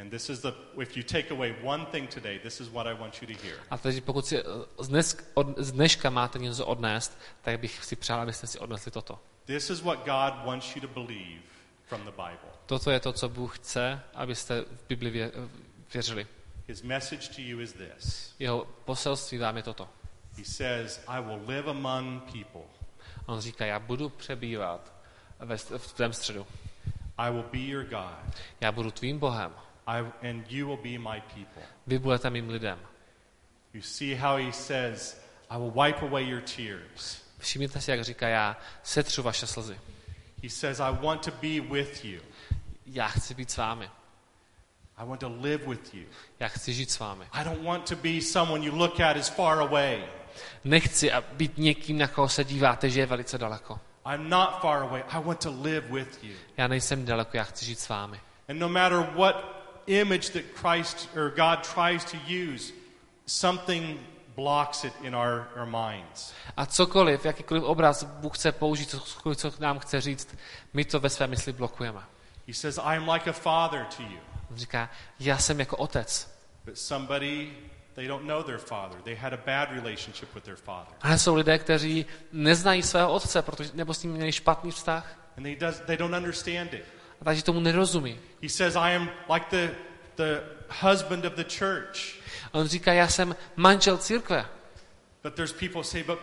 And 0.00 0.10
this 0.10 0.30
is 0.30 0.40
the, 0.40 0.52
if 0.82 0.96
you 0.96 1.02
take 1.02 1.34
away 1.34 1.56
one 1.62 1.86
thing 1.86 2.14
today, 2.14 2.38
this 2.38 2.60
is 2.60 2.68
what 2.68 2.86
I 2.86 2.94
want 2.94 3.22
you 3.22 3.34
to 3.34 3.42
hear. 3.42 3.56
A 3.70 3.78
takže 3.78 4.00
pokud 4.00 4.26
si 4.26 4.38
eh, 4.38 4.42
z, 4.78 4.88
dnes, 4.88 5.16
od, 5.34 5.58
z 5.58 5.72
dneška 5.72 6.10
máte 6.10 6.38
něco 6.38 6.66
odnést, 6.66 7.18
tak 7.42 7.60
bych 7.60 7.84
si 7.84 7.96
přál, 7.96 8.20
abyste 8.20 8.46
si 8.46 8.58
odnesli 8.58 8.90
toto. 8.90 9.18
This 9.44 9.70
is 9.70 9.80
what 9.80 9.98
God 9.98 10.46
wants 10.46 10.76
you 10.76 10.82
to 10.82 10.88
believe 10.88 11.42
from 11.86 12.00
the 12.04 12.10
Bible. 12.10 12.50
Toto 12.66 12.90
je 12.90 13.00
to, 13.00 13.12
co 13.12 13.28
Bůh 13.28 13.58
chce, 13.58 14.00
abyste 14.14 14.62
v 14.62 14.88
Bibli 14.88 15.10
vě, 15.10 15.32
věřili. 15.94 16.26
His 16.68 16.82
message 16.82 17.28
to 17.28 17.40
you 17.40 17.60
is 17.60 17.72
this. 17.72 18.34
Jeho 18.38 18.66
poselství 18.84 19.38
vám 19.38 19.56
je 19.56 19.62
toto. 19.62 19.88
He 20.36 20.44
says, 20.44 21.00
I 21.08 21.22
will 21.22 21.40
live 21.46 21.70
among 21.70 22.22
people. 22.22 22.62
On 23.26 23.40
říká, 23.40 23.66
já 23.66 23.78
budu 23.78 24.08
přebývat 24.08 24.92
ve, 25.38 25.56
v 25.56 25.92
tvém 25.92 26.12
středu. 26.12 26.46
I 27.18 27.30
will 27.30 27.46
be 27.52 27.58
your 27.58 27.84
God. 27.84 28.34
Já 28.60 28.72
budu 28.72 28.90
tvým 28.90 29.18
Bohem. 29.18 29.52
I, 29.86 30.28
and 30.30 30.52
you 30.52 30.66
will 30.66 30.76
be 30.76 30.98
my 30.98 31.20
people. 31.20 31.62
Vy 31.86 31.98
budete 31.98 32.30
mým 32.30 32.48
lidem. 32.48 32.78
You 33.74 33.82
see 33.82 34.14
how 34.14 34.36
he 34.36 34.52
says, 34.52 35.20
I 35.50 35.58
will 35.58 35.70
wipe 35.70 36.06
away 36.06 36.28
your 36.28 36.42
tears. 36.42 37.22
Všimněte 37.38 37.80
si, 37.80 37.90
jak 37.90 38.04
říká, 38.04 38.28
já 38.28 38.56
setřu 38.82 39.22
vaše 39.22 39.46
slzy. 39.46 39.80
He 40.42 40.50
says, 40.50 40.80
I 40.80 40.92
want 41.02 41.24
to 41.24 41.30
be 41.30 41.60
with 41.60 42.04
you. 42.04 42.20
Já 42.86 43.08
chci 43.08 43.34
být 43.34 43.50
s 43.50 43.56
vámi. 43.56 43.90
I 44.96 45.06
want 45.06 45.20
to 45.20 45.28
live 45.40 45.66
with 45.66 45.94
you. 45.94 46.06
Já 46.40 46.48
chci 46.48 46.72
žít 46.72 46.90
s 46.90 46.98
vámi. 46.98 47.24
I 47.32 47.44
don't 47.44 47.64
want 47.64 47.88
to 47.88 47.96
be 47.96 48.20
someone 48.20 48.66
you 48.66 48.76
look 48.76 49.00
at 49.00 49.16
as 49.16 49.28
far 49.28 49.60
away. 49.60 50.04
Nechci 50.64 51.10
být 51.32 51.58
někým, 51.58 51.98
na 51.98 52.06
koho 52.06 52.28
se 52.28 52.44
díváte, 52.44 52.90
že 52.90 53.00
je 53.00 53.06
velice 53.06 53.38
daleko. 53.38 53.80
I'm 54.08 54.28
not 54.28 54.62
far 54.62 54.82
away. 54.82 55.02
I 55.10 55.18
want 55.18 55.40
to 55.40 55.50
live 55.50 55.90
with 55.90 56.24
you. 56.24 56.34
Já 56.56 56.68
nejsem 56.68 57.04
daleko, 57.04 57.36
já 57.36 57.44
chci 57.44 57.64
žít 57.64 57.80
s 57.80 57.88
vámi. 57.88 58.20
And 58.48 58.58
no 58.58 58.68
matter 58.68 58.98
what 59.16 59.34
image 59.86 60.30
that 60.30 60.42
Christ 60.54 61.08
or 61.16 61.30
God 61.30 61.58
tries 61.74 62.04
to 62.04 62.16
use, 62.26 62.72
something 63.26 64.00
blocks 64.36 64.84
it 64.84 64.92
in 65.02 65.14
our, 65.14 65.48
our 65.56 65.66
minds. 65.66 66.32
A 66.56 66.66
cokoliv, 66.66 67.24
jakýkoliv 67.24 67.62
obraz 67.62 68.04
Bůh 68.04 68.34
chce 68.34 68.52
použít, 68.52 68.90
cokoliv, 68.90 69.38
co 69.38 69.52
nám 69.58 69.78
chce 69.78 70.00
říct, 70.00 70.36
my 70.72 70.84
to 70.84 71.00
ve 71.00 71.10
své 71.10 71.26
mysli 71.26 71.52
blokujeme. 71.52 72.00
He 72.46 72.54
says, 72.54 72.78
I 72.78 72.96
am 72.96 73.08
like 73.08 73.30
a 73.30 73.32
father 73.32 73.86
to 73.96 74.02
you. 74.02 74.18
On 74.50 74.56
říká, 74.56 74.90
já 75.20 75.38
jsem 75.38 75.60
jako 75.60 75.76
otec. 75.76 76.38
but 76.64 76.78
somebody 76.78 77.56
they 77.98 78.06
don't 78.06 78.26
know 78.26 78.42
their 78.42 78.58
father. 78.58 78.96
They 79.04 79.16
had 79.16 79.32
a 79.32 79.36
bad 79.36 79.72
relationship 79.72 80.34
with 80.34 80.44
their 80.44 80.56
father. 80.56 80.94
Ale 81.02 81.18
jsou 81.18 81.34
lidé, 81.34 81.58
kteří 81.58 82.06
neznají 82.32 82.82
svého 82.82 83.12
otce, 83.12 83.42
protože, 83.42 83.70
nebo 83.74 83.94
s 83.94 84.02
ním 84.02 84.12
měli 84.12 84.32
špatný 84.32 84.70
vztah. 84.70 85.32
And 85.36 85.42
they, 85.42 85.56
does, 85.56 85.80
they 85.80 85.96
don't 85.96 86.16
understand 86.16 86.74
it. 86.74 86.84
A 87.20 87.24
takže 87.24 87.44
tomu 87.44 87.60
nerozumí. 87.60 88.18
He 88.42 88.48
says, 88.48 88.76
I 88.76 88.96
am 88.96 89.10
like 89.34 89.46
the, 89.50 89.74
the 90.16 90.40
husband 90.68 91.24
of 91.24 91.32
the 91.32 91.44
church. 91.58 92.22
A 92.52 92.58
on 92.58 92.66
říká, 92.66 92.92
já 92.92 93.08
jsem 93.08 93.36
manžel 93.56 93.98
církve. 93.98 94.44
But 95.22 95.34
there's 95.34 95.52
people 95.52 95.84
say, 95.84 96.02
but 96.02 96.18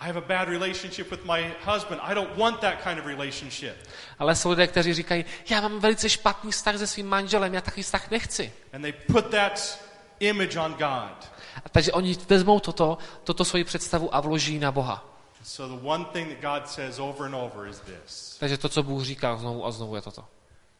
I 0.00 0.06
have 0.06 0.18
a 0.18 0.28
bad 0.28 0.48
relationship 0.48 1.10
with 1.10 1.24
my 1.24 1.54
husband. 1.64 2.00
I 2.04 2.14
don't 2.14 2.36
want 2.36 2.60
that 2.60 2.82
kind 2.82 2.98
of 2.98 3.06
relationship. 3.06 3.74
Ale 4.18 4.36
jsou 4.36 4.50
lidé, 4.50 4.66
kteří 4.66 4.94
říkají, 4.94 5.24
já 5.50 5.60
mám 5.60 5.80
velice 5.80 6.08
špatný 6.08 6.50
vztah 6.50 6.78
se 6.78 6.86
svým 6.86 7.08
manželem, 7.08 7.54
já 7.54 7.60
takový 7.60 7.82
vztah 7.82 8.10
nechci. 8.10 8.52
And 8.72 8.82
they 8.82 8.92
put 8.92 9.26
that 9.26 9.87
image 10.20 10.56
on 10.56 10.72
God. 10.72 11.30
A 11.64 11.68
takže 11.68 11.92
oni 11.92 12.14
vezmou 12.14 12.60
toto, 12.60 12.98
toto 13.24 13.44
svoji 13.44 13.64
představu 13.64 14.14
a 14.14 14.20
vloží 14.20 14.58
na 14.58 14.72
Boha. 14.72 15.04
So 15.42 15.78
the 15.78 15.86
one 15.86 16.04
thing 16.04 16.28
that 16.28 16.40
God 16.40 16.68
says 16.68 16.98
over 16.98 17.26
and 17.26 17.34
over 17.34 17.66
is 17.66 17.80
this 17.80 18.36
Takže 18.40 18.56
to, 18.56 18.68
co 18.68 18.82
Bůh 18.82 19.04
říká 19.04 19.36
znovu 19.36 19.66
a 19.66 19.70
znovu, 19.70 19.96
je 19.96 20.02
toto. 20.02 20.24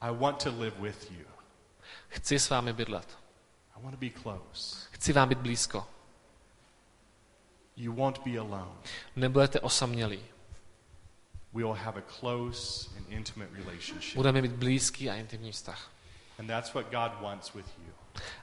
I 0.01 0.15
want 0.15 0.43
to 0.43 0.51
live 0.59 0.77
with 0.81 1.11
you. 1.11 1.27
Chci 2.09 2.39
s 2.39 2.51
vámi 2.51 2.73
bydlet. 2.73 3.19
I 3.77 3.83
want 3.83 3.95
to 3.95 4.01
be 4.01 4.11
close. 4.11 4.87
Chci 4.91 5.13
vám 5.13 5.29
být 5.29 5.39
blízko. 5.39 5.87
You 7.77 7.93
won't 7.93 8.19
be 8.25 8.39
alone. 8.39 8.73
Nebudete 9.17 9.61
osamělí. 9.61 10.21
We 11.53 11.65
will 11.65 11.75
have 11.75 11.99
a 11.99 12.03
close 12.21 12.91
and 12.97 13.07
intimate 13.09 13.51
relationship. 13.53 14.17
Budeme 14.17 14.43
mít 14.43 14.53
blízký 14.53 15.11
a 15.11 15.15
intimní 15.15 15.53
vztah. 15.53 15.91
And 16.39 16.47
that's 16.47 16.75
what 16.75 16.87
God 16.91 17.21
wants 17.21 17.55
with 17.55 17.67
you. 17.79 17.98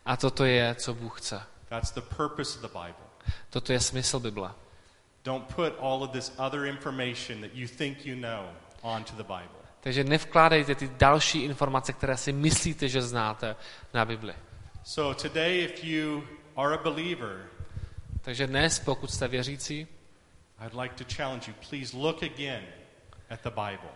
A 0.06 0.18
toto 0.18 0.46
je, 0.46 0.76
co 0.76 0.94
Bůh 0.94 1.22
chce. 1.22 1.42
That's 1.70 1.92
the 1.92 2.02
purpose 2.02 2.56
of 2.56 2.62
the 2.62 2.78
Bible. 2.80 3.06
Toto 3.50 3.74
je 3.74 3.80
smysl 3.80 4.20
Bible. 4.20 4.52
Don't 5.24 5.56
put 5.56 5.74
all 5.80 6.04
of 6.04 6.12
this 6.12 6.34
other 6.38 6.66
information 6.66 7.42
that 7.42 7.54
you 7.54 7.68
think 7.68 8.06
you 8.06 8.16
know 8.16 8.46
onto 8.82 9.16
the 9.16 9.24
Bible. 9.24 9.66
Takže 9.80 10.04
nevkládejte 10.04 10.76
ty 10.76 10.88
další 10.98 11.44
informace, 11.44 11.94
které 11.94 12.18
si 12.18 12.32
myslíte, 12.32 12.88
že 12.88 13.02
znáte 13.02 13.56
na 13.94 14.06
Bibli. 14.06 14.34
So 14.84 15.22
today, 15.22 15.64
if 15.64 15.84
you 15.84 16.24
are 16.56 16.74
a 16.74 16.78
believer, 16.84 17.46
Takže 18.22 18.48
dnes, 18.48 18.80
pokud 18.80 19.12
jste 19.12 19.28
věřící, 19.28 19.88
I'd 20.66 20.74
like 20.74 21.06
to 21.06 21.14
challenge 21.16 21.52
you. 21.52 21.54
Please 21.70 21.98
look 21.98 22.24
again 22.24 22.64
at 23.30 23.42
the 23.42 23.50
Bible. 23.50 23.90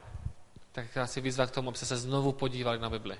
tak 0.71 0.95
já 0.95 1.07
si 1.07 1.21
vyzvat 1.21 1.51
k 1.51 1.53
tomu, 1.53 1.69
abyste 1.69 1.85
se 1.85 1.97
znovu 1.97 2.31
podívali 2.31 2.79
na 2.79 2.89
Bibli. 2.89 3.17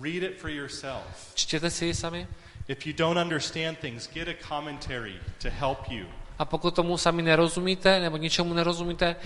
Read 0.00 0.22
it 0.22 0.38
for 0.40 0.50
yourself. 0.50 1.32
Čtěte 1.34 1.70
si 1.70 1.86
ji 1.86 1.94
sami 1.94 2.26
If 2.68 2.86
you 2.86 2.92
don't 2.98 3.18
understand 3.18 3.78
things, 3.78 4.10
get 4.14 4.28
a 4.28 4.34
commentary 4.48 5.14
to 5.42 5.48
help 5.50 5.78
you. 5.90 6.06
a 6.38 6.44
pokud 6.44 6.74
tomu 6.74 6.98
sami 6.98 7.22
nerozumíte 7.22 8.00
nebo 8.00 8.16
ničemu 8.16 8.54
nerozumíte, 8.54 9.16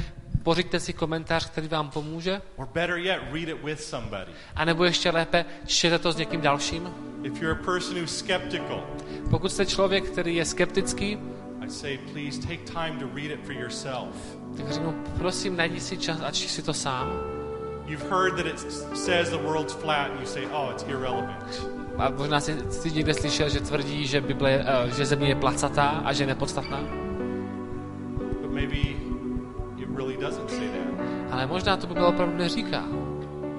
pořiďte 0.42 0.80
si 0.80 0.92
komentář, 0.92 1.50
který 1.50 1.68
vám 1.68 1.90
pomůže. 1.90 2.42
Or 2.56 2.66
better 2.66 2.96
yet, 2.96 3.18
read 3.32 3.48
it 3.48 3.64
with 3.64 3.80
somebody. 3.80 4.32
A 4.56 4.64
nebo 4.64 4.84
ještě 4.84 5.10
lépe, 5.10 5.44
čtěte 5.66 5.98
to 5.98 6.12
s 6.12 6.16
někým 6.16 6.40
dalším. 6.40 6.94
If 7.22 7.42
you're 7.42 7.60
a 7.60 7.64
person 7.64 7.98
who's 7.98 8.18
skeptical, 8.18 8.86
Pokud 9.30 9.52
jste 9.52 9.66
člověk, 9.66 10.04
který 10.10 10.36
je 10.36 10.44
skeptický, 10.44 11.18
I 11.60 11.70
say 11.70 11.98
please 12.12 12.40
take 12.40 12.58
time 12.72 12.98
to 12.98 13.06
read 13.14 13.30
it 13.30 13.40
for 13.44 13.52
yourself. 13.52 14.36
tak 14.56 14.72
řeknu, 14.72 15.04
prosím, 15.18 15.56
najdi 15.56 15.80
si 15.80 15.96
čas 15.98 16.20
a 16.20 16.30
čti 16.30 16.48
si 16.48 16.62
to 16.62 16.74
sám. 16.74 17.12
You've 17.86 18.08
heard 18.10 18.36
that 18.36 18.46
it 18.46 18.58
says 18.96 19.30
the 19.30 19.36
world's 19.38 19.74
flat, 19.74 20.10
and 20.10 20.20
you 20.20 20.26
say, 20.26 20.46
oh, 20.52 20.70
it's 20.70 20.84
irrelevant. 20.88 21.68
A 21.98 22.10
možná 22.10 22.40
jsi, 22.40 22.56
jsi 22.70 22.90
někde 22.92 23.14
slyšel, 23.14 23.48
že 23.48 23.60
tvrdí, 23.60 24.06
že, 24.06 24.20
Bible, 24.20 24.50
eh, 24.66 24.90
že 24.96 25.06
země 25.06 25.28
je 25.28 25.34
placatá 25.34 25.86
a 26.04 26.12
že 26.12 26.22
je 26.22 26.26
nepodstatná. 26.26 26.80
But 28.42 28.50
maybe 28.50 28.76
it 29.76 29.88
really 29.96 30.16
doesn't 30.16 30.50
say 30.50 30.68
that, 30.68 31.04
Ale 31.30 31.46
možná 31.46 31.76
to 31.76 31.86
Bible 31.86 32.06
opravdu 32.06 32.36
neříká. 32.36 32.84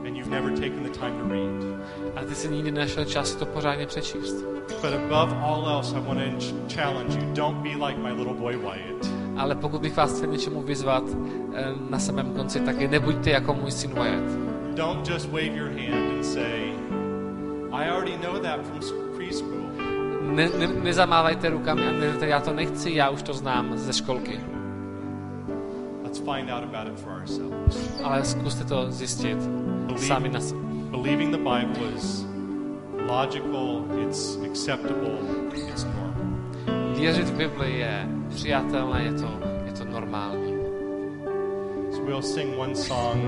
and 0.08 0.16
you've 0.18 0.30
never 0.30 0.52
taken 0.52 0.84
the 0.84 0.90
time 1.00 1.18
to 1.20 1.28
read. 1.34 1.80
A 2.16 2.24
ty 2.26 2.36
si 2.36 2.48
nikdy 2.50 2.72
nenašel 2.72 3.06
čas 3.06 3.30
si 3.32 3.38
to 3.38 3.46
pořádně 3.46 3.86
přečíst. 3.88 4.36
But 4.82 4.94
above 4.94 5.36
all 5.42 5.70
else, 5.70 5.96
I 5.98 6.02
want 6.02 6.20
to 6.20 6.46
ch- 6.46 6.74
challenge 6.76 7.20
you 7.20 7.34
don't 7.34 7.58
be 7.64 7.70
like 7.88 7.98
my 8.00 8.12
little 8.12 8.34
boy 8.34 8.56
Wyatt. 8.58 9.06
Ale 9.38 9.56
pokud 9.56 9.82
bych 9.82 9.98
vás 9.98 10.18
chtěl 10.18 10.32
něčemu 10.32 10.62
vyzvat 10.62 11.04
eh, 11.54 11.66
na 11.90 12.00
samém 12.00 12.34
konci, 12.34 12.60
tak 12.60 12.82
i 12.82 12.88
nebuďte 12.88 13.30
jako 13.30 13.54
můj 13.54 13.72
syn 13.72 13.92
Wyatt. 13.94 14.32
Don't 14.76 15.10
just 15.10 15.26
wave 15.26 15.56
your 15.56 15.70
hand 15.70 16.12
and 16.12 16.24
say, 16.26 16.74
I 17.72 17.90
already 17.90 18.18
know 18.18 18.40
that 18.40 18.60
from 18.66 18.80
preschool. 19.18 19.66
Ne, 20.22 20.50
ne, 20.60 20.68
nezamávajte 20.68 21.50
rukami 21.50 21.88
a 21.88 21.92
neříkejte, 21.92 22.28
já 22.28 22.40
to 22.40 22.54
nechci, 22.54 22.94
já 22.94 23.10
už 23.10 23.22
to 23.22 23.34
znám 23.34 23.78
ze 23.78 23.94
školky. 23.94 24.40
Let's 26.04 26.20
find 26.20 26.50
out 26.50 26.64
about 26.64 26.88
it 26.88 27.00
for 27.00 27.12
ourselves. 27.12 28.02
Ale 28.04 28.26
zkuste 28.26 28.64
to 28.64 28.92
zjistit 28.92 29.38
sami 29.98 30.30
na 30.30 30.40
sebe. 30.40 30.62
Believing 30.92 31.32
the 31.32 31.38
Bible 31.38 31.96
is 31.96 32.26
logical, 33.08 33.86
it's 34.08 34.38
acceptable, 34.46 35.18
it's 35.54 35.84
normal. 35.84 36.15
Věřit 37.06 37.30
v 37.30 37.38
Bibli 37.38 37.80
je 37.80 38.08
přijatelné, 38.30 39.04
je 39.04 39.14
to, 39.14 39.40
je 39.66 39.72
to 39.72 39.86
normální. 39.86 40.54
So 41.92 42.06
we'll 42.06 42.22
sing 42.22 42.58
one 42.58 42.76
song, 42.76 43.26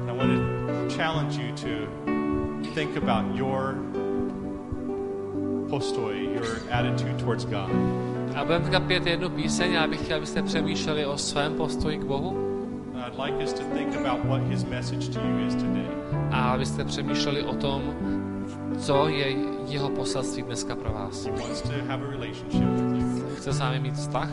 and 0.00 0.10
I 0.10 0.16
want 0.16 0.30
to 0.90 0.96
challenge 0.96 1.42
you 1.42 1.52
to 1.56 1.68
think 2.74 2.96
about 2.96 3.36
your 3.36 3.74
postoi, 5.70 6.28
your 6.34 6.46
attitude 6.70 7.14
towards 7.18 7.44
God. 7.44 7.70
A 8.34 8.44
budeme 8.44 8.64
teďka 8.64 8.80
pět 8.80 9.06
jednu 9.06 9.30
píseň 9.30 9.70
a 9.70 9.74
já 9.74 9.86
bych 9.86 10.04
chtěl, 10.04 10.16
abyste 10.16 10.42
přemýšleli 10.42 11.06
o 11.06 11.18
svém 11.18 11.54
postoji 11.54 11.98
k 11.98 12.04
Bohu 12.04 12.36
And 12.94 13.12
I'd 13.12 13.18
like 13.24 13.44
us 13.44 13.52
to 13.52 13.62
think 13.64 13.96
about 13.96 14.24
what 14.24 14.42
His 14.42 14.64
message 14.64 15.08
to 15.08 15.20
you 15.20 15.46
is 15.46 15.54
today. 15.54 15.86
a 16.30 16.52
abyste 16.52 16.84
přemýšleli 16.84 17.42
o 17.42 17.54
tom, 17.54 17.94
co 18.78 19.08
je 19.08 19.36
jeho 19.68 19.88
poselství 19.88 20.42
dneska 20.42 20.76
pro 20.76 20.92
vás. 20.92 21.24
He 21.24 21.32
wants 21.32 21.62
to 21.62 21.72
have 21.88 22.04
a 22.04 22.10
relationship 22.10 22.62
with 22.62 23.00
you. 23.00 23.05
Chce 23.36 23.52
s 23.52 23.60
vámi 23.60 23.80
mít 23.80 23.94
vztah, 23.94 24.28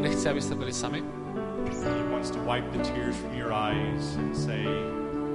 nechce, 0.00 0.30
abyste 0.30 0.54
byli 0.54 0.72
sami, 0.72 1.02
He 1.82 2.12
wants 2.12 2.30
to 2.30 2.38
wipe 2.38 2.72
the 2.72 2.78
tears 2.78 3.16
from 3.16 3.34
your 3.34 3.52
eyes 3.52 4.16
and 4.16 4.36
say, 4.36 4.66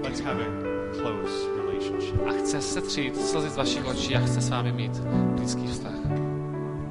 let's 0.03 0.19
have 0.19 0.41
a 0.41 0.45
close 0.93 1.47
relationship. 1.57 2.27
a 2.27 2.31
chce 2.31 2.61
setřít 2.61 3.21
slzy 3.21 3.49
z 3.49 3.57
vašich 3.57 3.85
očí 3.85 4.15
a 4.15 4.19
chce 4.19 4.41
s 4.41 4.49
vámi 4.49 4.71
mít 4.71 4.99
blízký 5.35 5.67
vztah. 5.67 6.34